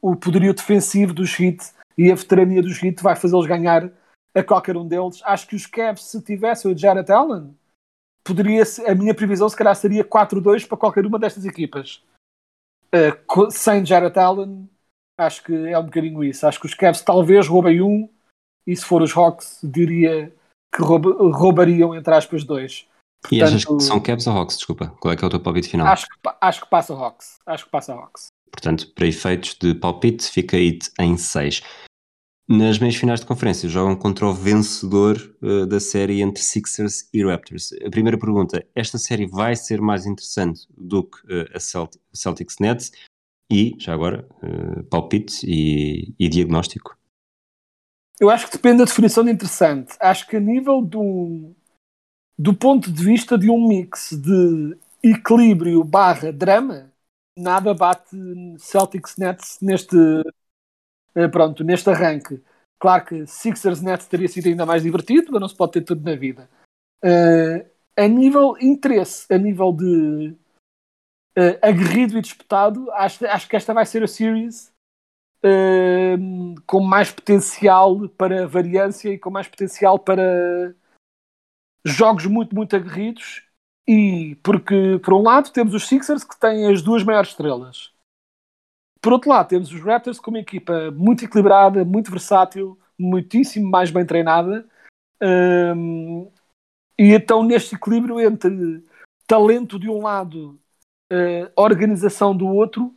o 0.00 0.16
poderio 0.16 0.52
defensivo 0.54 1.14
dos 1.14 1.38
Heat 1.38 1.72
e 1.96 2.10
a 2.10 2.14
veterania 2.14 2.62
dos 2.62 2.82
Heat 2.82 3.02
vai 3.02 3.14
fazê-los 3.14 3.46
ganhar 3.46 3.90
a 4.34 4.42
qualquer 4.42 4.76
um 4.76 4.86
deles. 4.88 5.20
Acho 5.24 5.46
que 5.46 5.54
os 5.56 5.66
Cavs, 5.66 6.04
se 6.04 6.20
tivessem 6.22 6.72
o 6.72 6.76
Jared 6.76 7.10
Allen, 7.12 7.54
poderia 8.24 8.62
a 8.86 8.94
minha 8.94 9.14
previsão 9.14 9.48
se 9.48 9.56
calhar 9.56 9.74
seria 9.76 10.02
4-2 10.02 10.64
para 10.64 10.78
qualquer 10.78 11.06
uma 11.06 11.18
destas 11.18 11.44
equipas. 11.44 12.02
Co- 13.26 13.50
sem 13.50 13.84
Jared 13.86 14.18
Allen, 14.18 14.68
acho 15.18 15.44
que 15.44 15.54
é 15.68 15.78
um 15.78 15.84
bocadinho 15.84 16.22
isso. 16.24 16.46
Acho 16.46 16.60
que 16.60 16.66
os 16.66 16.74
Cavs 16.74 17.02
talvez 17.02 17.46
roubem 17.46 17.80
um, 17.80 18.08
e 18.66 18.76
se 18.76 18.84
for 18.84 19.02
os 19.02 19.16
Hawks, 19.16 19.58
diria 19.62 20.32
que 20.74 20.82
rouba- 20.82 21.16
roubariam, 21.36 21.94
entre 21.94 22.14
aspas, 22.14 22.44
dois. 22.44 22.86
E 23.30 23.40
achas 23.42 23.64
Portanto, 23.64 23.78
que 23.78 23.84
são 23.84 24.00
Cavs 24.00 24.26
ou 24.26 24.32
Hawks? 24.32 24.56
Desculpa, 24.56 24.88
qual 25.00 25.12
é 25.12 25.16
que 25.16 25.24
é 25.24 25.26
o 25.26 25.30
teu 25.30 25.40
palpite 25.40 25.68
final? 25.68 25.86
Acho 25.86 26.06
que, 26.06 26.14
acho 26.40 26.60
que 26.62 26.70
passa 26.70 26.94
Hawks. 26.94 27.38
Acho 27.46 27.64
que 27.66 27.70
passa 27.70 27.92
Hawks. 27.94 28.26
Portanto, 28.50 28.92
para 28.94 29.06
efeitos 29.06 29.56
de 29.60 29.74
palpite, 29.74 30.28
fica 30.30 30.56
Heat 30.58 30.90
em 31.00 31.16
6. 31.16 31.62
Nas 32.48 32.78
meias 32.80 32.96
finais 32.96 33.20
de 33.20 33.26
conferência, 33.26 33.68
jogam 33.68 33.94
contra 33.96 34.26
o 34.26 34.34
vencedor 34.34 35.16
eh, 35.42 35.64
da 35.66 35.78
série 35.78 36.20
entre 36.20 36.42
Sixers 36.42 37.08
e 37.14 37.24
Raptors. 37.24 37.72
A 37.86 37.88
primeira 37.90 38.18
pergunta: 38.18 38.66
esta 38.74 38.98
série 38.98 39.26
vai 39.26 39.54
ser 39.54 39.80
mais 39.80 40.04
interessante 40.04 40.66
do 40.76 41.04
que 41.04 41.18
eh, 41.30 41.48
a 41.54 41.60
Celt- 41.60 41.96
Celtics 42.12 42.56
Nets? 42.60 42.90
E, 43.50 43.74
já 43.78 43.94
agora, 43.94 44.28
eh, 44.42 44.82
palpite 44.90 45.46
e, 45.46 46.12
e 46.18 46.28
diagnóstico. 46.28 46.96
Eu 48.22 48.30
acho 48.30 48.46
que 48.46 48.52
depende 48.52 48.78
da 48.78 48.84
definição 48.84 49.24
de 49.24 49.32
interessante. 49.32 49.96
Acho 49.98 50.28
que 50.28 50.36
a 50.36 50.40
nível 50.40 50.80
do, 50.80 51.52
do 52.38 52.54
ponto 52.54 52.88
de 52.88 53.04
vista 53.04 53.36
de 53.36 53.50
um 53.50 53.66
mix 53.66 54.12
de 54.12 54.78
equilíbrio 55.02 55.82
barra 55.82 56.32
drama, 56.32 56.92
nada 57.36 57.74
bate 57.74 58.16
Celtics 58.60 59.16
Nets 59.16 59.58
neste, 59.60 59.96
eh, 61.16 61.26
pronto, 61.26 61.64
neste 61.64 61.90
arranque. 61.90 62.40
Claro 62.78 63.04
que 63.06 63.26
Sixers 63.26 63.82
Nets 63.82 64.06
teria 64.06 64.28
sido 64.28 64.46
ainda 64.46 64.64
mais 64.64 64.84
divertido, 64.84 65.32
mas 65.32 65.40
não 65.40 65.48
se 65.48 65.56
pode 65.56 65.72
ter 65.72 65.82
tudo 65.82 66.08
na 66.08 66.14
vida. 66.14 66.48
Eh, 67.02 67.66
a 67.96 68.06
nível 68.06 68.56
interesse, 68.60 69.26
a 69.34 69.36
nível 69.36 69.72
de 69.72 70.36
eh, 71.36 71.58
aguerrido 71.60 72.16
e 72.16 72.22
disputado, 72.22 72.88
acho, 72.92 73.26
acho 73.26 73.48
que 73.48 73.56
esta 73.56 73.74
vai 73.74 73.84
ser 73.84 74.04
a 74.04 74.06
series 74.06 74.71
Com 76.66 76.80
mais 76.80 77.10
potencial 77.10 78.08
para 78.10 78.46
variância 78.46 79.08
e 79.10 79.18
com 79.18 79.30
mais 79.30 79.48
potencial 79.48 79.98
para 79.98 80.74
jogos 81.84 82.26
muito, 82.26 82.54
muito 82.54 82.76
aguerridos. 82.76 83.42
E 83.86 84.36
porque, 84.42 85.00
por 85.02 85.14
um 85.14 85.22
lado, 85.22 85.50
temos 85.50 85.74
os 85.74 85.88
Sixers 85.88 86.22
que 86.22 86.38
têm 86.38 86.72
as 86.72 86.82
duas 86.82 87.02
maiores 87.02 87.30
estrelas. 87.30 87.92
Por 89.00 89.12
outro 89.12 89.30
lado, 89.30 89.48
temos 89.48 89.72
os 89.72 89.80
Raptors 89.80 90.20
com 90.20 90.30
uma 90.30 90.38
equipa 90.38 90.92
muito 90.92 91.24
equilibrada, 91.24 91.84
muito 91.84 92.08
versátil, 92.08 92.78
muitíssimo 92.96 93.68
mais 93.68 93.90
bem 93.90 94.06
treinada. 94.06 94.64
Hum, 95.20 96.30
e 96.96 97.12
então, 97.12 97.42
neste 97.42 97.74
equilíbrio 97.74 98.20
entre 98.20 98.84
talento 99.26 99.78
de 99.78 99.88
um 99.90 100.02
lado, 100.02 100.60
eh, 101.10 101.50
organização 101.56 102.36
do 102.36 102.46
outro, 102.46 102.94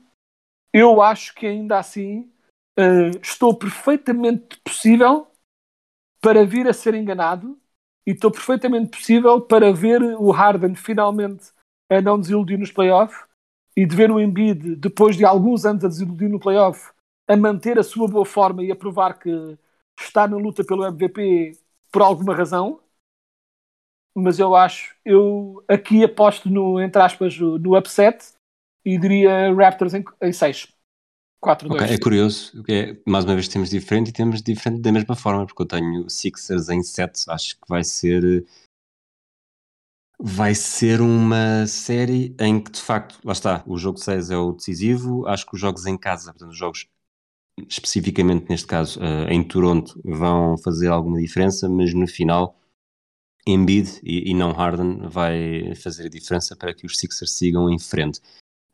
eu 0.71 1.01
acho 1.01 1.34
que 1.34 1.47
ainda 1.47 1.79
assim 1.79 2.31
uh, 2.77 3.19
estou 3.21 3.57
perfeitamente 3.57 4.57
possível 4.63 5.27
para 6.21 6.45
vir 6.45 6.67
a 6.67 6.73
ser 6.73 6.93
enganado 6.95 7.59
e 8.05 8.11
estou 8.11 8.31
perfeitamente 8.31 8.97
possível 8.97 9.41
para 9.41 9.71
ver 9.73 10.01
o 10.01 10.31
Harden 10.31 10.75
finalmente 10.75 11.51
a 11.89 12.01
não 12.01 12.19
desiludir 12.19 12.57
nos 12.57 12.71
playoffs 12.71 13.23
e 13.75 13.85
de 13.85 13.95
ver 13.95 14.09
o 14.11 14.19
Embiid, 14.19 14.75
depois 14.75 15.17
de 15.17 15.25
alguns 15.25 15.65
anos 15.65 15.83
a 15.83 15.88
desiludir 15.88 16.29
no 16.29 16.39
playoff, 16.39 16.91
a 17.27 17.35
manter 17.35 17.77
a 17.77 17.83
sua 17.83 18.07
boa 18.07 18.25
forma 18.25 18.63
e 18.63 18.71
a 18.71 18.75
provar 18.75 19.19
que 19.19 19.57
está 19.99 20.27
na 20.27 20.38
luta 20.38 20.63
pelo 20.63 20.85
MVP 20.85 21.51
por 21.91 22.01
alguma 22.01 22.35
razão. 22.35 22.79
Mas 24.17 24.39
eu 24.39 24.55
acho, 24.55 24.95
eu 25.03 25.63
aqui 25.67 26.03
aposto 26.03 26.49
no, 26.49 26.79
entre 26.81 27.01
aspas, 27.01 27.38
no 27.38 27.77
upset 27.77 28.33
e 28.85 28.97
diria 28.97 29.53
Raptors 29.53 29.93
em 29.93 30.31
6. 30.31 30.74
4-2. 31.45 31.71
Ok, 31.71 31.88
é 31.88 31.97
curioso, 31.99 32.63
é, 32.67 32.97
mais 33.05 33.23
uma 33.23 33.36
vez 33.36 33.47
temos 33.47 33.69
diferente 33.69 34.10
e 34.10 34.13
temos 34.13 34.41
diferente 34.41 34.81
da 34.81 34.91
mesma 34.91 35.15
forma, 35.15 35.45
porque 35.45 35.62
eu 35.62 35.67
tenho 35.67 36.10
Sixers 36.10 36.69
em 36.69 36.81
7, 36.81 37.25
acho 37.29 37.55
que 37.55 37.67
vai 37.69 37.84
ser 37.84 38.45
vai 40.19 40.55
ser 40.55 41.01
uma 41.01 41.67
série 41.67 42.34
em 42.39 42.60
que 42.60 42.71
de 42.71 42.81
facto, 42.81 43.19
lá 43.23 43.34
está, 43.34 43.63
o 43.67 43.77
jogo 43.77 43.99
6 43.99 44.31
é 44.31 44.38
o 44.38 44.53
decisivo, 44.53 45.27
acho 45.27 45.45
que 45.45 45.55
os 45.55 45.60
jogos 45.62 45.86
em 45.86 45.97
casa, 45.97 46.31
portanto 46.31 46.51
os 46.51 46.58
jogos 46.58 46.88
especificamente 47.69 48.49
neste 48.49 48.67
caso 48.67 48.99
uh, 48.99 49.29
em 49.29 49.43
Toronto 49.43 50.01
vão 50.03 50.58
fazer 50.58 50.88
alguma 50.88 51.19
diferença, 51.19 51.69
mas 51.69 51.93
no 51.93 52.08
final 52.08 52.60
Embiid 53.47 53.99
e, 54.03 54.31
e 54.31 54.34
não 54.34 54.51
Harden 54.51 55.08
vai 55.08 55.75
fazer 55.75 56.08
a 56.08 56.10
diferença 56.10 56.55
para 56.55 56.73
que 56.73 56.86
os 56.86 56.97
Sixers 56.97 57.31
sigam 57.31 57.69
em 57.69 57.77
frente. 57.77 58.19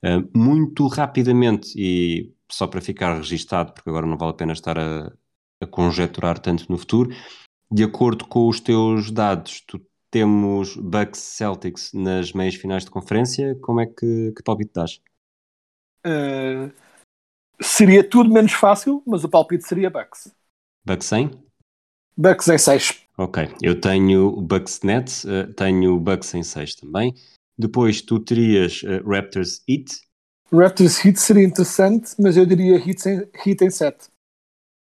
Uh, 0.03 0.37
muito 0.37 0.87
rapidamente 0.87 1.73
e 1.77 2.33
só 2.51 2.67
para 2.67 2.81
ficar 2.81 3.15
registado, 3.15 3.73
porque 3.73 3.89
agora 3.89 4.07
não 4.07 4.17
vale 4.17 4.31
a 4.31 4.35
pena 4.35 4.53
estar 4.53 4.77
a, 4.77 5.11
a 5.61 5.67
conjecturar 5.67 6.39
tanto 6.39 6.65
no 6.69 6.77
futuro, 6.77 7.11
de 7.71 7.83
acordo 7.83 8.25
com 8.27 8.47
os 8.49 8.59
teus 8.59 9.11
dados, 9.11 9.61
tu 9.61 9.79
temos 10.11 10.75
Bucks 10.75 11.19
Celtics 11.19 11.93
nas 11.93 12.33
meias 12.33 12.55
finais 12.55 12.83
de 12.83 12.91
conferência. 12.91 13.55
Como 13.61 13.79
é 13.79 13.85
que, 13.85 14.33
que 14.35 14.43
palpite 14.43 14.71
dás? 14.73 14.99
Uh, 16.05 16.69
seria 17.61 18.03
tudo 18.03 18.29
menos 18.29 18.51
fácil, 18.51 19.01
mas 19.07 19.23
o 19.23 19.29
palpite 19.29 19.65
seria 19.65 19.89
Bucks. 19.89 20.35
Bucks 20.85 21.07
100? 21.07 21.31
Bucks 22.17 22.47
em 22.49 22.57
6. 22.57 23.07
Ok, 23.17 23.55
eu 23.61 23.79
tenho 23.79 24.27
o 24.27 24.41
Bucks 24.41 24.81
Nets, 24.81 25.23
uh, 25.23 25.51
tenho 25.55 25.95
o 25.95 25.99
Bucks 25.99 26.33
em 26.33 26.43
6 26.43 26.75
também. 26.75 27.15
Depois 27.57 28.01
tu 28.01 28.19
terias 28.19 28.81
uh, 28.83 29.07
Raptors 29.07 29.61
Heat. 29.67 29.91
Raptors 30.51 31.03
Heat 31.03 31.19
seria 31.19 31.43
interessante, 31.43 32.11
mas 32.19 32.37
eu 32.37 32.45
diria 32.45 32.77
Heat 32.77 33.05
em, 33.07 33.29
Heat 33.45 33.63
em 33.63 33.69
7. 33.69 34.09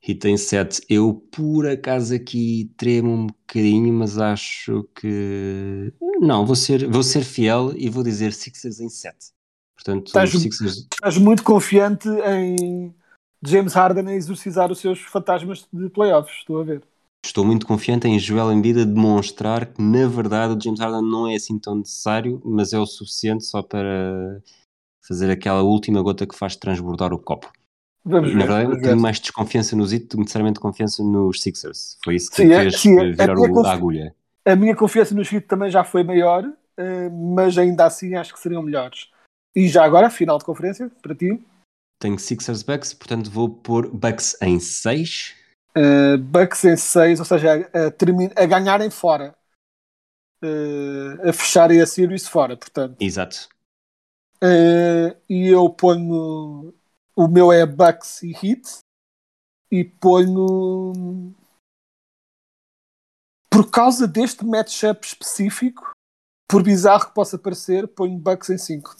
Heat 0.07 0.27
em 0.27 0.37
7. 0.37 0.81
Eu 0.89 1.13
por 1.31 1.67
acaso 1.67 2.13
aqui 2.13 2.71
tremo 2.77 3.11
um 3.11 3.27
bocadinho, 3.27 3.93
mas 3.93 4.17
acho 4.17 4.87
que. 4.95 5.93
Não, 6.19 6.45
vou 6.45 6.55
ser, 6.55 6.87
vou 6.87 7.03
ser 7.03 7.23
fiel 7.23 7.73
e 7.75 7.89
vou 7.89 8.03
dizer 8.03 8.33
Sixers 8.33 8.79
em 8.79 8.89
7. 8.89 9.15
Portanto, 9.75 10.07
Estás, 10.07 10.31
Sixers... 10.31 10.87
estás 10.91 11.17
muito 11.17 11.43
confiante 11.43 12.09
em 12.09 12.93
James 13.45 13.73
Harden 13.73 14.07
a 14.07 14.15
exorcizar 14.15 14.71
os 14.71 14.79
seus 14.79 14.99
fantasmas 14.99 15.67
de 15.71 15.89
playoffs, 15.89 16.37
estou 16.39 16.59
a 16.59 16.63
ver. 16.63 16.83
Estou 17.27 17.43
muito 17.43 17.67
confiante 17.67 18.07
em 18.07 18.17
Joel 18.17 18.53
Embiid 18.53 18.81
a 18.81 18.85
demonstrar 18.85 19.65
que, 19.65 19.81
na 19.81 20.07
verdade, 20.07 20.53
o 20.53 20.63
James 20.63 20.79
Harden 20.79 21.01
não 21.01 21.27
é 21.27 21.35
assim 21.35 21.59
tão 21.59 21.75
necessário, 21.75 22.41
mas 22.45 22.71
é 22.71 22.79
o 22.79 22.85
suficiente 22.85 23.43
só 23.43 23.61
para 23.61 24.41
fazer 25.05 25.29
aquela 25.29 25.61
última 25.61 26.01
gota 26.01 26.25
que 26.25 26.33
faz 26.37 26.55
transbordar 26.55 27.11
o 27.13 27.19
copo. 27.19 27.51
Vamos 28.05 28.33
na 28.33 28.45
ver, 28.45 28.47
verdade, 28.47 28.71
eu 28.77 28.81
tenho 28.81 29.01
mais 29.01 29.19
desconfiança 29.19 29.75
nos 29.75 29.91
Heat 29.91 30.05
do 30.05 30.09
que 30.11 30.17
necessariamente 30.19 30.59
confiança 30.61 31.03
nos 31.03 31.41
Sixers. 31.41 31.97
Foi 32.01 32.15
isso 32.15 32.29
que 32.31 32.37
Sim, 32.37 32.49
é- 32.49 32.61
fez 32.61 32.79
sim, 32.79 32.97
é- 32.97 33.11
virar 33.11 33.35
minha 33.35 33.51
o- 33.51 33.65
a 33.65 33.73
agulha. 33.73 34.15
A 34.45 34.55
minha 34.55 34.73
confiança 34.75 35.13
no 35.13 35.21
Heat 35.21 35.41
também 35.41 35.69
já 35.69 35.83
foi 35.83 36.03
maior, 36.05 36.49
eh, 36.77 37.09
mas 37.09 37.57
ainda 37.57 37.85
assim 37.87 38.15
acho 38.15 38.33
que 38.33 38.39
seriam 38.39 38.63
melhores. 38.63 39.09
E 39.53 39.67
já 39.67 39.83
agora, 39.83 40.09
final 40.09 40.37
de 40.37 40.45
conferência, 40.45 40.89
para 41.01 41.13
ti, 41.13 41.43
Tenho 41.99 42.17
Sixers 42.17 42.63
Bucks, 42.63 42.93
portanto 42.93 43.29
vou 43.29 43.49
pôr 43.49 43.89
Bucks 43.89 44.37
em 44.41 44.59
6. 44.61 45.35
Uh, 45.77 46.17
Bucks 46.17 46.63
em 46.65 46.75
6, 46.75 47.19
ou 47.19 47.25
seja, 47.25 47.53
a, 47.53 47.87
a 47.87 48.43
a 48.43 48.45
ganharem 48.47 48.89
fora. 48.89 49.35
Uh, 50.43 51.29
a 51.29 51.33
fecharem 51.33 51.81
a 51.81 51.85
series 51.85 52.27
fora, 52.27 52.57
portanto. 52.57 52.97
Exato. 52.99 53.47
Uh, 54.43 55.13
e 55.29 55.47
eu 55.47 55.69
ponho. 55.69 56.73
O 57.15 57.27
meu 57.27 57.51
é 57.51 57.65
Bucks 57.65 58.23
e 58.23 58.31
Heat. 58.31 58.79
E 59.71 59.83
ponho. 59.83 61.33
Por 63.51 63.69
causa 63.69 64.07
deste 64.07 64.45
matchup 64.45 65.05
específico, 65.05 65.91
por 66.47 66.63
bizarro 66.63 67.07
que 67.07 67.13
possa 67.13 67.37
parecer, 67.37 67.87
ponho 67.87 68.17
Bucks 68.17 68.49
em 68.49 68.57
5. 68.57 68.95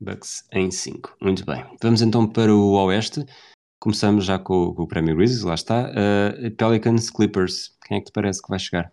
Bucks 0.00 0.46
em 0.52 0.70
5. 0.70 1.16
Muito 1.20 1.44
bem. 1.44 1.64
Vamos 1.82 2.00
então 2.02 2.26
para 2.30 2.54
o 2.54 2.72
Oeste. 2.72 3.24
Começamos 3.84 4.24
já 4.24 4.38
com, 4.38 4.74
com 4.74 4.84
o 4.84 4.88
Prémio 4.88 5.14
Grizzlies, 5.14 5.44
lá 5.44 5.52
está. 5.52 5.90
Uh, 5.90 6.50
Pelicans 6.56 7.10
Clippers. 7.10 7.76
Quem 7.84 7.98
é 7.98 8.00
que 8.00 8.06
te 8.06 8.12
parece 8.12 8.40
que 8.40 8.48
vai 8.48 8.58
chegar? 8.58 8.90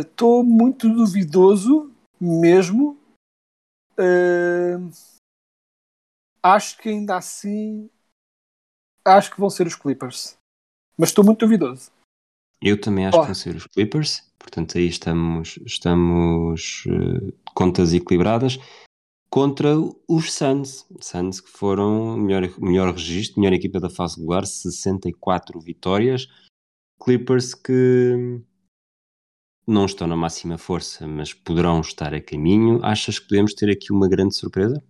Estou 0.00 0.42
muito 0.42 0.88
duvidoso, 0.88 1.94
mesmo. 2.20 2.98
Uh, 3.96 4.90
acho 6.42 6.76
que 6.78 6.88
ainda 6.88 7.16
assim. 7.16 7.88
Acho 9.04 9.30
que 9.30 9.38
vão 9.38 9.48
ser 9.48 9.68
os 9.68 9.76
Clippers. 9.76 10.36
Mas 10.98 11.10
estou 11.10 11.24
muito 11.24 11.38
duvidoso. 11.38 11.92
Eu 12.60 12.80
também 12.80 13.06
acho 13.06 13.16
Oh. 13.16 13.20
que 13.20 13.26
vão 13.26 13.34
ser 13.36 13.54
os 13.54 13.68
Clippers. 13.68 14.28
Portanto, 14.40 14.76
aí 14.76 14.88
estamos, 14.88 15.56
estamos 15.64 16.84
uh, 16.86 17.32
contas 17.54 17.94
equilibradas. 17.94 18.58
Contra 19.34 19.74
os 20.08 20.32
Suns. 20.32 20.86
Suns 21.00 21.40
que 21.40 21.50
foram 21.50 22.16
melhor, 22.16 22.48
melhor 22.60 22.92
registro, 22.92 23.40
melhor 23.40 23.52
equipa 23.52 23.80
da 23.80 23.90
fase 23.90 24.20
regular, 24.20 24.46
64 24.46 25.58
vitórias. 25.58 26.28
Clippers 27.02 27.52
que 27.52 28.40
não 29.66 29.86
estão 29.86 30.06
na 30.06 30.14
máxima 30.14 30.56
força, 30.56 31.04
mas 31.08 31.34
poderão 31.34 31.80
estar 31.80 32.14
a 32.14 32.20
caminho. 32.20 32.78
Achas 32.84 33.18
que 33.18 33.26
podemos 33.26 33.54
ter 33.54 33.68
aqui 33.72 33.92
uma 33.92 34.08
grande 34.08 34.36
surpresa? 34.36 34.80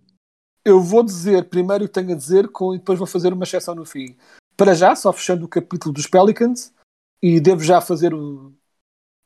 Eu 0.63 0.79
vou 0.79 1.03
dizer 1.03 1.49
primeiro 1.49 1.85
o 1.85 1.87
que 1.87 1.95
tenho 1.95 2.11
a 2.11 2.15
dizer 2.15 2.45
e 2.45 2.77
depois 2.77 2.99
vou 2.99 3.07
fazer 3.07 3.33
uma 3.33 3.45
exceção 3.45 3.73
no 3.73 3.83
fim. 3.83 4.15
Para 4.55 4.75
já, 4.75 4.95
só 4.95 5.11
fechando 5.11 5.43
o 5.43 5.49
capítulo 5.49 5.91
dos 5.91 6.05
Pelicans, 6.05 6.71
e 7.19 7.39
devo 7.39 7.63
já 7.63 7.81
fazer 7.81 8.13
o, 8.13 8.53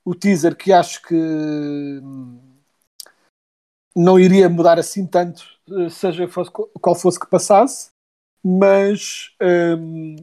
o 0.05 0.15
teaser 0.15 0.55
que 0.55 0.71
acho 0.71 1.01
que 1.01 1.13
hum, 1.13 2.48
não 3.95 4.19
iria 4.19 4.49
mudar 4.49 4.79
assim 4.79 5.05
tanto, 5.05 5.43
eh, 5.69 5.89
seja 5.89 6.27
qual 6.81 6.95
fosse 6.95 7.19
que 7.19 7.29
passasse, 7.29 7.89
mas 8.43 9.35
hum, 9.41 10.15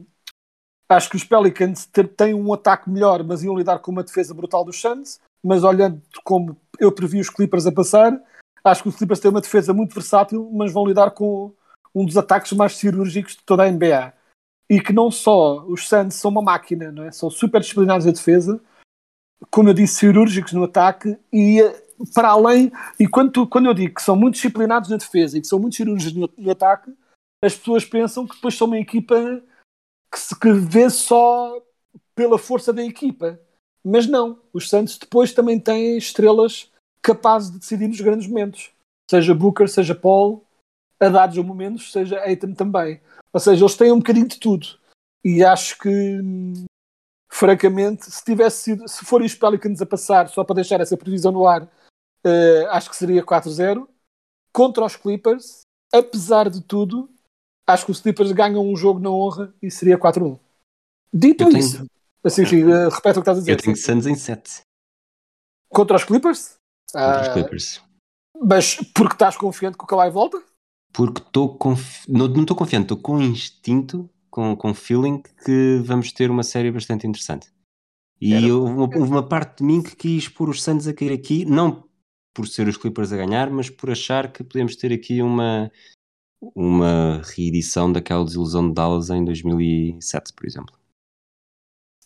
acho 0.89 1.09
que 1.09 1.15
os 1.15 1.23
Pelicans 1.23 1.87
têm 2.15 2.33
um 2.33 2.53
ataque 2.53 2.89
melhor, 2.89 3.23
mas 3.23 3.43
iam 3.43 3.57
lidar 3.57 3.79
com 3.79 3.91
uma 3.91 4.03
defesa 4.03 4.33
brutal 4.33 4.63
dos 4.63 4.79
Suns. 4.79 5.19
Mas 5.43 5.63
olhando 5.63 6.01
como 6.23 6.57
eu 6.79 6.91
previ 6.91 7.19
os 7.19 7.29
Clippers 7.29 7.67
a 7.67 7.71
passar, 7.71 8.19
acho 8.63 8.83
que 8.83 8.89
os 8.89 8.95
Clippers 8.95 9.19
têm 9.19 9.29
uma 9.29 9.41
defesa 9.41 9.73
muito 9.73 9.93
versátil, 9.93 10.49
mas 10.51 10.73
vão 10.73 10.85
lidar 10.85 11.11
com 11.11 11.53
um 11.93 12.05
dos 12.05 12.17
ataques 12.17 12.51
mais 12.53 12.75
cirúrgicos 12.75 13.33
de 13.33 13.43
toda 13.43 13.63
a 13.63 13.71
NBA. 13.71 14.13
E 14.69 14.81
que 14.81 14.91
não 14.91 15.09
só 15.09 15.63
os 15.65 15.87
Suns 15.87 16.15
são 16.15 16.31
uma 16.31 16.41
máquina, 16.41 16.91
não 16.91 17.03
é? 17.03 17.11
são 17.11 17.29
super 17.29 17.61
disciplinados 17.61 18.05
na 18.05 18.11
defesa, 18.11 18.59
como 19.51 19.69
eu 19.69 19.73
disse, 19.73 19.95
cirúrgicos 19.95 20.53
no 20.53 20.63
ataque 20.63 21.17
e 21.31 21.61
para 22.13 22.29
além, 22.29 22.71
e 22.99 23.07
quando, 23.07 23.31
tu- 23.31 23.47
quando 23.47 23.65
eu 23.67 23.73
digo 23.73 23.95
que 23.95 24.01
são 24.01 24.15
muito 24.15 24.35
disciplinados 24.35 24.89
na 24.89 24.97
defesa 24.97 25.37
e 25.37 25.41
que 25.41 25.47
são 25.47 25.59
muito 25.59 25.75
cirúrgicos 25.75 26.15
no, 26.15 26.29
no 26.37 26.51
ataque, 26.51 26.91
as 27.43 27.55
pessoas 27.55 27.85
pensam 27.85 28.27
que 28.27 28.35
depois 28.35 28.55
são 28.55 28.67
uma 28.67 28.79
equipa 28.79 29.15
que 30.11 30.19
se 30.19 30.37
que 30.39 30.51
vê 30.51 30.89
só 30.89 31.61
pela 32.15 32.37
força 32.37 32.71
da 32.73 32.83
equipa. 32.83 33.39
Mas 33.83 34.07
não, 34.07 34.39
os 34.51 34.69
Santos 34.69 34.97
depois 34.97 35.33
também 35.33 35.59
têm 35.59 35.97
estrelas 35.97 36.71
capazes 37.01 37.51
de 37.51 37.59
decidir 37.59 37.87
nos 37.87 38.01
grandes 38.01 38.27
momentos. 38.27 38.71
Seja 39.09 39.33
Booker, 39.33 39.69
seja 39.69 39.95
Paul, 39.95 40.43
a 40.99 41.09
dados 41.09 41.37
momentos, 41.37 41.91
seja 41.91 42.19
Aiton 42.21 42.53
também. 42.53 42.99
Ou 43.31 43.39
seja, 43.39 43.63
eles 43.63 43.75
têm 43.75 43.91
um 43.91 43.99
bocadinho 43.99 44.27
de 44.27 44.39
tudo. 44.39 44.67
E 45.23 45.43
acho 45.43 45.77
que, 45.77 45.89
hum, 45.89 46.65
francamente, 47.31 48.09
se 48.11 48.23
tivesse 48.23 48.63
sido, 48.63 48.87
se 48.87 49.05
forem 49.05 49.27
os 49.27 49.35
Pelicans 49.35 49.81
a 49.81 49.85
passar, 49.85 50.27
só 50.29 50.43
para 50.43 50.55
deixar 50.55 50.81
essa 50.81 50.97
previsão 50.97 51.31
no 51.31 51.47
ar, 51.47 51.67
eh, 52.23 52.65
acho 52.69 52.89
que 52.89 52.95
seria 52.95 53.23
4-0. 53.23 53.87
Contra 54.53 54.85
os 54.85 54.95
Clippers, 54.95 55.61
apesar 55.93 56.49
de 56.49 56.61
tudo, 56.61 57.09
acho 57.67 57.85
que 57.85 57.91
os 57.91 58.01
Clippers 58.01 58.31
ganham 58.31 58.65
um 58.65 58.75
jogo 58.75 58.99
na 58.99 59.09
honra 59.11 59.53
e 59.61 59.69
seria 59.69 59.97
4-1. 59.97 60.39
Dito 61.13 61.43
Eu 61.43 61.49
tenho- 61.49 61.59
isso, 61.59 61.85
assim, 62.23 62.45
sim, 62.45 62.61
eh, 62.63 62.89
repete 62.89 63.19
o 63.19 63.21
que 63.23 63.29
estás 63.29 63.37
a 63.37 63.41
dizer. 63.41 63.51
Eu 63.51 63.57
tenho. 63.57 63.75
Suns 63.75 64.05
em 64.07 64.15
7. 64.15 64.61
Contra 65.69 65.95
os 65.95 66.03
Clippers? 66.03 66.55
Contra 66.91 67.21
os 67.21 67.27
Ah, 67.27 67.33
Clippers. 67.33 67.81
mas 68.41 68.75
porque 68.95 69.13
estás 69.13 69.37
confiante 69.37 69.77
que 69.77 69.83
o 69.83 69.87
Kawhi 69.87 70.09
volta? 70.09 70.41
Porque 70.93 71.21
estou 71.21 71.55
confi... 71.57 72.09
não 72.11 72.25
estou 72.41 72.55
confiante, 72.55 72.83
estou 72.85 72.97
com 72.97 73.21
instinto, 73.21 74.09
com, 74.31 74.55
com 74.55 74.73
feeling 74.73 75.21
que 75.45 75.77
vamos 75.83 76.11
ter 76.11 76.31
uma 76.31 76.43
série 76.43 76.71
bastante 76.71 77.05
interessante. 77.05 77.51
E 78.19 78.33
Era- 78.33 78.55
houve 78.55 78.73
uma, 78.73 78.83
houve 78.83 78.99
uma 79.11 79.27
parte 79.27 79.57
de 79.59 79.63
mim 79.65 79.83
que 79.83 79.95
quis 79.95 80.27
pôr 80.27 80.49
os 80.49 80.63
Suns 80.63 80.87
a 80.87 80.93
cair 80.93 81.11
aqui, 81.13 81.45
não 81.45 81.86
por 82.37 82.47
ser 82.47 82.67
os 82.67 82.77
Clippers 82.77 83.11
a 83.11 83.17
ganhar, 83.17 83.49
mas 83.49 83.67
por 83.67 83.89
achar 83.89 84.31
que 84.31 84.43
podemos 84.43 84.75
ter 84.75 84.93
aqui 84.93 85.23
uma, 85.23 85.71
uma 86.53 87.19
reedição 87.35 87.91
daquela 87.91 88.23
desilusão 88.23 88.67
de 88.67 88.75
Dallas 88.75 89.09
em 89.09 89.25
2007, 89.25 90.33
por 90.33 90.45
exemplo. 90.45 90.77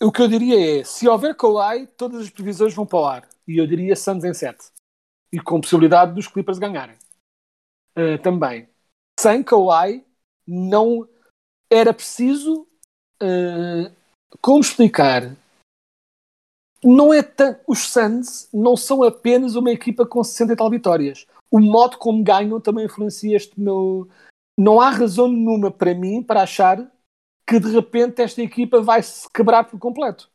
O 0.02 0.10
que 0.10 0.22
eu 0.22 0.30
diria 0.30 0.80
é, 0.80 0.84
se 0.86 1.06
houver 1.06 1.36
Kawhi, 1.36 1.86
todas 1.98 2.22
as 2.22 2.30
previsões 2.30 2.74
vão 2.74 2.86
para 2.86 3.00
o 3.00 3.06
ar. 3.06 3.30
E 3.46 3.58
eu 3.58 3.68
diria 3.68 3.94
Suns 3.94 4.24
em 4.24 4.34
7. 4.34 4.72
E 5.34 5.40
com 5.42 5.60
possibilidade 5.60 6.14
dos 6.14 6.30
Clippers 6.30 6.58
ganharem. 6.58 6.96
Ah, 7.94 8.18
também. 8.24 8.70
Sem 9.20 9.44
Kawhi, 9.44 10.06
não 10.48 11.06
era 11.70 11.94
preciso... 11.94 12.66
ah, 13.22 13.92
como 14.40 14.62
explicar? 14.62 15.36
Não 16.84 17.14
é 17.14 17.22
tan- 17.22 17.60
Os 17.68 17.88
Suns 17.92 18.50
não 18.54 18.76
são 18.76 19.04
apenas 19.04 19.56
uma 19.56 19.72
equipa 19.72 20.06
com 20.06 20.24
60 20.24 20.54
e 20.54 20.56
tal 20.56 20.70
vitórias. 20.70 21.26
O 21.50 21.60
modo 21.60 21.98
como 21.98 22.24
ganham 22.24 22.60
também 22.60 22.86
influencia 22.86 23.36
este 23.36 23.60
meu... 23.60 24.08
Não 24.58 24.82
há 24.82 24.90
razão 24.90 25.28
nenhuma 25.28 25.72
para 25.72 25.94
mim 25.94 26.22
para 26.22 26.44
achar 26.44 26.92
que 27.48 27.60
de 27.60 27.72
repente 27.72 28.22
esta 28.22 28.42
equipa 28.42 28.82
vai 28.82 29.02
se 29.02 29.28
quebrar 29.32 29.66
por 29.66 29.80
completo. 29.80 30.30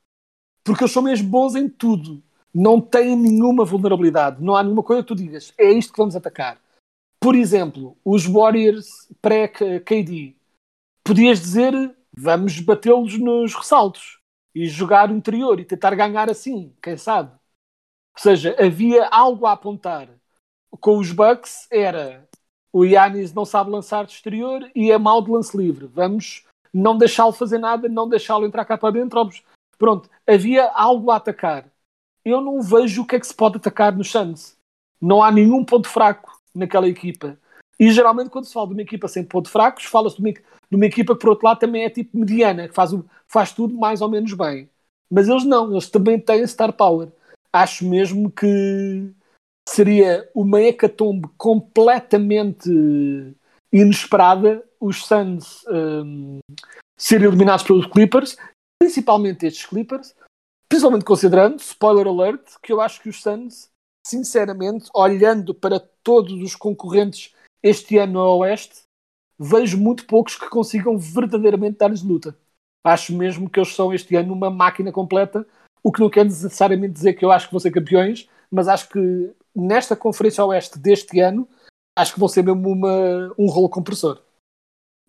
Porque 0.65 0.85
eles 0.85 0.93
são 0.93 1.03
mesmo 1.03 1.29
bons 1.29 1.55
em 1.55 1.69
tudo. 1.69 2.23
Não 2.53 2.81
têm 2.81 3.17
nenhuma 3.17 3.65
vulnerabilidade. 3.65 4.43
Não 4.43 4.57
há 4.57 4.63
nenhuma 4.63 4.83
coisa 4.83 5.03
que 5.03 5.09
tu 5.09 5.15
digas. 5.15 5.53
É 5.59 5.71
isto 5.71 5.93
que 5.93 5.99
vamos 5.99 6.17
atacar. 6.17 6.61
Por 7.21 7.35
exemplo, 7.35 7.97
os 8.05 8.27
Warriors 8.27 9.09
pré-KD. 9.21 10.35
Podias 11.05 11.41
dizer, 11.41 11.73
vamos 12.17 12.59
batê-los 12.61 13.19
nos 13.19 13.55
ressaltos. 13.55 14.21
E 14.57 14.67
jogar 14.69 15.11
interior 15.11 15.61
e 15.61 15.67
tentar 15.67 15.95
ganhar 15.95 16.31
assim. 16.31 16.75
Quem 16.83 16.97
sabe? 16.97 17.31
Ou 17.31 18.23
seja, 18.23 18.57
havia 18.59 19.07
algo 19.09 19.45
a 19.45 19.53
apontar. 19.53 20.09
Com 20.81 20.99
os 20.99 21.13
Bucks 21.13 21.69
era 21.71 22.27
o 22.73 22.83
Yannis 22.83 23.35
não 23.35 23.45
sabe 23.45 23.71
lançar 23.71 24.07
de 24.07 24.13
exterior 24.13 24.71
e 24.75 24.91
é 24.91 24.97
mau 24.97 25.21
de 25.21 25.31
lance 25.31 25.55
livre. 25.55 25.87
Vamos 25.87 26.45
não 26.73 26.97
deixá-lo 26.97 27.33
fazer 27.33 27.59
nada, 27.59 27.87
não 27.87 28.09
deixá-lo 28.09 28.47
entrar 28.47 28.65
cá 28.65 28.79
para 28.79 28.93
dentro. 28.93 29.29
Pronto, 29.79 30.09
havia 30.27 30.71
algo 30.71 31.11
a 31.11 31.17
atacar. 31.17 31.71
Eu 32.25 32.41
não 32.41 32.63
vejo 32.63 33.03
o 33.03 33.07
que 33.07 33.17
é 33.17 33.21
que 33.21 33.27
se 33.27 33.35
pode 33.35 33.59
atacar 33.59 33.95
no 33.95 34.05
Suns. 34.05 34.57
Não 34.99 35.23
há 35.23 35.31
nenhum 35.31 35.65
ponto 35.65 35.87
fraco 35.87 36.39
naquela 36.55 36.89
equipa. 36.89 37.39
E 37.79 37.91
geralmente, 37.91 38.31
quando 38.31 38.47
se 38.47 38.53
fala 38.53 38.69
de 38.69 38.73
uma 38.73 38.83
equipa 38.83 39.07
sem 39.07 39.23
pontos 39.25 39.53
fracos, 39.53 39.85
fala-se 39.85 40.17
de 40.17 40.23
uma, 40.23 40.33
de 40.33 40.77
uma 40.77 40.87
equipa 40.87 41.15
que, 41.15 41.21
por 41.21 41.31
outro 41.31 41.47
lado, 41.47 41.59
também 41.59 41.85
é 41.85 41.91
tipo 41.91 42.19
mediana, 42.19 42.69
que 42.69 42.75
faz, 42.75 42.91
faz 43.29 43.53
tudo 43.53 43.75
mais 43.75 44.01
ou 44.01 44.09
menos 44.09 44.33
bem. 44.33 44.69
Mas 45.11 45.29
eles 45.29 45.45
não, 45.45 45.71
eles 45.71 45.89
também 45.91 46.19
têm 46.19 46.47
star 46.47 46.73
power. 46.73 47.09
Acho 47.53 47.87
mesmo 47.87 48.31
que 48.31 49.11
seria 49.69 50.29
uma 50.35 50.61
hecatombe 50.61 51.29
completamente 51.37 52.71
inesperada 53.73 54.65
os 54.81 55.05
Suns 55.05 55.65
um, 55.69 56.39
serem 56.97 57.27
eliminados 57.27 57.65
pelos 57.65 57.87
Clippers, 57.87 58.37
principalmente 58.81 59.47
estes 59.47 59.67
Clippers, 59.67 60.15
principalmente 60.69 61.05
considerando, 61.05 61.61
spoiler 61.61 62.07
alert, 62.07 62.43
que 62.63 62.73
eu 62.73 62.81
acho 62.81 63.01
que 63.03 63.09
os 63.09 63.23
Suns, 63.23 63.69
sinceramente, 64.07 64.89
olhando 64.95 65.55
para 65.55 65.81
todos 66.03 66.41
os 66.43 66.55
concorrentes 66.55 67.35
este 67.67 67.99
ano 67.99 68.15
no 68.15 68.39
Oeste, 68.39 68.83
vejo 69.39 69.77
muito 69.79 70.07
poucos 70.07 70.37
que 70.37 70.49
consigam 70.49 70.97
verdadeiramente 70.97 71.79
dar-lhes 71.79 72.03
luta. 72.03 72.37
Acho 72.85 73.13
mesmo 73.13 73.51
que 73.51 73.59
eles 73.59 73.75
são 73.75 73.93
este 73.93 74.15
ano 74.15 74.33
uma 74.33 74.51
máquina 74.51 74.93
completa, 74.93 75.47
o 75.83 75.91
que 75.91 76.01
não 76.01 76.09
quer 76.09 76.25
necessariamente 76.25 76.95
dizer 76.95 77.15
que 77.15 77.25
eu 77.25 77.33
acho 77.33 77.47
que 77.47 77.53
vão 77.53 77.61
ser 77.61 77.73
campeões, 77.73 78.29
mas 78.51 78.69
acho 78.69 78.89
que 78.89 79.33
nesta 79.55 79.97
Conferência 79.97 80.45
Oeste 80.45 80.79
deste 80.79 81.19
ano, 81.21 81.49
acho 81.99 82.15
que 82.15 82.21
vão 82.21 82.29
ser 82.29 82.45
mesmo 82.45 82.71
uma, 82.71 83.35
um 83.39 83.47
rolo 83.47 83.69
compressor. 83.69 84.23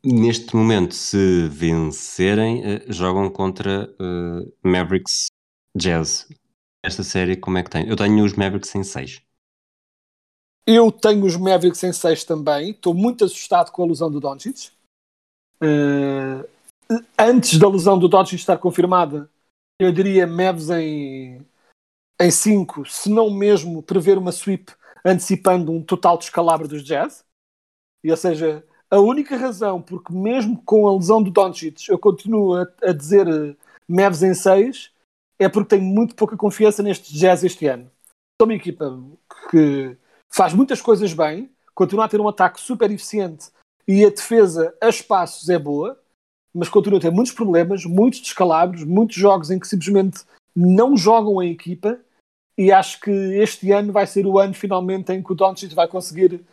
Neste 0.03 0.55
momento, 0.55 0.95
se 0.95 1.47
vencerem, 1.49 2.63
eh, 2.63 2.85
jogam 2.87 3.29
contra 3.29 3.89
uh, 3.99 4.53
Mavericks 4.63 5.27
Jazz. 5.75 6.27
Esta 6.83 7.03
série, 7.03 7.35
como 7.35 7.57
é 7.57 7.63
que 7.63 7.69
tem? 7.69 7.87
Eu 7.87 7.95
tenho 7.95 8.23
os 8.23 8.33
Mavericks 8.33 8.73
em 8.73 8.83
6. 8.83 9.26
Eu 10.69 10.91
tenho 10.91 11.25
os 11.25 11.37
Mavericks 11.37 11.81
em 11.81 11.93
6 11.93 12.25
também. 12.25 12.71
Estou 12.71 12.93
muito 12.93 13.23
assustado 13.23 13.71
com 13.71 13.83
a 13.83 13.87
lesão 13.87 14.11
do 14.11 14.19
Doncic. 14.19 14.71
Uh, 15.63 16.45
antes 17.17 17.57
da 17.57 17.69
lesão 17.69 17.97
do 17.97 18.09
Doncic 18.09 18.37
estar 18.37 18.57
confirmada, 18.57 19.29
eu 19.79 19.93
diria 19.93 20.27
Mavs 20.27 20.69
em 20.69 21.41
em 22.19 22.31
5, 22.31 22.85
se 22.85 23.09
não 23.11 23.29
mesmo 23.29 23.83
prever 23.83 24.17
uma 24.17 24.31
sweep 24.31 24.73
antecipando 25.05 25.71
um 25.71 25.83
total 25.83 26.17
descalabro 26.17 26.67
dos 26.67 26.83
Jazz. 26.83 27.23
E, 28.03 28.09
ou 28.09 28.17
seja, 28.17 28.65
a 28.89 28.99
única 28.99 29.37
razão 29.37 29.81
porque 29.81 30.11
mesmo 30.11 30.61
com 30.63 30.87
a 30.87 30.95
lesão 30.95 31.21
do 31.21 31.31
Doncic 31.31 31.87
eu 31.87 31.99
continuo 31.99 32.55
a, 32.55 32.67
a 32.81 32.91
dizer 32.91 33.27
uh, 33.27 33.55
Mavs 33.87 34.23
em 34.23 34.33
6 34.33 34.91
é 35.39 35.47
porque 35.47 35.77
tenho 35.77 35.83
muito 35.83 36.15
pouca 36.15 36.35
confiança 36.35 36.81
nestes 36.81 37.11
Jazz 37.11 37.43
este 37.43 37.67
ano. 37.67 37.89
São 38.41 38.47
uma 38.47 38.55
equipa 38.55 38.99
que 39.49 39.95
faz 40.29 40.53
muitas 40.53 40.81
coisas 40.81 41.13
bem, 41.13 41.49
continua 41.73 42.05
a 42.05 42.09
ter 42.09 42.19
um 42.19 42.27
ataque 42.27 42.59
super 42.59 42.89
eficiente 42.91 43.47
e 43.87 44.05
a 44.05 44.09
defesa 44.09 44.75
a 44.81 44.89
espaços 44.89 45.49
é 45.49 45.57
boa, 45.57 45.99
mas 46.53 46.69
continua 46.69 46.99
a 46.99 47.01
ter 47.01 47.11
muitos 47.11 47.33
problemas, 47.33 47.85
muitos 47.85 48.19
descalabros, 48.19 48.83
muitos 48.83 49.15
jogos 49.15 49.51
em 49.51 49.59
que 49.59 49.67
simplesmente 49.67 50.23
não 50.55 50.97
jogam 50.97 51.41
em 51.41 51.51
equipa 51.51 51.99
e 52.57 52.71
acho 52.71 52.99
que 52.99 53.11
este 53.11 53.71
ano 53.71 53.93
vai 53.93 54.07
ser 54.07 54.25
o 54.25 54.39
ano 54.39 54.53
finalmente 54.53 55.13
em 55.13 55.21
que 55.21 55.31
o 55.31 55.35
Doncic 55.35 55.73
vai 55.75 55.87
conseguir 55.87 56.43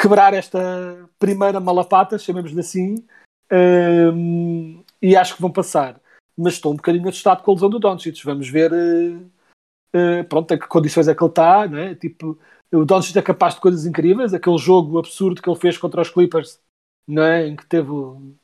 quebrar 0.00 0.32
esta 0.32 0.58
primeira 1.18 1.60
malapata, 1.60 2.18
chamemos-lhe 2.18 2.60
assim, 2.60 2.94
um, 3.52 4.82
e 5.02 5.14
acho 5.14 5.36
que 5.36 5.42
vão 5.42 5.52
passar. 5.52 6.00
Mas 6.36 6.54
estou 6.54 6.72
um 6.72 6.76
bocadinho 6.76 7.06
assustado 7.06 7.42
com 7.42 7.50
a 7.50 7.54
lesão 7.54 7.68
do 7.68 7.78
Doncic. 7.78 8.24
Vamos 8.24 8.48
ver 8.48 8.72
uh, 8.72 9.30
uh, 9.94 10.24
pronto, 10.26 10.54
em 10.54 10.58
que 10.58 10.66
condições 10.66 11.06
é 11.06 11.14
que 11.14 11.22
ele 11.22 11.30
está. 11.30 11.68
Né? 11.68 11.94
Tipo, 11.94 12.38
o 12.72 12.84
Doncic 12.84 13.16
é 13.16 13.22
capaz 13.22 13.54
de 13.54 13.60
coisas 13.60 13.86
incríveis. 13.86 14.32
Aquele 14.32 14.58
jogo 14.58 14.98
absurdo 14.98 15.40
que 15.40 15.48
ele 15.48 15.58
fez 15.58 15.76
contra 15.76 16.02
os 16.02 16.10
Clippers, 16.10 16.60
né? 17.06 17.46
em 17.46 17.56
que 17.56 17.66
teve 17.66 17.90
o, 17.90 18.34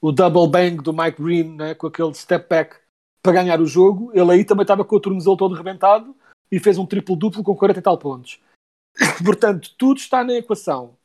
o 0.00 0.12
double 0.12 0.48
bang 0.48 0.82
do 0.82 0.92
Mike 0.92 1.22
Green 1.22 1.56
né? 1.56 1.74
com 1.74 1.86
aquele 1.86 2.14
step 2.14 2.48
back 2.48 2.76
para 3.22 3.32
ganhar 3.32 3.60
o 3.60 3.66
jogo. 3.66 4.10
Ele 4.12 4.32
aí 4.32 4.44
também 4.44 4.62
estava 4.62 4.84
com 4.84 4.96
o 4.96 5.00
tornozelo 5.00 5.36
todo 5.36 5.54
rebentado 5.54 6.14
e 6.50 6.58
fez 6.58 6.78
um 6.78 6.86
triplo-duplo 6.86 7.42
com 7.42 7.54
40 7.54 7.78
e 7.78 7.82
tal 7.82 7.98
pontos. 7.98 8.40
Portanto, 9.24 9.74
tudo 9.76 9.98
está 9.98 10.24
na 10.24 10.34
equação. 10.34 10.96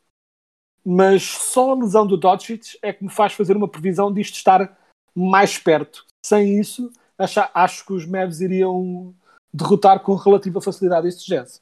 Mas 0.85 1.23
só 1.23 1.71
a 1.71 1.75
lesão 1.75 2.05
do 2.05 2.17
Doncic 2.17 2.77
é 2.81 2.91
que 2.91 3.03
me 3.03 3.09
faz 3.09 3.33
fazer 3.33 3.55
uma 3.55 3.67
previsão 3.67 4.11
disto 4.11 4.35
estar 4.35 4.77
mais 5.15 5.57
perto. 5.57 6.05
Sem 6.25 6.59
isso, 6.59 6.91
acho, 7.17 7.39
acho 7.53 7.85
que 7.85 7.93
os 7.93 8.05
Mavs 8.05 8.41
iriam 8.41 9.13
derrotar 9.53 9.99
com 10.01 10.15
relativa 10.15 10.61
facilidade 10.61 11.07
estes 11.07 11.25
Jazz. 11.25 11.61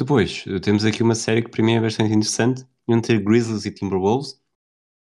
Depois, 0.00 0.44
temos 0.62 0.84
aqui 0.84 1.02
uma 1.02 1.14
série 1.14 1.42
que 1.42 1.50
para 1.50 1.62
mim 1.62 1.74
é 1.74 1.80
bastante 1.80 2.14
interessante, 2.14 2.66
entre 2.88 3.18
Grizzlies 3.18 3.66
e 3.66 3.70
Timberwolves. 3.70 4.40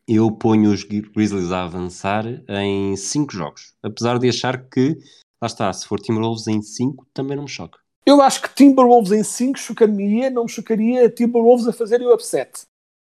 Eu 0.07 0.31
ponho 0.31 0.71
os 0.71 0.83
Grizzlies 0.83 1.51
a 1.51 1.63
avançar 1.63 2.23
em 2.47 2.95
5 2.95 3.33
jogos, 3.33 3.73
apesar 3.83 4.19
de 4.19 4.29
achar 4.29 4.69
que 4.69 4.97
Lá 5.41 5.47
está, 5.47 5.71
se 5.71 5.85
for 5.85 5.99
Timberwolves 5.99 6.47
em 6.47 6.61
5, 6.61 7.07
também 7.13 7.35
não 7.35 7.43
me 7.43 7.49
choca. 7.49 7.77
Eu 8.05 8.21
acho 8.21 8.41
que 8.41 8.55
Timberwolves 8.55 9.11
em 9.11 9.23
5 9.23 9.59
chocaria, 9.59 10.29
não 10.29 10.43
me 10.43 10.49
chocaria 10.49 11.09
Timberwolves 11.09 11.67
a 11.67 11.73
fazerem 11.73 12.07
o 12.07 12.13
upset. 12.13 12.61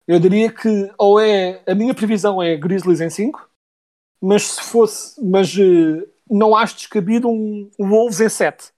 Eu 0.08 0.20
diria 0.20 0.52
que, 0.52 0.92
ou 0.98 1.20
é, 1.20 1.63
a 1.68 1.76
minha 1.76 1.94
previsão 1.94 2.42
é 2.42 2.56
Grizzlies 2.56 3.02
em 3.02 3.10
5, 3.10 3.50
mas 4.22 4.44
se 4.44 4.62
fosse, 4.62 5.24
mas 5.24 5.56
uh, 5.58 6.08
não 6.30 6.56
acho 6.56 6.76
descabido 6.76 7.28
um, 7.28 7.70
um 7.80 7.90
Wolves 7.90 8.20
em 8.20 8.30
7, 8.30 8.72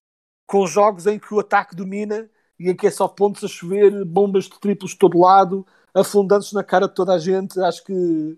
com 0.48 0.66
jogos 0.66 1.06
em 1.06 1.20
que 1.20 1.34
o 1.34 1.40
ataque 1.40 1.76
domina 1.76 2.30
e 2.60 2.70
em 2.70 2.76
que 2.76 2.88
é 2.88 2.92
só 2.92 3.08
pontos 3.08 3.44
a 3.44 3.48
chover, 3.48 4.04
bombas 4.06 4.46
de 4.46 4.60
triplos 4.60 4.92
de 4.92 4.98
todo 4.98 5.20
lado, 5.20 5.66
afundando-se 5.94 6.54
na 6.54 6.64
cara 6.64 6.88
de 6.88 6.94
toda 6.94 7.14
a 7.14 7.20
gente. 7.20 7.60
Acho 7.60 7.84
que, 7.84 8.38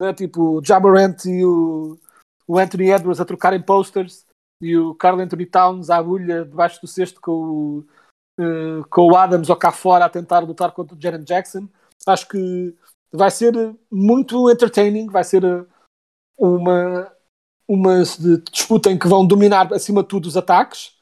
é, 0.00 0.12
tipo, 0.12 0.58
o 0.58 0.64
Jamarant 0.64 1.24
e 1.24 1.44
o, 1.44 1.98
o 2.46 2.58
Anthony 2.58 2.90
Edwards 2.90 3.20
a 3.20 3.24
trocarem 3.24 3.62
posters 3.62 4.26
e 4.60 4.76
o 4.76 4.94
Carl 4.94 5.18
Anthony 5.18 5.46
Towns 5.46 5.90
à 5.90 5.96
agulha 5.96 6.44
debaixo 6.44 6.80
do 6.80 6.86
cesto 6.86 7.20
com 7.20 7.32
o, 7.32 7.78
uh, 8.40 8.88
com 8.88 9.10
o 9.10 9.16
Adams 9.16 9.50
ou 9.50 9.56
cá 9.56 9.72
fora 9.72 10.04
a 10.04 10.10
tentar 10.10 10.40
lutar 10.40 10.72
contra 10.72 10.96
o 10.96 11.00
Jaren 11.00 11.24
Jackson. 11.24 11.66
Acho 12.06 12.28
que 12.28 12.76
vai 13.12 13.30
ser 13.30 13.54
muito 13.90 14.50
entertaining, 14.50 15.06
vai 15.06 15.22
ser 15.22 15.44
eh, 15.44 15.64
uma, 16.36 17.12
uma 17.68 18.02
disputa 18.50 18.90
em 18.90 18.98
que 18.98 19.06
vão 19.06 19.26
dominar 19.26 19.72
acima 19.72 20.02
de 20.02 20.08
tudo 20.08 20.26
os 20.26 20.36
ataques. 20.36 20.96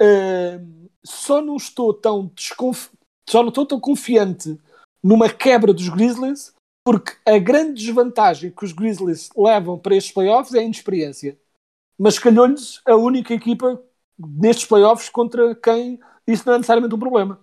Uh, 0.00 0.77
só 1.04 1.40
não 1.40 1.56
estou 1.56 1.92
tão 1.94 2.30
desconfi 2.34 2.90
só 3.28 3.42
não 3.42 3.50
estou 3.50 3.66
tão 3.66 3.78
confiante 3.78 4.58
numa 5.02 5.28
quebra 5.28 5.72
dos 5.72 5.88
Grizzlies 5.88 6.54
porque 6.84 7.12
a 7.26 7.38
grande 7.38 7.74
desvantagem 7.84 8.50
que 8.50 8.64
os 8.64 8.72
Grizzlies 8.72 9.30
levam 9.36 9.78
para 9.78 9.94
estes 9.94 10.12
playoffs 10.12 10.54
é 10.54 10.60
a 10.60 10.62
inexperiência 10.62 11.38
mas 11.98 12.18
calhou-lhes 12.18 12.80
a 12.86 12.94
única 12.94 13.34
equipa 13.34 13.82
nestes 14.18 14.66
playoffs 14.66 15.08
contra 15.08 15.54
quem 15.54 16.00
isso 16.28 16.44
não 16.46 16.54
é 16.54 16.58
necessariamente 16.58 16.94
um 16.94 16.98
problema. 16.98 17.40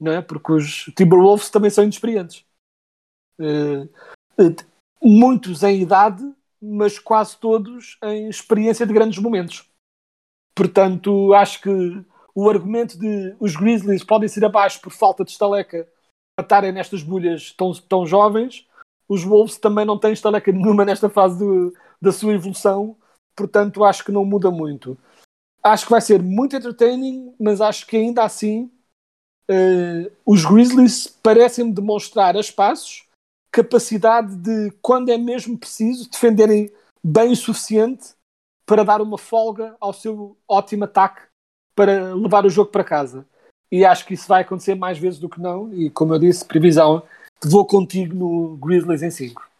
Não 0.00 0.12
é? 0.12 0.22
Porque 0.22 0.52
os 0.52 0.84
Timberwolves 0.96 1.50
também 1.50 1.70
são 1.70 1.84
inexperientes. 1.84 2.46
Uh, 3.38 3.88
muitos 5.02 5.62
em 5.62 5.82
idade, 5.82 6.24
mas 6.60 6.98
quase 6.98 7.36
todos 7.36 7.98
em 8.02 8.28
experiência 8.28 8.86
de 8.86 8.94
grandes 8.94 9.18
momentos. 9.18 9.70
Portanto, 10.54 11.34
acho 11.34 11.60
que 11.60 12.04
o 12.34 12.48
argumento 12.48 12.98
de 12.98 13.34
os 13.38 13.56
Grizzlies 13.56 14.04
podem 14.04 14.28
ser 14.28 14.44
abaixo 14.44 14.80
por 14.80 14.92
falta 14.92 15.24
de 15.24 15.30
estaleca 15.30 15.88
a 16.38 16.42
estarem 16.42 16.72
nestas 16.72 17.02
bolhas 17.02 17.52
tão, 17.52 17.72
tão 17.72 18.06
jovens, 18.06 18.66
os 19.08 19.24
Wolves 19.24 19.58
também 19.58 19.84
não 19.84 19.98
têm 19.98 20.12
estaleca 20.12 20.52
nenhuma 20.52 20.84
nesta 20.84 21.08
fase 21.08 21.38
do, 21.38 21.74
da 22.00 22.12
sua 22.12 22.32
evolução 22.32 22.96
portanto 23.40 23.84
acho 23.84 24.04
que 24.04 24.12
não 24.12 24.24
muda 24.24 24.50
muito. 24.50 24.98
Acho 25.62 25.86
que 25.86 25.90
vai 25.90 26.00
ser 26.00 26.22
muito 26.22 26.56
entertaining, 26.56 27.34
mas 27.38 27.60
acho 27.60 27.86
que 27.86 27.96
ainda 27.96 28.24
assim 28.24 28.70
uh, 29.50 30.10
os 30.24 30.44
Grizzlies 30.44 31.06
parecem 31.06 31.70
demonstrar 31.70 32.36
a 32.36 32.40
espaços 32.40 33.06
capacidade 33.52 34.36
de, 34.36 34.70
quando 34.80 35.10
é 35.10 35.18
mesmo 35.18 35.58
preciso, 35.58 36.08
defenderem 36.08 36.72
bem 37.02 37.32
o 37.32 37.36
suficiente 37.36 38.14
para 38.64 38.84
dar 38.84 39.00
uma 39.00 39.18
folga 39.18 39.76
ao 39.80 39.92
seu 39.92 40.36
ótimo 40.46 40.84
ataque 40.84 41.22
para 41.74 42.14
levar 42.14 42.44
o 42.44 42.50
jogo 42.50 42.70
para 42.70 42.84
casa. 42.84 43.26
E 43.70 43.84
acho 43.84 44.04
que 44.04 44.14
isso 44.14 44.26
vai 44.26 44.42
acontecer 44.42 44.74
mais 44.74 44.98
vezes 44.98 45.20
do 45.20 45.28
que 45.28 45.40
não. 45.40 45.72
E 45.72 45.90
como 45.90 46.14
eu 46.14 46.18
disse, 46.18 46.44
previsão, 46.44 47.02
vou 47.44 47.64
contigo 47.64 48.14
no 48.14 48.56
Grizzlies 48.56 49.02
em 49.02 49.10
5. 49.10 49.50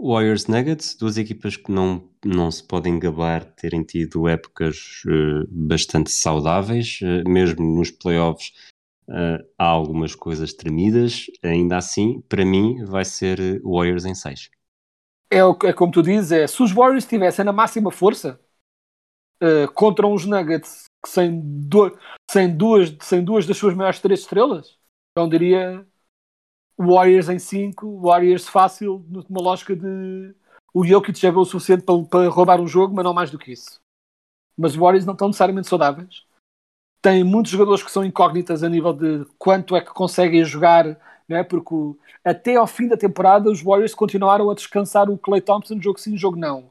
Warriors 0.00 0.46
Nuggets, 0.46 0.94
duas 0.94 1.18
equipas 1.18 1.56
que 1.56 1.72
não, 1.72 2.08
não 2.24 2.50
se 2.52 2.62
podem 2.62 2.98
gabar 3.00 3.44
terem 3.44 3.82
tido 3.82 4.28
épocas 4.28 5.02
uh, 5.06 5.44
bastante 5.50 6.12
saudáveis, 6.12 7.00
uh, 7.02 7.28
mesmo 7.28 7.66
nos 7.76 7.90
playoffs 7.90 8.52
uh, 9.08 9.44
há 9.58 9.66
algumas 9.66 10.14
coisas 10.14 10.52
tremidas, 10.52 11.26
ainda 11.42 11.76
assim, 11.76 12.20
para 12.28 12.44
mim, 12.44 12.84
vai 12.84 13.04
ser 13.04 13.60
Warriors 13.62 14.04
em 14.04 14.14
6. 14.14 14.50
É, 15.32 15.38
é 15.38 15.72
como 15.72 15.90
tu 15.90 16.00
dizes, 16.00 16.30
é, 16.30 16.46
se 16.46 16.62
os 16.62 16.70
Warriors 16.70 17.02
estivessem 17.02 17.44
na 17.44 17.52
máxima 17.52 17.90
força 17.90 18.40
contra 19.72 20.04
uns 20.04 20.24
Nuggets 20.24 20.86
sem, 21.08 21.40
do, 21.40 21.96
sem, 22.30 22.56
duas, 22.56 22.96
sem 23.00 23.24
duas 23.24 23.46
das 23.46 23.56
suas 23.56 23.74
maiores 23.74 24.00
três 24.00 24.20
estrelas, 24.20 24.78
então 25.12 25.28
diria 25.28 25.86
Warriors 26.78 27.28
em 27.28 27.38
5, 27.38 28.00
Warriors 28.00 28.48
fácil, 28.48 29.04
numa 29.08 29.42
lógica 29.42 29.74
de 29.74 30.34
o 30.72 30.84
Jokic 30.84 31.18
já 31.18 31.28
é 31.28 31.32
o 31.32 31.44
suficiente 31.44 31.82
para, 31.82 32.04
para, 32.04 32.28
roubar 32.28 32.60
um 32.60 32.66
jogo, 32.66 32.94
mas 32.94 33.04
não 33.04 33.14
mais 33.14 33.30
do 33.30 33.38
que 33.38 33.52
isso. 33.52 33.80
Mas 34.56 34.72
os 34.72 34.78
Warriors 34.78 35.04
não 35.04 35.14
estão 35.14 35.28
necessariamente 35.28 35.68
saudáveis. 35.68 36.24
Tem 37.02 37.24
muitos 37.24 37.50
jogadores 37.50 37.82
que 37.82 37.90
são 37.90 38.04
incógnitas 38.04 38.62
a 38.62 38.68
nível 38.68 38.92
de 38.92 39.24
quanto 39.38 39.74
é 39.74 39.80
que 39.80 39.92
conseguem 39.92 40.44
jogar, 40.44 40.84
né? 41.28 41.42
porque 41.42 41.74
até 42.24 42.56
ao 42.56 42.66
fim 42.66 42.86
da 42.86 42.96
temporada 42.96 43.50
os 43.50 43.62
Warriors 43.62 43.94
continuaram 43.94 44.50
a 44.50 44.54
descansar 44.54 45.10
o 45.10 45.18
Clay 45.18 45.40
Thompson, 45.40 45.80
jogo 45.80 45.98
sim, 45.98 46.16
jogo 46.16 46.36
não. 46.36 46.70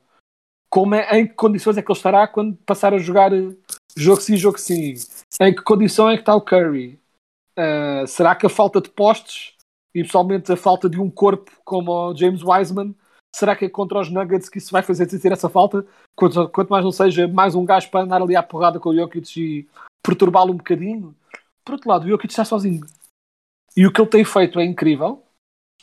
Como 0.69 0.95
é, 0.95 1.19
em 1.19 1.27
que 1.27 1.33
condições 1.33 1.77
é 1.77 1.81
que 1.81 1.91
ele 1.91 1.97
estará 1.97 2.27
quando 2.27 2.55
passar 2.57 2.93
a 2.93 2.99
jogar 2.99 3.31
jogo 3.95 4.21
sim, 4.21 4.37
jogo 4.37 4.57
sim? 4.57 4.95
Em 5.41 5.53
que 5.53 5.61
condição 5.61 6.09
é 6.09 6.15
que 6.15 6.21
está 6.21 6.35
o 6.35 6.41
Curry? 6.41 6.99
Uh, 7.57 8.05
será 8.07 8.35
que 8.35 8.45
a 8.45 8.49
falta 8.49 8.79
de 8.79 8.89
postes 8.89 9.57
e 9.97 10.03
pessoalmente 10.03 10.51
a 10.51 10.57
falta 10.57 10.87
de 10.87 10.99
um 10.99 11.09
corpo 11.09 11.51
como 11.65 11.91
o 11.91 12.15
James 12.15 12.43
Wiseman, 12.43 12.93
será 13.35 13.55
que 13.55 13.65
é 13.65 13.69
contra 13.69 13.99
os 13.99 14.11
Nuggets 14.11 14.47
que 14.47 14.59
isso 14.59 14.71
vai 14.71 14.83
fazer 14.83 15.09
sentir 15.09 15.31
essa 15.31 15.49
falta? 15.49 15.85
Quanto, 16.15 16.47
quanto 16.49 16.69
mais 16.69 16.83
não 16.83 16.91
seja 16.91 17.27
mais 17.27 17.55
um 17.55 17.65
gajo 17.65 17.89
para 17.89 18.01
andar 18.01 18.21
ali 18.21 18.35
à 18.35 18.43
porrada 18.43 18.79
com 18.79 18.89
o 18.89 18.95
Jokic 18.95 19.39
e 19.39 19.67
perturbá-lo 20.03 20.53
um 20.53 20.57
bocadinho. 20.57 21.15
Por 21.65 21.73
outro 21.73 21.89
lado, 21.89 22.05
o 22.05 22.09
Jokic 22.09 22.31
está 22.31 22.45
sozinho. 22.45 22.85
E 23.75 23.87
o 23.87 23.91
que 23.91 23.99
ele 23.99 24.09
tem 24.09 24.23
feito 24.23 24.59
é 24.59 24.65
incrível. 24.65 25.23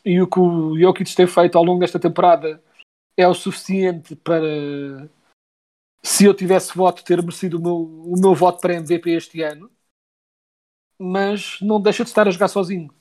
E 0.04 0.20
o 0.20 0.28
que 0.28 0.38
o 0.38 0.78
Jokic 0.78 1.14
tem 1.14 1.26
feito 1.26 1.58
ao 1.58 1.64
longo 1.64 1.80
desta 1.80 1.98
temporada 1.98 2.62
é 3.16 3.26
o 3.26 3.34
suficiente 3.34 4.14
para, 4.16 5.08
se 6.04 6.26
eu 6.26 6.34
tivesse 6.34 6.76
voto, 6.76 7.02
ter 7.02 7.22
merecido 7.22 7.58
o 7.58 7.62
meu, 7.62 7.76
o 7.76 8.20
meu 8.20 8.34
voto 8.34 8.60
para 8.60 8.74
MVP 8.74 9.10
este 9.10 9.40
ano. 9.42 9.70
Mas 10.98 11.58
não 11.62 11.80
deixa 11.80 12.04
de 12.04 12.10
estar 12.10 12.28
a 12.28 12.30
jogar 12.30 12.48
sozinho. 12.48 12.92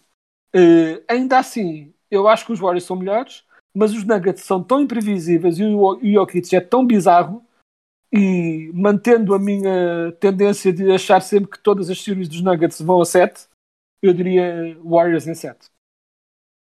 Uh, 0.56 1.04
ainda 1.08 1.38
assim, 1.38 1.94
eu 2.10 2.28
acho 2.28 2.46
que 2.46 2.54
os 2.54 2.60
Warriors 2.60 2.86
são 2.86 2.96
melhores, 2.96 3.44
mas 3.76 3.92
os 3.94 4.06
Nuggets 4.06 4.44
são 4.44 4.64
tão 4.64 4.82
imprevisíveis 4.82 5.60
e 5.60 5.66
o 5.66 6.00
Jokic 6.02 6.56
é 6.56 6.62
tão 6.62 6.86
bizarro 6.86 7.46
e 8.12 8.72
mantendo 8.74 9.34
a 9.34 9.40
minha 9.40 10.12
tendência 10.20 10.72
de 10.72 10.92
achar 10.92 11.22
sempre 11.22 11.50
que 11.50 11.60
todas 11.60 11.90
as 11.90 12.02
séries 12.02 12.30
dos 12.30 12.42
Nuggets 12.42 12.80
vão 12.80 13.02
a 13.02 13.06
7, 13.06 13.48
eu 14.02 14.14
diria 14.14 14.78
Warriors 14.84 15.28
em 15.28 15.34
7. 15.34 15.68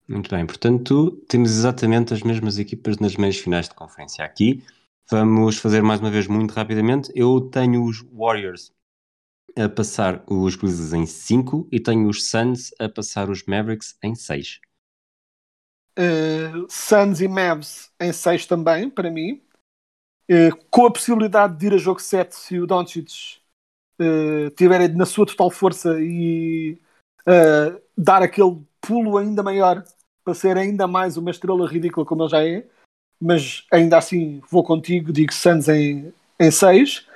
Muito 0.08 0.34
bem, 0.34 0.44
portanto, 0.44 1.12
temos 1.28 1.50
exatamente 1.50 2.12
as 2.12 2.22
mesmas 2.22 2.58
equipas 2.58 2.98
nas 2.98 3.16
meias 3.16 3.36
finais 3.36 3.68
de 3.68 3.74
conferência. 3.74 4.24
Aqui 4.24 4.64
vamos 5.12 5.58
fazer 5.58 5.82
mais 5.82 6.00
uma 6.00 6.10
vez 6.10 6.26
muito 6.26 6.52
rapidamente. 6.52 7.12
Eu 7.14 7.38
tenho 7.38 7.84
os 7.84 8.00
Warriors 8.10 8.72
a 9.54 9.68
passar 9.68 10.24
os 10.26 10.56
Grizzlies 10.56 10.94
em 10.94 11.04
5 11.04 11.68
e 11.70 11.78
tenho 11.78 12.08
os 12.08 12.30
Suns 12.30 12.72
a 12.78 12.88
passar 12.88 13.28
os 13.28 13.44
Mavericks 13.44 13.94
em 14.02 14.14
6. 14.14 14.60
Uh, 15.98 16.66
Suns 16.70 17.20
e 17.20 17.28
Mavs 17.28 17.92
em 18.00 18.10
6 18.10 18.46
também, 18.46 18.88
para 18.88 19.10
mim. 19.10 19.42
Uh, 20.30 20.56
com 20.70 20.86
a 20.86 20.92
possibilidade 20.92 21.58
de 21.58 21.66
ir 21.66 21.74
a 21.74 21.78
jogo 21.78 22.00
7 22.00 22.34
se 22.34 22.58
o 22.58 22.66
Doncic 22.66 23.38
uh, 24.00 24.50
tiver 24.56 24.88
na 24.96 25.04
sua 25.04 25.26
total 25.26 25.50
força 25.50 26.00
e 26.00 26.80
uh, 27.28 27.82
dar 27.98 28.22
aquele 28.22 28.64
pulo 28.80 29.18
ainda 29.18 29.42
maior 29.42 29.84
para 30.24 30.32
ser 30.32 30.56
ainda 30.56 30.86
mais 30.86 31.18
uma 31.18 31.30
estrela 31.30 31.68
ridícula 31.68 32.06
como 32.06 32.22
ele 32.22 32.30
já 32.30 32.42
é. 32.42 32.66
Mas 33.22 33.64
ainda 33.70 33.98
assim 33.98 34.42
vou 34.50 34.64
contigo, 34.64 35.12
digo 35.12 35.32
Suns 35.32 35.68
em 35.68 36.12
6. 36.50 37.06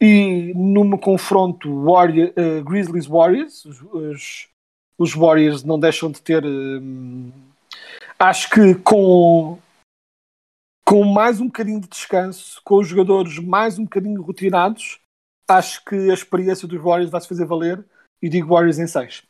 E 0.00 0.54
num 0.54 0.96
confronto 0.96 1.84
Warrior, 1.84 2.30
uh, 2.30 2.64
Grizzlies 2.64 3.06
Warriors, 3.06 3.66
os, 3.66 4.48
os, 4.96 5.12
Warriors 5.12 5.62
não 5.62 5.78
deixam 5.78 6.10
de 6.10 6.22
ter. 6.22 6.42
Um, 6.42 7.30
acho 8.18 8.48
que 8.48 8.74
com, 8.76 9.58
com 10.86 11.04
mais 11.04 11.38
um 11.38 11.46
bocadinho 11.46 11.80
de 11.80 11.88
descanso, 11.88 12.62
com 12.64 12.76
os 12.76 12.88
jogadores 12.88 13.38
mais 13.38 13.78
um 13.78 13.84
bocadinho 13.84 14.22
rotinados, 14.22 14.98
acho 15.46 15.84
que 15.84 16.10
a 16.10 16.14
experiência 16.14 16.66
dos 16.66 16.80
Warriors 16.80 17.10
vai 17.10 17.20
se 17.20 17.28
fazer 17.28 17.44
valer 17.44 17.84
e 18.22 18.28
digo 18.30 18.54
Warriors 18.54 18.78
em 18.78 18.86
6. 18.86 19.29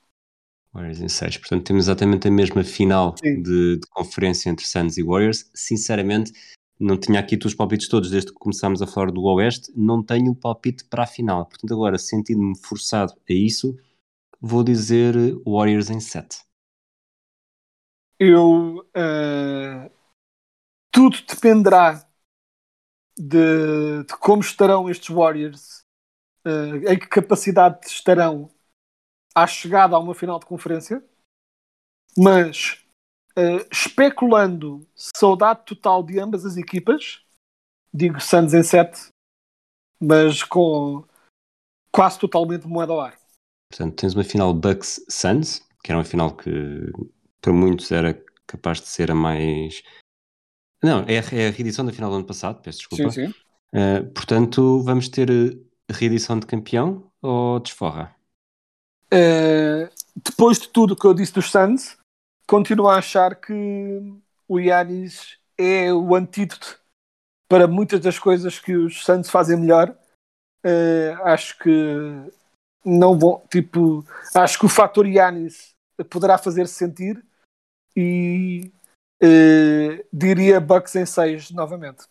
Warriors 0.73 1.01
em 1.01 1.09
6, 1.09 1.39
portanto 1.39 1.65
temos 1.65 1.85
exatamente 1.85 2.29
a 2.29 2.31
mesma 2.31 2.63
final 2.63 3.15
de, 3.23 3.77
de, 3.77 3.87
conferência 3.91 4.49
entre 4.49 4.65
Suns 4.65 4.97
e 4.97 5.03
Warriors. 5.03 5.51
Sinceramente, 5.55 6.33
não 6.79 6.97
tinha 6.97 7.21
aqui 7.21 7.39
os 7.45 7.55
palpites 7.55 7.89
todos 7.89 8.11
desde 8.11 8.33
que 8.33 8.39
começámos 8.39 8.81
a 8.81 8.87
falar 8.87 9.11
do 9.11 9.23
Oeste, 9.23 9.73
não 9.77 10.03
tenho 10.03 10.31
o 10.31 10.37
palpite 10.37 10.85
para 10.85 11.03
a 11.03 11.07
final. 11.07 11.47
Portanto, 11.47 11.75
agora, 11.75 11.99
sentindo-me 11.99 12.57
forçado 12.57 13.13
a 13.29 13.33
isso, 13.33 13.77
vou 14.41 14.63
dizer 14.63 15.15
Warriors 15.45 15.91
em 15.91 16.01
7. 16.01 16.39
Eu. 18.19 18.87
Uh, 18.97 19.91
tudo 20.93 21.17
dependerá 21.29 22.07
de, 23.17 24.05
de, 24.05 24.17
como 24.19 24.43
estarão 24.43 24.89
estes 24.91 25.15
Warriors, 25.15 25.85
uh, 26.47 26.91
em 26.91 26.99
que 26.99 27.07
capacidade 27.07 27.87
estarão 27.87 28.51
à 29.35 29.47
chegada 29.47 29.97
a 29.97 29.99
uma 29.99 30.15
final 30.15 30.39
de 30.39 30.47
conferência, 30.47 31.05
mas 32.17 32.81
Uh, 33.39 33.65
especulando 33.71 34.85
saudade 34.95 35.65
total 35.65 36.03
de 36.03 36.19
ambas 36.19 36.45
as 36.45 36.57
equipas, 36.57 37.25
digo 37.95 38.21
Suns 38.21 38.53
em 38.53 38.63
7, 38.63 39.09
mas 40.01 40.43
com 40.43 41.05
quase 41.93 42.19
totalmente 42.19 42.67
moeda 42.67 42.93
ao 42.93 43.01
ar. 43.01 43.19
Portanto, 43.71 43.97
tens 43.97 44.15
uma 44.15 44.25
final 44.25 44.53
Bucks-Suns, 44.53 45.61
que 45.83 45.93
era 45.93 45.99
uma 45.99 46.05
final 46.05 46.37
que 46.37 46.51
para 47.41 47.53
muitos 47.53 47.93
era 47.93 48.21
capaz 48.47 48.81
de 48.81 48.89
ser 48.89 49.13
a 49.13 49.15
mais. 49.15 49.83
Não, 50.83 51.01
é 51.03 51.19
a, 51.19 51.41
é 51.41 51.49
a 51.49 51.53
reedição 51.53 51.87
da 51.87 51.93
final 51.93 52.11
do 52.11 52.17
ano 52.17 52.27
passado, 52.27 52.61
peço 52.61 52.79
desculpa. 52.79 53.11
Sim, 53.13 53.27
sim. 53.29 53.35
Uh, 53.73 54.13
portanto, 54.13 54.83
vamos 54.83 55.09
ter 55.09 55.29
reedição 55.89 56.39
de 56.39 56.47
campeão 56.47 57.11
ou 57.23 57.61
desforra? 57.61 58.15
Uh, 59.13 59.91
depois 60.17 60.59
de 60.59 60.69
tudo 60.69 60.95
o 60.95 60.97
que 60.97 61.07
eu 61.07 61.15
disse 61.15 61.33
dos 61.33 61.51
Suns, 61.51 61.99
continuo 62.47 62.89
a 62.89 62.99
achar 62.99 63.35
que 63.35 63.53
o 64.49 64.59
Yannis 64.59 65.39
é 65.59 65.93
o 65.93 66.15
antídoto 66.15 66.81
para 67.49 67.67
muitas 67.67 68.01
das 68.01 68.19
coisas 68.19 68.59
que 68.59 68.75
os 68.75 69.05
Santos 69.05 69.31
fazem 69.31 69.59
melhor. 69.59 69.97
Uh, 70.65 71.23
acho 71.25 71.59
que 71.59 71.71
não 72.85 73.19
vão, 73.19 73.43
tipo, 73.51 74.05
acho 74.35 74.59
que 74.59 74.67
o 74.67 74.69
fator 74.69 75.07
Yannis 75.07 75.75
poderá 76.09 76.39
fazer-se 76.39 76.75
sentir 76.75 77.23
e 77.97 78.73
uh, 79.23 80.07
diria 80.13 80.61
Bucks 80.61 80.95
em 80.97 81.05
6 81.05 81.51
novamente. 81.51 82.05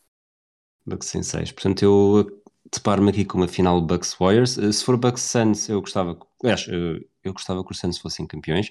Bucks 0.85 1.13
em 1.15 1.23
6. 1.23 1.51
Portanto, 1.51 1.83
eu 1.83 2.38
deparo-me 2.73 3.09
aqui 3.09 3.25
com 3.25 3.37
uma 3.37 3.47
final 3.47 3.81
Bucks 3.81 4.15
Warriors. 4.19 4.57
Uh, 4.57 4.71
se 4.71 4.83
for 4.83 4.97
Bucks 4.97 5.23
Suns, 5.23 5.69
eu 5.69 5.81
gostava, 5.81 6.17
aliás, 6.43 6.67
eu 7.23 7.33
gostava 7.33 7.63
que 7.63 7.71
os 7.71 7.79
Suns 7.79 7.97
fossem 7.97 8.25
campeões. 8.25 8.69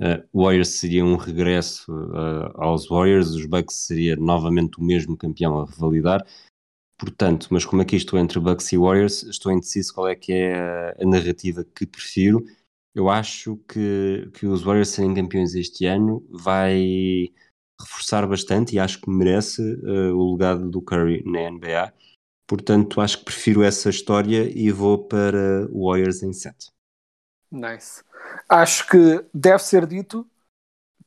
Uh, 0.00 0.22
Warriors 0.32 0.68
seria 0.68 1.04
um 1.04 1.16
regresso 1.16 1.92
uh, 1.92 2.52
aos 2.54 2.86
Warriors, 2.88 3.30
os 3.30 3.46
Bucks 3.46 3.74
seria 3.74 4.14
novamente 4.14 4.78
o 4.78 4.84
mesmo 4.84 5.16
campeão 5.16 5.60
a 5.60 5.66
revalidar. 5.66 6.24
Portanto, 6.98 7.48
mas 7.50 7.64
como 7.64 7.82
aqui 7.82 7.96
é 7.96 7.98
estou 7.98 8.18
entre 8.18 8.40
Bucks 8.40 8.72
e 8.72 8.78
Warriors, 8.78 9.22
estou 9.24 9.52
indeciso 9.52 9.94
qual 9.94 10.08
é 10.08 10.14
que 10.16 10.32
é 10.32 10.54
a, 10.58 10.96
a 11.00 11.04
narrativa 11.04 11.64
que 11.64 11.86
prefiro. 11.86 12.44
Eu 12.94 13.08
acho 13.08 13.56
que, 13.68 14.28
que 14.34 14.46
os 14.46 14.62
Warriors 14.62 14.88
serem 14.88 15.14
campeões 15.14 15.54
este 15.54 15.86
ano 15.86 16.26
vai 16.30 17.28
reforçar 17.80 18.26
bastante 18.26 18.74
e 18.74 18.78
acho 18.80 19.00
que 19.00 19.10
merece 19.10 19.62
uh, 19.62 20.16
o 20.16 20.32
legado 20.32 20.68
do 20.68 20.82
Curry 20.82 21.22
na 21.24 21.48
NBA. 21.50 21.92
Portanto, 22.48 23.02
acho 23.02 23.18
que 23.18 23.26
prefiro 23.26 23.62
essa 23.62 23.90
história 23.90 24.50
e 24.58 24.72
vou 24.72 24.96
para 24.96 25.68
Warriors 25.70 26.22
em 26.22 26.32
7. 26.32 26.72
Nice. 27.52 28.02
Acho 28.48 28.88
que 28.88 29.22
deve 29.34 29.62
ser 29.62 29.86
dito 29.86 30.26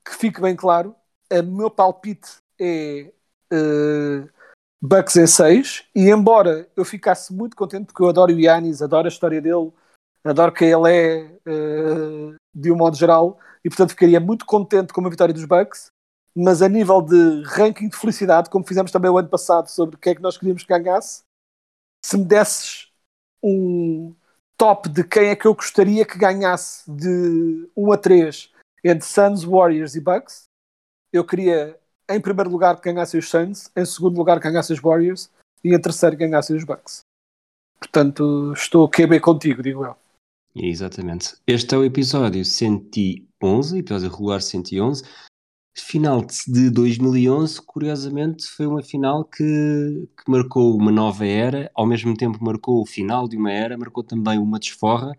que 0.06 0.16
fique 0.16 0.40
bem 0.40 0.56
claro. 0.56 0.96
O 1.32 1.44
meu 1.44 1.72
palpite 1.72 2.38
é 2.60 3.12
uh, 3.52 4.30
Bucks 4.80 5.16
em 5.16 5.26
6. 5.26 5.86
E 5.96 6.10
embora 6.12 6.70
eu 6.78 6.86
ficasse 6.86 7.34
muito 7.34 7.58
contente, 7.58 7.88
porque 7.88 8.04
eu 8.04 8.10
adoro 8.10 8.32
o 8.32 8.40
Yannis, 8.40 8.84
adoro 8.84 9.08
a 9.08 9.10
história 9.10 9.42
dele, 9.42 9.72
adoro 10.24 10.52
quem 10.52 10.70
ele 10.70 10.94
é 10.94 11.40
uh, 11.48 12.36
de 12.54 12.72
um 12.72 12.76
modo 12.76 12.96
geral, 12.96 13.40
e 13.66 13.70
portanto 13.70 13.92
ficaria 13.92 14.20
muito 14.20 14.46
contente 14.46 14.94
com 14.94 15.04
a 15.06 15.10
vitória 15.10 15.34
dos 15.34 15.46
Bucks. 15.46 15.90
mas 16.36 16.62
a 16.62 16.70
nível 16.70 17.02
de 17.02 17.44
ranking 17.46 17.90
de 17.90 17.98
felicidade, 17.98 18.50
como 18.50 18.68
fizemos 18.68 18.92
também 18.92 19.10
o 19.10 19.18
ano 19.18 19.30
passado 19.30 19.70
sobre 19.70 19.96
o 19.96 20.00
que 20.00 20.10
é 20.12 20.16
que 20.16 20.22
nós 20.22 20.38
queríamos 20.38 20.64
que 20.64 20.70
ganhasse, 20.70 21.24
se 22.04 22.18
me 22.18 22.26
desses 22.26 22.92
um 23.44 24.16
top 24.58 24.90
de 24.90 25.04
quem 25.04 25.28
é 25.28 25.36
que 25.36 25.46
eu 25.46 25.56
gostaria 25.56 26.06
que 26.06 26.18
ganhasse 26.18 26.90
de 26.92 27.70
1 27.76 27.92
a 27.92 27.98
3 27.98 28.52
entre 28.84 29.08
Suns, 29.08 29.44
Warriors 29.44 29.96
e 29.96 30.02
Bucks, 30.02 30.44
eu 31.14 31.26
queria 31.26 31.80
em 32.10 32.20
primeiro 32.20 32.50
lugar 32.50 32.76
que 32.80 32.92
ganhassem 32.92 33.20
os 33.20 33.30
Suns, 33.30 33.72
em 33.76 33.86
segundo 33.86 34.18
lugar 34.18 34.40
que 34.40 34.50
ganhassem 34.50 34.76
os 34.76 34.82
Warriors 34.82 35.30
e 35.64 35.74
em 35.74 35.82
terceiro 35.82 36.18
que 36.18 36.28
ganhassem 36.28 36.56
os 36.56 36.64
Bucks. 36.64 37.02
Portanto, 37.80 38.54
estou 38.54 38.90
QB 38.90 39.20
contigo, 39.20 39.64
digo 39.64 39.86
eu. 39.86 39.96
Exatamente. 40.56 41.36
Este 41.48 41.74
é 41.74 41.78
o 41.78 41.86
episódio 41.86 42.44
111, 42.44 43.80
episódio 43.80 44.10
regular 44.10 44.42
111. 44.42 45.04
Final 45.78 46.26
de 46.48 46.70
2011, 46.70 47.62
curiosamente, 47.62 48.46
foi 48.46 48.66
uma 48.68 48.84
final 48.84 49.24
que, 49.24 49.44
que 50.18 50.30
marcou 50.30 50.76
uma 50.76 50.92
nova 50.92 51.26
era, 51.26 51.72
ao 51.74 51.88
mesmo 51.88 52.16
tempo 52.16 52.44
marcou 52.44 52.82
o 52.82 52.86
final 52.86 53.28
de 53.28 53.38
uma 53.38 53.52
era, 53.52 53.78
marcou 53.78 54.04
também 54.04 54.38
uma 54.38 54.60
desforra. 54.60 55.12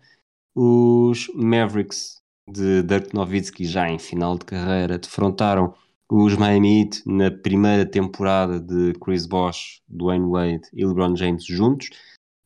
Os 0.55 1.27
Mavericks 1.33 2.21
de 2.47 2.83
Dirk 2.83 3.15
Nowitzki, 3.15 3.65
já 3.65 3.89
em 3.89 3.97
final 3.97 4.37
de 4.37 4.45
carreira, 4.45 4.99
defrontaram 4.99 5.73
os 6.11 6.35
Miami 6.35 6.81
Heat 6.81 7.03
na 7.07 7.31
primeira 7.31 7.85
temporada 7.85 8.59
de 8.59 8.93
Chris 8.99 9.25
Bosh, 9.25 9.81
Dwayne 9.87 10.29
Wade 10.29 10.69
e 10.71 10.85
LeBron 10.85 11.15
James 11.15 11.43
juntos. 11.45 11.89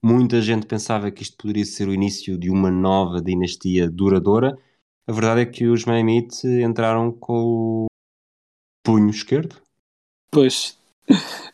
Muita 0.01 0.41
gente 0.41 0.65
pensava 0.65 1.11
que 1.11 1.23
isto 1.23 1.35
poderia 1.35 1.65
ser 1.65 1.89
o 1.89 1.93
início 1.93 2.37
de 2.37 2.49
uma 2.49 2.71
nova 2.71 3.21
dinastia 3.21 3.89
duradoura. 3.89 4.57
A 5.05 5.11
verdade 5.11 5.41
é 5.41 5.45
que 5.45 5.67
os 5.67 5.83
Miami 5.83 6.19
Heat 6.19 6.47
entraram 6.63 7.11
com 7.11 7.33
o 7.33 7.86
punho 8.87 9.09
esquerdo. 9.09 9.61
Pois. 10.31 10.79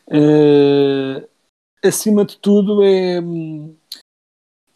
Uh, 0.06 1.26
acima 1.84 2.24
de 2.24 2.38
tudo 2.38 2.84
é 2.84 3.20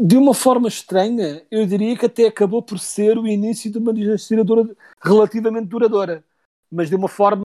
de 0.00 0.16
uma 0.16 0.32
forma 0.32 0.68
estranha, 0.68 1.44
eu 1.50 1.66
diria 1.66 1.96
que 1.96 2.06
até 2.06 2.26
acabou 2.26 2.62
por 2.62 2.78
ser 2.78 3.18
o 3.18 3.26
início 3.26 3.70
de 3.70 3.78
uma 3.78 3.92
dinastia 3.92 4.38
relativamente 5.02 5.66
duradoura 5.66 6.24
mas 6.70 6.88
de 6.88 6.94
uma 6.94 7.08
forma 7.08 7.42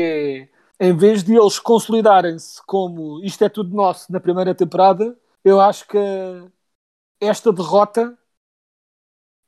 é, 0.00 0.48
em 0.80 0.96
vez 0.96 1.22
de 1.22 1.34
eles 1.34 1.58
consolidarem-se 1.58 2.64
como 2.64 3.22
isto 3.22 3.44
é 3.44 3.48
tudo 3.48 3.74
nosso 3.74 4.10
na 4.10 4.20
primeira 4.20 4.54
temporada, 4.54 5.18
eu 5.44 5.60
acho 5.60 5.86
que 5.86 5.98
esta 7.20 7.52
derrota 7.52 8.16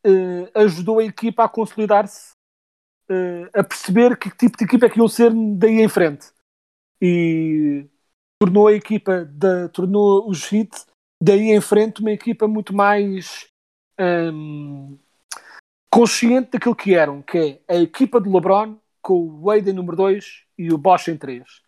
eh, 0.04 0.50
ajudou 0.54 0.98
a 0.98 1.04
equipa 1.04 1.44
a 1.44 1.48
consolidar-se, 1.48 2.35
eh, 3.08 3.50
a 3.54 3.64
perceber 3.64 4.16
que 4.16 4.30
tipo 4.30 4.56
de 4.56 4.64
equipa 4.64 4.86
é 4.86 4.90
que 4.90 4.98
iam 4.98 5.08
ser 5.08 5.32
daí 5.56 5.80
em 5.80 5.88
frente. 5.88 6.28
E 7.00 7.86
tornou 8.40 8.68
a 8.68 8.72
equipa, 8.72 9.24
de, 9.24 9.68
tornou 9.70 10.28
os 10.28 10.52
Heat 10.52 10.70
daí 11.22 11.50
em 11.52 11.60
frente 11.60 12.00
uma 12.00 12.12
equipa 12.12 12.46
muito 12.46 12.74
mais. 12.74 13.46
Hum, 13.98 14.98
consciente 15.96 16.50
daquilo 16.50 16.76
que 16.76 16.94
eram, 16.94 17.22
que 17.22 17.62
é 17.66 17.74
a 17.74 17.76
equipa 17.76 18.20
de 18.20 18.28
LeBron 18.28 18.78
com 19.00 19.14
o 19.14 19.40
Wade 19.44 19.70
em 19.70 19.72
número 19.72 19.96
2 19.96 20.44
e 20.58 20.70
o 20.70 20.76
Bosch 20.76 21.08
em 21.08 21.16
3. 21.16 21.62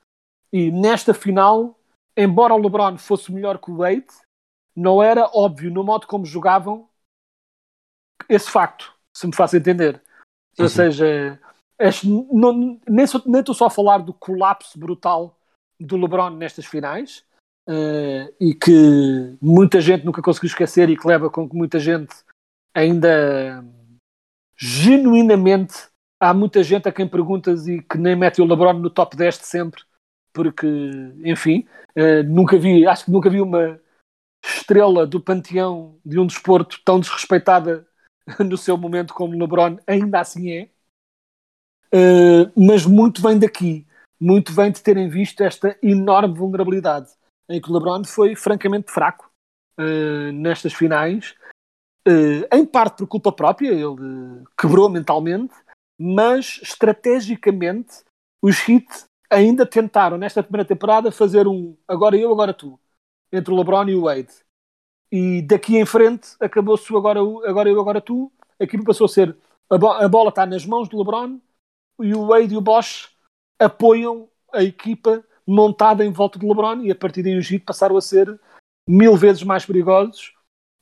E 0.52 0.70
nesta 0.70 1.14
final, 1.14 1.80
embora 2.14 2.52
o 2.52 2.58
LeBron 2.58 2.98
fosse 2.98 3.32
melhor 3.32 3.58
que 3.58 3.70
o 3.70 3.78
Wade, 3.78 4.06
não 4.76 5.02
era 5.02 5.30
óbvio 5.32 5.70
no 5.70 5.82
modo 5.82 6.06
como 6.06 6.26
jogavam 6.26 6.88
esse 8.28 8.50
facto, 8.50 8.92
se 9.16 9.26
me 9.26 9.34
faço 9.34 9.56
entender. 9.56 10.02
Ou 10.58 10.68
sim. 10.68 10.76
seja, 10.76 11.40
não, 12.04 12.52
nem, 12.52 12.80
nem 13.26 13.40
estou 13.40 13.54
só 13.54 13.66
a 13.66 13.70
falar 13.70 13.98
do 13.98 14.12
colapso 14.12 14.78
brutal 14.78 15.38
do 15.80 15.96
LeBron 15.96 16.30
nestas 16.30 16.66
finais 16.66 17.24
uh, 17.68 18.34
e 18.40 18.54
que 18.54 19.36
muita 19.40 19.80
gente 19.80 20.04
nunca 20.04 20.22
conseguiu 20.22 20.48
esquecer 20.48 20.90
e 20.90 20.96
que 20.96 21.06
leva 21.06 21.30
com 21.30 21.48
que 21.48 21.56
muita 21.56 21.78
gente 21.78 22.14
ainda 22.74 23.64
genuinamente 24.56 25.88
há 26.20 26.34
muita 26.34 26.62
gente 26.64 26.88
a 26.88 26.92
quem 26.92 27.06
perguntas 27.06 27.68
e 27.68 27.80
que 27.80 27.96
nem 27.96 28.16
mete 28.16 28.42
o 28.42 28.44
LeBron 28.44 28.74
no 28.74 28.90
top 28.90 29.16
10 29.16 29.38
de 29.38 29.46
sempre, 29.46 29.82
porque, 30.32 30.66
enfim, 31.24 31.66
uh, 31.96 32.22
nunca 32.24 32.58
vi, 32.58 32.86
acho 32.86 33.04
que 33.04 33.10
nunca 33.12 33.30
vi 33.30 33.40
uma 33.40 33.80
estrela 34.44 35.06
do 35.06 35.20
panteão 35.20 35.98
de 36.04 36.18
um 36.18 36.26
desporto 36.26 36.80
tão 36.84 36.98
desrespeitada 37.00 37.87
no 38.44 38.56
seu 38.56 38.76
momento 38.76 39.14
como 39.14 39.38
LeBron 39.38 39.78
ainda 39.86 40.20
assim 40.20 40.50
é. 40.50 40.70
Uh, 41.92 42.52
mas 42.54 42.84
muito 42.84 43.22
vem 43.22 43.38
daqui, 43.38 43.86
muito 44.20 44.52
vem 44.52 44.70
de 44.70 44.82
terem 44.82 45.08
visto 45.08 45.40
esta 45.40 45.78
enorme 45.82 46.34
vulnerabilidade 46.34 47.10
em 47.48 47.60
que 47.60 47.70
o 47.70 47.72
LeBron 47.72 48.04
foi 48.04 48.36
francamente 48.36 48.92
fraco 48.92 49.30
uh, 49.78 50.32
nestas 50.32 50.74
finais 50.74 51.34
Uh, 52.08 52.48
em 52.50 52.64
parte 52.64 52.98
por 52.98 53.06
culpa 53.06 53.30
própria, 53.30 53.68
ele 53.68 54.42
quebrou 54.58 54.88
mentalmente, 54.88 55.54
mas 55.98 56.58
estrategicamente 56.62 58.02
os 58.40 58.66
Heat 58.66 58.86
ainda 59.30 59.66
tentaram 59.66 60.16
nesta 60.16 60.42
primeira 60.42 60.66
temporada 60.66 61.12
fazer 61.12 61.46
um 61.46 61.76
agora 61.86 62.16
eu, 62.16 62.32
agora 62.32 62.54
tu, 62.54 62.80
entre 63.30 63.52
o 63.52 63.56
LeBron 63.58 63.88
e 63.90 63.94
o 63.94 64.02
Wade. 64.04 64.32
E 65.10 65.42
daqui 65.42 65.76
em 65.76 65.86
frente 65.86 66.28
acabou-se 66.40 66.94
agora, 66.94 67.20
agora 67.20 67.68
eu, 67.68 67.80
agora 67.80 68.00
tu. 68.00 68.30
Aquilo 68.60 68.84
passou 68.84 69.06
a 69.06 69.08
ser 69.08 69.36
a, 69.70 69.78
bo 69.78 69.88
a 69.88 70.08
bola 70.08 70.30
está 70.30 70.46
nas 70.46 70.64
mãos 70.66 70.88
do 70.88 70.98
LeBron 70.98 71.38
e 72.00 72.14
o 72.14 72.26
Wade 72.26 72.54
e 72.54 72.56
o 72.56 72.60
Bosch 72.60 73.08
apoiam 73.58 74.28
a 74.52 74.62
equipa 74.62 75.24
montada 75.46 76.04
em 76.04 76.12
volta 76.12 76.38
do 76.38 76.48
LeBron 76.48 76.82
e 76.82 76.90
a 76.90 76.94
partir 76.94 77.22
daí 77.22 77.36
os 77.36 77.50
Heat 77.50 77.64
passaram 77.64 77.96
a 77.96 78.00
ser 78.00 78.38
mil 78.86 79.16
vezes 79.16 79.42
mais 79.42 79.64
perigosos 79.64 80.34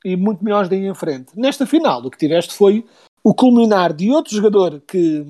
e 0.04 0.16
muito 0.16 0.44
melhores 0.44 0.68
daí 0.68 0.86
em 0.86 0.94
frente. 0.94 1.38
Nesta 1.38 1.66
final, 1.66 2.04
o 2.04 2.10
que 2.10 2.18
tiveste 2.18 2.54
foi 2.54 2.86
o 3.24 3.34
culminar 3.34 3.92
de 3.92 4.10
outro 4.10 4.34
jogador 4.34 4.80
que 4.80 5.20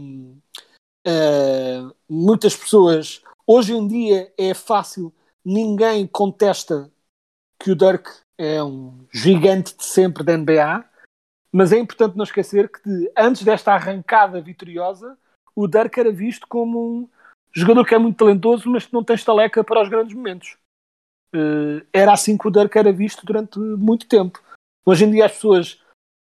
uh, 1.07 1.95
muitas 2.09 2.55
pessoas 2.55 3.23
hoje 3.47 3.73
em 3.73 3.87
dia 3.87 4.33
é 4.37 4.53
fácil, 4.53 5.15
ninguém 5.45 6.07
contesta 6.07 6.91
que 7.59 7.71
o 7.71 7.77
Dirk 7.77 8.11
é 8.39 8.63
um 8.63 9.07
gigante 9.13 9.77
de 9.77 9.85
sempre 9.85 10.23
da 10.23 10.37
NBA, 10.37 10.85
mas 11.53 11.73
é 11.73 11.79
importante 11.79 12.17
não 12.17 12.25
esquecer 12.25 12.69
que 12.69 13.13
antes 13.17 13.43
desta 13.43 13.73
arrancada 13.73 14.41
vitoriosa, 14.41 15.17
o 15.55 15.67
Dirk 15.67 15.99
era 15.99 16.13
visto 16.13 16.47
como 16.47 16.79
um 16.79 17.09
jogador 17.53 17.87
que 17.87 17.95
é 17.95 17.99
muito 17.99 18.19
talentoso, 18.19 18.71
mas 18.71 18.87
que 18.87 18.93
não 18.93 19.03
tem 19.03 19.17
estaleca 19.17 19.65
para 19.65 19.83
os 19.83 19.89
grandes 19.89 20.15
momentos. 20.15 20.59
Uh, 21.35 21.85
era 21.93 22.13
assim 22.13 22.37
que 22.37 22.47
o 22.47 22.51
Dirk 22.51 22.77
era 22.77 22.93
visto 22.93 23.25
durante 23.25 23.59
muito 23.59 24.07
tempo. 24.07 24.43
Hoje 24.85 25.05
em 25.05 25.11
dia 25.11 25.27
as 25.27 25.33
pessoas 25.33 25.83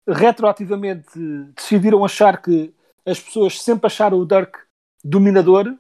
retroativamente 0.07 1.17
decidiram 1.55 2.03
achar 2.03 2.41
que 2.41 2.73
as 3.05 3.19
pessoas 3.19 3.61
sempre 3.61 3.87
acharam 3.87 4.19
o 4.19 4.25
Dirk 4.25 4.59
dominador, 5.03 5.75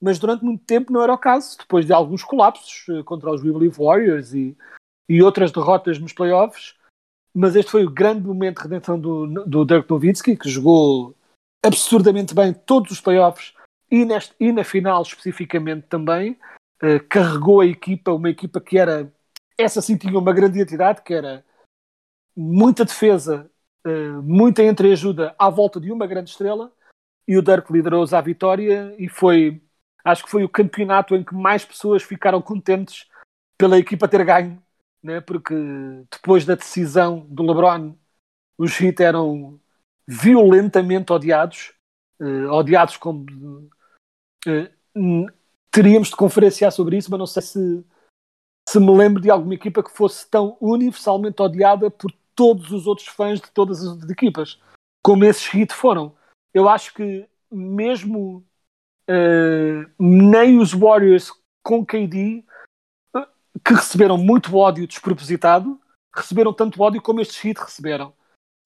mas 0.00 0.18
durante 0.18 0.44
muito 0.44 0.64
tempo 0.64 0.92
não 0.92 1.02
era 1.02 1.12
o 1.12 1.18
caso, 1.18 1.56
depois 1.58 1.86
de 1.86 1.92
alguns 1.92 2.22
colapsos 2.22 2.84
eh, 2.90 3.02
contra 3.02 3.30
os 3.30 3.42
Believe 3.42 3.78
Warriors 3.78 4.34
e, 4.34 4.56
e 5.08 5.22
outras 5.22 5.52
derrotas 5.52 5.98
nos 5.98 6.12
playoffs. 6.12 6.74
Mas 7.34 7.54
este 7.54 7.70
foi 7.70 7.84
o 7.84 7.90
grande 7.90 8.26
momento 8.26 8.56
de 8.56 8.62
redenção 8.62 8.98
do, 8.98 9.26
do 9.44 9.64
Dirk 9.64 9.90
Nowitzki, 9.90 10.36
que 10.36 10.48
jogou 10.48 11.14
absurdamente 11.64 12.34
bem 12.34 12.54
todos 12.54 12.92
os 12.92 13.00
playoffs 13.00 13.54
e, 13.90 14.04
neste, 14.04 14.34
e 14.40 14.52
na 14.52 14.64
final 14.64 15.02
especificamente 15.02 15.86
também. 15.88 16.38
Uh, 16.82 17.02
carregou 17.08 17.60
a 17.60 17.66
equipa, 17.66 18.12
uma 18.12 18.28
equipa 18.28 18.60
que 18.60 18.78
era, 18.78 19.10
essa 19.56 19.80
sim 19.80 19.96
tinha 19.96 20.18
uma 20.18 20.32
grande 20.32 20.58
identidade, 20.58 21.02
que 21.02 21.14
era 21.14 21.44
muita 22.36 22.84
defesa, 22.84 23.50
uh, 23.86 24.22
muita 24.22 24.62
entreajuda 24.62 25.34
à 25.38 25.48
volta 25.48 25.80
de 25.80 25.90
uma 25.90 26.06
grande 26.06 26.30
estrela 26.30 26.70
e 27.26 27.36
o 27.36 27.42
Dirk 27.42 27.72
liderou-os 27.72 28.14
à 28.14 28.20
vitória 28.20 28.94
e 28.98 29.08
foi, 29.08 29.60
acho 30.04 30.24
que 30.24 30.30
foi 30.30 30.44
o 30.44 30.48
campeonato 30.48 31.16
em 31.16 31.24
que 31.24 31.34
mais 31.34 31.64
pessoas 31.64 32.02
ficaram 32.02 32.40
contentes 32.40 33.08
pela 33.58 33.78
equipa 33.78 34.06
ter 34.06 34.24
ganho, 34.24 34.62
né? 35.02 35.20
porque 35.20 35.54
depois 36.10 36.44
da 36.44 36.54
decisão 36.54 37.20
do 37.28 37.42
LeBron, 37.42 37.94
os 38.58 38.80
Heat 38.80 39.02
eram 39.02 39.60
violentamente 40.06 41.12
odiados, 41.12 41.72
uh, 42.20 42.48
odiados 42.50 42.96
como 42.96 43.26
uh, 44.46 45.26
teríamos 45.70 46.08
de 46.08 46.16
conferenciar 46.16 46.72
sobre 46.72 46.96
isso, 46.96 47.10
mas 47.10 47.18
não 47.18 47.26
sei 47.26 47.42
se 47.42 47.84
se 48.68 48.80
me 48.80 48.90
lembro 48.96 49.22
de 49.22 49.30
alguma 49.30 49.54
equipa 49.54 49.82
que 49.82 49.92
fosse 49.92 50.28
tão 50.28 50.56
universalmente 50.60 51.40
odiada 51.40 51.88
por 51.90 52.12
todos 52.34 52.72
os 52.72 52.86
outros 52.86 53.06
fãs 53.06 53.40
de 53.40 53.50
todas 53.52 53.82
as 53.82 54.10
equipas, 54.10 54.60
como 55.02 55.24
esses 55.24 55.52
hits 55.54 55.74
foram. 55.74 56.14
Eu 56.52 56.68
acho 56.68 56.92
que 56.92 57.28
mesmo 57.50 58.44
uh, 59.08 59.90
nem 59.98 60.58
os 60.58 60.72
Warriors 60.72 61.32
com 61.62 61.86
KD, 61.86 62.44
que 63.64 63.74
receberam 63.74 64.18
muito 64.18 64.56
ódio 64.56 64.86
despropositado, 64.86 65.80
receberam 66.14 66.52
tanto 66.52 66.82
ódio 66.82 67.02
como 67.02 67.20
estes 67.20 67.44
hits 67.44 67.62
receberam. 67.62 68.12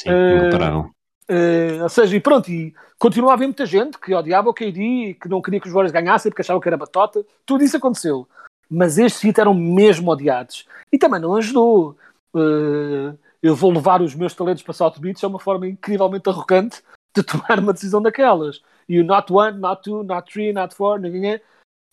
Sim, 0.00 0.10
uh, 0.10 0.90
Uh, 1.30 1.84
ou 1.84 1.88
seja, 1.88 2.16
e 2.16 2.20
pronto, 2.20 2.50
e 2.50 2.74
continua 2.98 3.30
a 3.30 3.34
haver 3.34 3.46
muita 3.46 3.64
gente 3.64 3.96
que 4.00 4.12
odiava 4.12 4.50
o 4.50 4.54
KD 4.54 5.16
que 5.20 5.28
não 5.28 5.40
queria 5.40 5.60
que 5.60 5.68
os 5.68 5.72
Warriors 5.72 5.92
ganhassem 5.92 6.28
porque 6.28 6.42
achavam 6.42 6.60
que 6.60 6.68
era 6.68 6.76
batota. 6.76 7.24
Tudo 7.46 7.62
isso 7.62 7.76
aconteceu. 7.76 8.28
Mas 8.68 8.98
estes 8.98 9.22
hits 9.22 9.38
eram 9.38 9.54
mesmo 9.54 10.10
odiados. 10.10 10.66
E 10.90 10.98
também 10.98 11.20
não 11.20 11.36
ajudou. 11.36 11.96
Uh, 12.34 13.16
eu 13.40 13.54
vou 13.54 13.70
levar 13.70 14.02
os 14.02 14.12
meus 14.12 14.34
talentos 14.34 14.64
para 14.64 14.74
South 14.74 14.94
Beach 14.98 15.24
é 15.24 15.28
uma 15.28 15.38
forma 15.38 15.68
incrivelmente 15.68 16.28
arrogante 16.28 16.82
de 17.14 17.22
tomar 17.24 17.60
uma 17.60 17.72
decisão 17.72 18.02
daquelas. 18.02 18.60
E 18.88 18.98
o 18.98 19.04
not 19.04 19.32
one, 19.32 19.56
not 19.56 19.82
two, 19.84 20.02
not 20.02 20.32
three, 20.32 20.52
not 20.52 20.74
four, 20.74 20.98
ninguém 20.98 21.34
é. 21.34 21.42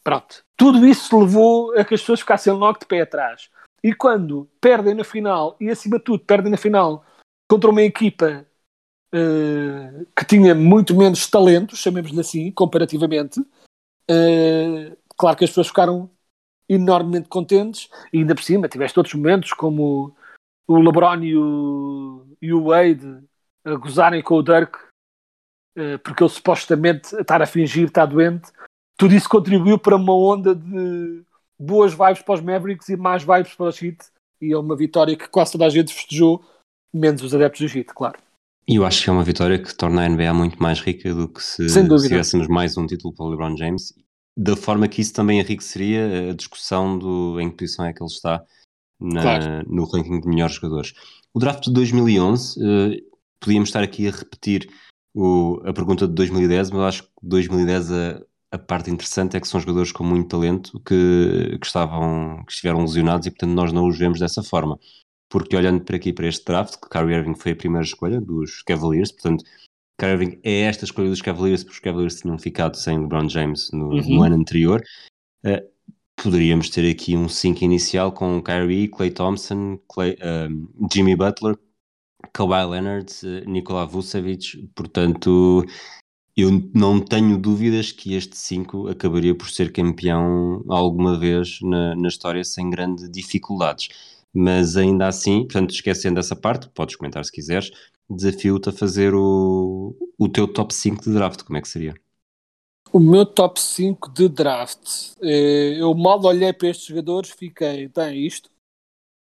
Pronto. 0.08 0.42
Tudo 0.56 0.88
isso 0.88 1.20
levou 1.20 1.74
a 1.74 1.84
que 1.84 1.94
as 1.94 2.00
pessoas 2.00 2.22
ficassem 2.22 2.54
logo 2.54 2.80
de 2.80 2.86
pé 2.86 3.02
atrás. 3.02 3.50
E 3.84 3.94
quando 3.94 4.50
perdem 4.62 4.94
na 4.94 5.04
final, 5.04 5.58
e 5.60 5.70
acima 5.70 5.98
de 5.98 6.06
tudo 6.06 6.24
perdem 6.24 6.50
na 6.50 6.56
final 6.56 7.04
contra 7.46 7.70
uma 7.70 7.82
equipa 7.82 8.48
uh, 9.14 10.06
que 10.16 10.26
tinha 10.26 10.56
muito 10.56 10.96
menos 10.96 11.28
talento, 11.28 11.76
chamemos-lhe 11.76 12.22
assim, 12.22 12.50
comparativamente, 12.52 13.42
uh, 13.42 14.98
claro 15.18 15.36
que 15.36 15.44
as 15.44 15.50
pessoas 15.50 15.68
ficaram 15.68 16.10
enormemente 16.70 17.28
contentes 17.28 17.90
e 18.14 18.20
ainda 18.20 18.34
por 18.34 18.46
cima 18.46 18.70
tiveste 18.70 18.98
outros 18.98 19.16
momentos 19.16 19.52
como 19.52 20.16
o 20.70 20.80
LeBron 20.80 21.22
e 21.22 21.36
o, 21.36 22.26
e 22.42 22.54
o 22.54 22.64
Wade 22.64 23.26
a 23.66 23.76
gozarem 23.76 24.24
com 24.24 24.36
o 24.36 24.42
Dirk 24.42 24.78
uh, 25.78 26.00
porque 26.02 26.24
ele 26.24 26.30
supostamente 26.30 27.14
estar 27.14 27.42
a 27.42 27.46
fingir 27.46 27.88
estar 27.88 28.06
doente 28.06 28.54
tudo 28.98 29.16
isso 29.16 29.30
contribuiu 29.30 29.78
para 29.78 29.96
uma 29.96 30.16
onda 30.16 30.56
de 30.56 31.24
boas 31.60 31.94
vibes 31.94 32.22
para 32.22 32.36
os 32.36 32.42
Mavericks 32.42 32.90
e 32.90 32.98
mais 32.98 33.24
vibes 33.24 33.54
para 33.54 33.68
os 33.68 33.82
Heat 33.82 33.98
e 34.42 34.54
é 34.54 34.58
uma 34.58 34.76
vitória 34.76 35.16
que 35.16 35.28
quase 35.28 35.54
toda 35.54 35.66
a 35.66 35.70
gente 35.70 35.94
festejou 35.94 36.44
menos 36.94 37.22
os 37.24 37.34
adeptos 37.34 37.72
do 37.72 37.78
Heat, 37.78 37.94
claro 37.94 38.18
e 38.68 38.76
eu 38.76 38.86
acho 38.86 39.04
que 39.04 39.10
é 39.10 39.14
uma 39.14 39.24
vitória 39.24 39.58
que 39.58 39.74
torna 39.74 40.04
a 40.04 40.10
NBA 40.10 40.34
muito 40.34 40.62
mais 40.62 40.82
rica 40.82 41.14
do 41.14 41.30
que 41.30 41.42
se, 41.42 41.70
se 41.70 41.84
tivéssemos 41.84 42.48
mais 42.48 42.78
um 42.78 42.86
título 42.86 43.14
para 43.14 43.26
o 43.26 43.30
LeBron 43.30 43.56
James 43.56 43.94
da 44.38 44.56
forma 44.56 44.88
que 44.88 45.02
isso 45.02 45.14
também 45.14 45.40
enriqueceria 45.40 46.30
a 46.30 46.34
discussão 46.36 46.98
do 46.98 47.42
em 47.42 47.50
que 47.50 47.58
posição 47.58 47.86
é 47.86 47.92
que 47.92 48.04
ele 48.04 48.10
está 48.10 48.44
na, 49.00 49.22
claro. 49.22 49.64
no 49.68 49.86
ranking 49.86 50.20
de 50.20 50.28
melhores 50.28 50.56
jogadores. 50.56 50.94
O 51.34 51.40
draft 51.40 51.64
de 51.64 51.74
2011, 51.74 52.60
uh, 52.60 52.94
eh, 52.94 53.02
podíamos 53.40 53.70
estar 53.70 53.82
aqui 53.82 54.08
a 54.08 54.12
repetir 54.12 54.70
o, 55.16 55.60
a 55.66 55.74
pergunta 55.74 56.08
de 56.08 56.14
2010, 56.14 56.70
mas 56.70 56.82
acho 56.82 57.04
que 57.04 57.10
2010 57.24 57.92
a, 57.92 58.22
a 58.52 58.58
parte 58.58 58.90
interessante 58.90 59.36
é 59.36 59.40
que 59.40 59.48
são 59.48 59.60
jogadores 59.60 59.92
com 59.92 60.04
muito 60.04 60.30
talento 60.30 60.80
que, 60.80 61.58
que, 61.60 61.66
estavam, 61.66 62.44
que 62.46 62.52
estiveram 62.52 62.82
lesionados 62.82 63.28
e 63.28 63.32
portanto 63.32 63.52
nós 63.52 63.74
não 63.74 63.88
os 63.88 63.98
vemos 63.98 64.20
dessa 64.20 64.42
forma. 64.42 64.80
Porque 65.30 65.56
olhando 65.56 65.84
para 65.84 65.98
aqui 65.98 66.14
para 66.14 66.28
este 66.28 66.46
draft, 66.46 66.76
que 66.80 66.90
Kyrie 66.90 67.16
Irving 67.16 67.36
foi 67.36 67.52
a 67.52 67.56
primeira 67.56 67.86
escolha 67.86 68.22
dos 68.22 68.62
Cavaliers, 68.64 69.12
portanto 69.12 69.44
Kyrie 70.00 70.14
Irving 70.14 70.40
é 70.44 70.62
esta 70.62 70.86
escolha 70.86 71.10
dos 71.10 71.22
Cavaliers, 71.22 71.64
porque 71.64 71.76
os 71.76 71.82
Cavaliers 71.82 72.22
tinham 72.22 72.38
ficado 72.38 72.78
sem 72.78 73.00
LeBron 73.00 73.28
James 73.28 73.70
no, 73.74 73.90
uhum. 73.90 74.16
no 74.16 74.24
ano 74.24 74.36
anterior. 74.36 74.82
Uh, 75.44 75.68
poderíamos 76.16 76.70
ter 76.70 76.90
aqui 76.90 77.18
um 77.18 77.28
5 77.28 77.64
inicial 77.64 78.12
com 78.12 78.42
Kyrie, 78.42 78.88
Clay 78.88 79.12
Thompson, 79.12 79.80
Clay, 79.90 80.14
uh, 80.14 80.88
Jimmy 80.94 81.16
Butler, 81.16 81.58
Kawhi 82.32 82.66
Leonard, 82.66 83.12
uh, 83.24 83.50
Nikola 83.50 83.86
Vucevic. 83.86 84.70
Portanto, 84.76 85.66
eu 86.38 86.52
não 86.74 87.00
tenho 87.04 87.36
dúvidas 87.36 87.92
que 87.92 88.14
este 88.14 88.38
5 88.38 88.90
acabaria 88.90 89.36
por 89.36 89.50
ser 89.50 89.74
campeão 89.74 90.64
alguma 90.70 91.18
vez 91.18 91.60
na, 91.64 91.96
na 91.96 92.08
história 92.08 92.44
sem 92.44 92.70
grandes 92.70 93.10
dificuldades. 93.10 93.90
Mas 94.32 94.78
ainda 94.78 95.08
assim, 95.08 95.40
portanto, 95.46 95.72
esquecendo 95.72 96.20
essa 96.20 96.36
parte, 96.36 96.70
podes 96.70 96.96
comentar 96.96 97.26
se 97.26 97.32
quiseres, 97.32 97.72
desafio-te 98.08 98.70
a 98.70 98.72
fazer 98.72 99.16
o, 99.16 99.96
o 100.16 100.30
teu 100.30 100.48
top 100.48 100.72
5 100.76 101.04
de 101.04 101.12
draft, 101.12 101.42
como 101.42 101.58
é 101.58 101.62
que 101.62 101.68
seria? 101.68 101.96
O 102.94 103.00
meu 103.00 103.26
top 103.26 103.60
5 103.60 104.10
de 104.12 104.30
draft. 104.30 105.16
Eh, 105.22 105.78
eu 105.80 105.94
mal 105.96 106.24
olhei 106.24 106.54
para 106.54 106.70
estes 106.70 106.86
jogadores, 106.86 107.32
fiquei, 107.32 107.88
bem, 107.88 108.26
isto. 108.28 108.50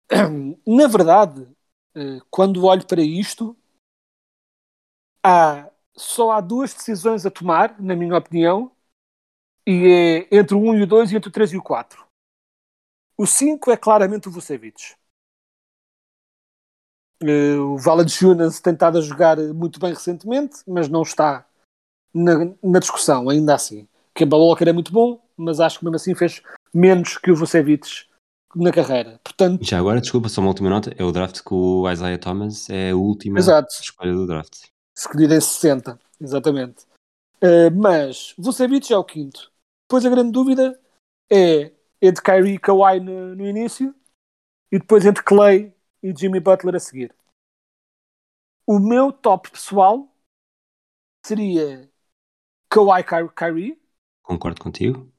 Na 0.68 0.88
verdade, 0.88 1.47
eh, 1.95 2.20
quando 2.32 2.66
olho 2.66 2.86
para 2.86 3.01
isto, 3.03 3.56
há, 5.24 5.70
só 5.98 6.32
há 6.32 6.41
duas 6.41 6.74
decisões 6.74 7.26
a 7.26 7.32
tomar, 7.32 7.80
na 7.82 7.96
minha 7.96 8.18
opinião, 8.18 8.72
e 9.66 10.28
é 10.32 10.38
entre 10.38 10.56
o 10.56 10.60
1 10.60 10.76
e 10.76 10.84
o 10.84 10.88
2 10.88 11.12
e 11.12 11.16
entre 11.16 11.30
o 11.30 11.32
3 11.32 11.54
e 11.54 11.58
o 11.58 11.64
4. 11.64 12.06
O 13.18 13.26
5 13.26 13.72
é 13.72 13.78
claramente 13.78 14.28
o 14.28 14.32
Vucevic. 14.32 14.96
Uh, 17.24 17.74
o 17.74 17.78
Valanciunas 17.78 18.60
tem 18.60 18.74
estado 18.74 18.98
a 18.98 19.02
jogar 19.02 19.38
muito 19.38 19.80
bem 19.80 19.93
recentemente, 19.93 20.58
mas 20.68 20.89
não 20.89 21.02
está 21.02 21.48
na, 22.14 22.54
na 22.62 22.80
discussão, 22.80 23.30
ainda 23.30 23.56
assim. 23.56 23.88
Kemba 24.14 24.38
Walker 24.38 24.68
é 24.68 24.74
muito 24.74 24.91
bom, 24.91 25.22
mas 25.38 25.60
acho 25.60 25.80
que 25.80 25.86
mesmo 25.86 25.96
assim 25.96 26.14
fez 26.14 26.41
menos 26.74 27.18
que 27.18 27.32
o 27.32 27.36
Vucevic 27.36 28.06
na 28.56 28.72
carreira. 28.72 29.20
Portanto, 29.24 29.64
Já 29.64 29.80
agora, 29.80 30.02
desculpa, 30.02 30.30
só 30.30 30.41
uma 30.41 30.50
última 30.50 30.70
nota, 30.70 30.93
é 30.98 31.04
o 31.04 31.12
draft 31.12 31.41
que 31.41 31.54
o 31.54 31.89
Isaiah 31.89 32.20
Thomas 32.20 32.70
é 32.70 32.91
a 32.91 32.96
última 32.96 33.39
Exato. 33.39 33.74
escolha 33.82 34.14
do 34.14 34.28
draft. 34.28 34.68
Escolhido 34.98 35.34
em 35.34 35.41
60, 35.41 36.00
exatamente. 36.22 36.86
Uh, 37.43 37.70
mas 37.76 38.34
Vucevic 38.38 38.91
é 38.91 38.98
o 38.98 39.04
quinto. 39.04 39.52
Depois 39.88 40.06
a 40.06 40.10
grande 40.10 40.32
dúvida 40.32 40.80
é 41.30 41.72
entre 42.02 42.24
Kyrie 42.24 42.56
e 42.56 42.60
Kawhi 42.60 43.00
no, 43.00 43.36
no 43.36 43.46
início 43.46 43.93
e 44.72 44.80
depois 44.80 45.06
entre 45.06 45.24
Clay 45.24 45.74
e 46.02 46.16
Jimmy 46.16 46.39
Butler 46.39 46.76
a 46.76 46.80
seguir. 46.80 47.14
O 48.66 48.80
meu 48.80 49.12
top 49.12 49.52
pessoal 49.52 50.10
seria 51.26 51.89
Kawhi 52.70 53.04
Kyrie. 53.36 53.80
Concordo 54.24 54.62
contigo. 54.62 55.12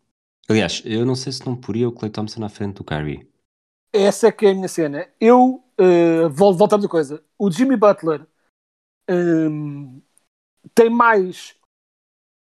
Aliás, 0.48 0.82
eu 0.84 1.04
não 1.04 1.14
sei 1.14 1.32
se 1.32 1.46
não 1.46 1.56
poria 1.56 1.88
o 1.88 1.92
Clay 1.92 2.10
Thompson 2.10 2.44
à 2.44 2.48
frente 2.48 2.76
do 2.76 2.84
Kyrie. 2.84 3.28
Essa 3.92 4.28
é 4.28 4.32
que 4.32 4.46
é 4.46 4.50
a 4.50 4.54
minha 4.54 4.68
cena. 4.68 5.08
Eu 5.20 5.64
uh, 5.80 6.28
vou 6.30 6.54
voltar 6.54 6.76
outra 6.76 6.88
coisa. 6.88 7.24
O 7.38 7.50
Jimmy 7.50 7.76
Butler 7.76 8.26
um, 9.10 10.00
tem 10.74 10.90
mais. 10.90 11.56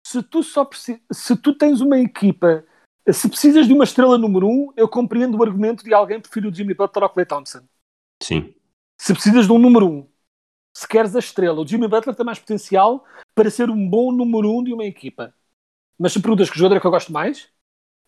Se 0.06 0.22
tu 0.22 0.42
só 0.42 0.68
se 0.72 1.36
tu 1.36 1.54
tens 1.56 1.80
uma 1.80 1.98
equipa, 1.98 2.64
se 3.10 3.28
precisas 3.28 3.66
de 3.66 3.72
uma 3.72 3.84
estrela 3.84 4.18
número 4.18 4.46
um, 4.46 4.72
eu 4.76 4.88
compreendo 4.88 5.38
o 5.38 5.42
argumento 5.42 5.84
de 5.84 5.94
alguém 5.94 6.20
que 6.20 6.28
prefere 6.28 6.48
o 6.48 6.54
Jimmy 6.54 6.74
Butler 6.74 7.04
ao 7.04 7.10
Clay 7.10 7.26
Thompson. 7.26 7.66
Sim. 8.22 8.54
Se 9.00 9.12
precisas 9.12 9.46
de 9.46 9.52
um 9.52 9.58
número 9.58 9.86
um, 9.86 10.08
se 10.76 10.88
queres 10.88 11.14
a 11.14 11.18
estrela, 11.18 11.60
o 11.60 11.66
Jimmy 11.66 11.88
Butler 11.88 12.14
tem 12.14 12.26
mais 12.26 12.38
potencial 12.38 13.04
para 13.34 13.50
ser 13.50 13.70
um 13.70 13.88
bom 13.88 14.12
número 14.12 14.50
um 14.50 14.62
de 14.62 14.72
uma 14.72 14.84
equipa. 14.84 15.34
Mas 15.98 16.12
se 16.12 16.20
perguntas 16.20 16.50
que 16.50 16.58
jogador 16.58 16.76
é 16.76 16.80
que 16.80 16.86
eu 16.86 16.90
gosto 16.90 17.12
mais, 17.12 17.48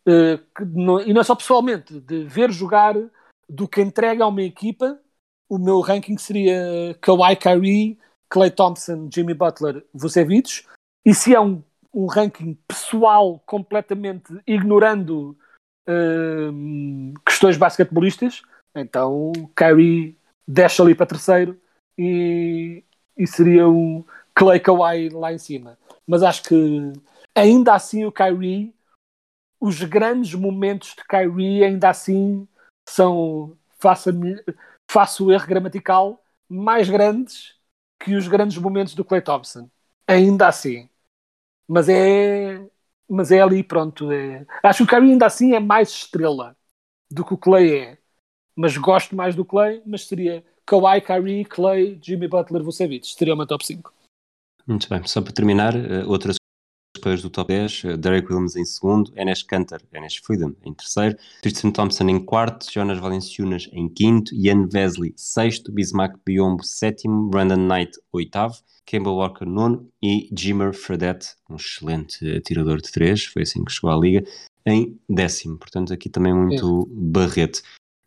uh, 0.08 0.64
não, 0.66 1.00
e 1.00 1.12
não 1.12 1.20
é 1.20 1.24
só 1.24 1.34
pessoalmente, 1.34 2.00
de 2.00 2.24
ver 2.24 2.50
jogar 2.50 2.94
do 3.48 3.68
que 3.68 3.80
entrega 3.80 4.24
a 4.24 4.28
uma 4.28 4.42
equipa, 4.42 5.00
o 5.48 5.58
meu 5.58 5.80
ranking 5.80 6.18
seria 6.18 6.96
Kawhi 7.00 7.36
Kyrie, 7.36 7.98
Clay 8.28 8.50
Thompson, 8.50 9.08
Jimmy 9.12 9.34
Butler, 9.34 9.84
Vucevic. 9.94 10.64
E 11.04 11.14
se 11.14 11.34
é 11.34 11.40
um, 11.40 11.62
um 11.94 12.06
ranking 12.06 12.54
pessoal 12.66 13.38
completamente 13.46 14.38
ignorando 14.46 15.36
uh, 15.88 17.20
questões 17.24 17.56
basquetebolistas, 17.56 18.42
então 18.74 19.32
Kyrie 19.54 20.18
desce 20.46 20.82
ali 20.82 20.94
para 20.94 21.06
terceiro 21.06 21.60
e, 21.96 22.84
e 23.16 23.26
seria 23.26 23.68
um 23.68 24.04
Clay 24.34 24.60
Kawhi 24.60 25.08
lá 25.08 25.32
em 25.32 25.38
cima. 25.38 25.78
Mas 26.06 26.22
acho 26.22 26.42
que 26.44 26.92
ainda 27.34 27.74
assim 27.74 28.04
o 28.04 28.12
Kyrie, 28.12 28.74
os 29.60 29.82
grandes 29.82 30.34
momentos 30.34 30.94
de 30.94 31.04
Kyrie 31.04 31.64
ainda 31.64 31.88
assim 31.88 32.46
são, 32.88 33.56
faça, 33.78 34.12
faça 34.90 35.24
o 35.24 35.32
erro 35.32 35.46
gramatical, 35.46 36.22
mais 36.48 36.88
grandes 36.88 37.55
que 37.98 38.14
os 38.14 38.28
grandes 38.28 38.58
momentos 38.58 38.94
do 38.94 39.04
Clay 39.04 39.22
Thompson. 39.22 39.70
Ainda 40.06 40.48
assim. 40.48 40.88
Mas 41.68 41.88
é, 41.88 42.66
mas 43.08 43.30
é 43.32 43.40
ali, 43.40 43.62
pronto. 43.62 44.12
É... 44.12 44.46
Acho 44.62 44.78
que 44.78 44.94
o 44.94 44.96
Kyrie 44.96 45.12
ainda 45.12 45.26
assim 45.26 45.54
é 45.54 45.60
mais 45.60 45.90
estrela 45.90 46.56
do 47.10 47.24
que 47.24 47.34
o 47.34 47.38
Clay 47.38 47.78
é 47.78 47.98
mas 48.56 48.76
gosto 48.78 49.14
mais 49.14 49.36
do 49.36 49.44
Clay, 49.44 49.82
mas 49.84 50.06
seria 50.06 50.42
Kawhi, 50.64 51.02
Kyrie, 51.02 51.44
Clay, 51.44 51.98
Jimmy 52.02 52.26
Butler, 52.26 52.62
Vucevic. 52.62 53.06
Seria 53.06 53.36
meu 53.36 53.46
top 53.46 53.64
5. 53.64 53.92
Muito 54.66 54.88
bem, 54.88 55.06
só 55.06 55.20
para 55.20 55.32
terminar, 55.32 55.76
uh, 55.76 56.10
do 57.14 57.30
top 57.30 57.48
10, 57.48 57.84
uh, 57.84 57.96
Derek 57.96 58.26
Williams 58.28 58.56
em 58.56 58.64
segundo, 58.64 59.12
Enes 59.16 59.42
Kanter, 59.42 59.80
Enes 59.92 60.16
Freedom 60.16 60.52
em 60.64 60.74
terceiro, 60.74 61.16
Tristan 61.40 61.70
Thompson 61.70 62.08
em 62.08 62.18
quarto, 62.18 62.66
Jonas 62.70 62.98
Valenciunas 62.98 63.68
em 63.72 63.88
quinto, 63.88 64.34
Ian 64.34 64.66
Vesley 64.66 65.14
sexto, 65.16 65.70
Bismack 65.70 66.18
Biombo 66.24 66.64
sétimo, 66.64 67.28
Brandon 67.28 67.56
Knight 67.56 67.92
oitavo, 68.12 68.56
Campbell 68.84 69.14
Walker 69.14 69.44
nono 69.44 69.88
e 70.02 70.28
Jimmer 70.36 70.72
Fredette, 70.72 71.28
um 71.48 71.56
excelente 71.56 72.36
atirador 72.36 72.80
de 72.80 72.90
três, 72.90 73.24
foi 73.24 73.42
assim 73.42 73.64
que 73.64 73.72
chegou 73.72 73.90
à 73.90 73.96
liga, 73.96 74.24
em 74.64 74.98
décimo. 75.08 75.58
Portanto, 75.58 75.92
aqui 75.92 76.08
também 76.08 76.34
muito 76.34 76.82
é. 76.82 76.94
barrete. 76.94 77.62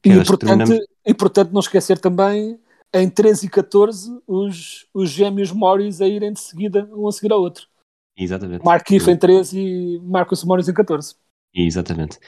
E 0.06 0.10
importante, 0.10 0.80
importante 1.06 1.54
não 1.54 1.60
esquecer 1.60 2.00
também 2.00 2.60
em 2.94 3.10
13 3.10 3.46
e 3.46 3.50
14 3.50 4.22
os, 4.26 4.88
os 4.94 5.10
gêmeos 5.10 5.52
Morris 5.52 6.02
a 6.02 6.08
irem 6.08 6.34
de 6.34 6.40
seguida, 6.40 6.90
um 6.94 7.08
a 7.08 7.12
seguir 7.12 7.32
ao 7.32 7.42
outro. 7.42 7.68
Exatamente. 8.20 8.66
Mark 8.66 8.86
Keefe 8.86 9.12
em 9.12 9.18
13 9.18 9.60
e 9.60 10.00
Marcus 10.00 10.44
Morris 10.44 10.68
em 10.68 10.74
14. 10.74 11.16
Exatamente. 11.54 12.20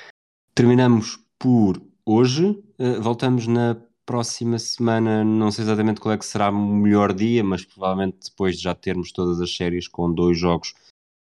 Terminamos 0.55 1.19
por 1.37 1.81
hoje. 2.05 2.57
Eh, 2.79 2.99
voltamos 2.99 3.45
na 3.45 3.75
próxima 4.05 4.57
semana. 4.57 5.23
Não 5.23 5.51
sei 5.51 5.65
exatamente 5.65 5.99
qual 5.99 6.13
é 6.13 6.17
que 6.17 6.25
será 6.25 6.49
o 6.49 6.53
melhor 6.53 7.13
dia, 7.13 7.43
mas 7.43 7.65
provavelmente 7.65 8.29
depois 8.29 8.55
de 8.57 8.63
já 8.63 8.73
termos 8.73 9.11
todas 9.11 9.41
as 9.41 9.53
séries 9.55 9.87
com 9.87 10.11
dois 10.13 10.39
jogos 10.39 10.73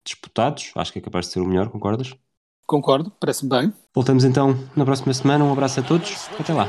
disputados. 0.04 0.72
Acho 0.76 0.92
que 0.92 1.00
é 1.00 1.02
capaz 1.02 1.26
de 1.26 1.32
ser 1.32 1.40
o 1.40 1.46
melhor, 1.46 1.68
concordas? 1.68 2.14
Concordo, 2.66 3.10
parece-me 3.18 3.50
bem. 3.50 3.72
Voltamos 3.92 4.22
então 4.22 4.56
na 4.76 4.84
próxima 4.84 5.12
semana. 5.12 5.44
Um 5.44 5.52
abraço 5.52 5.80
a 5.80 5.82
todos. 5.82 6.28
Até 6.38 6.54
lá. 6.54 6.68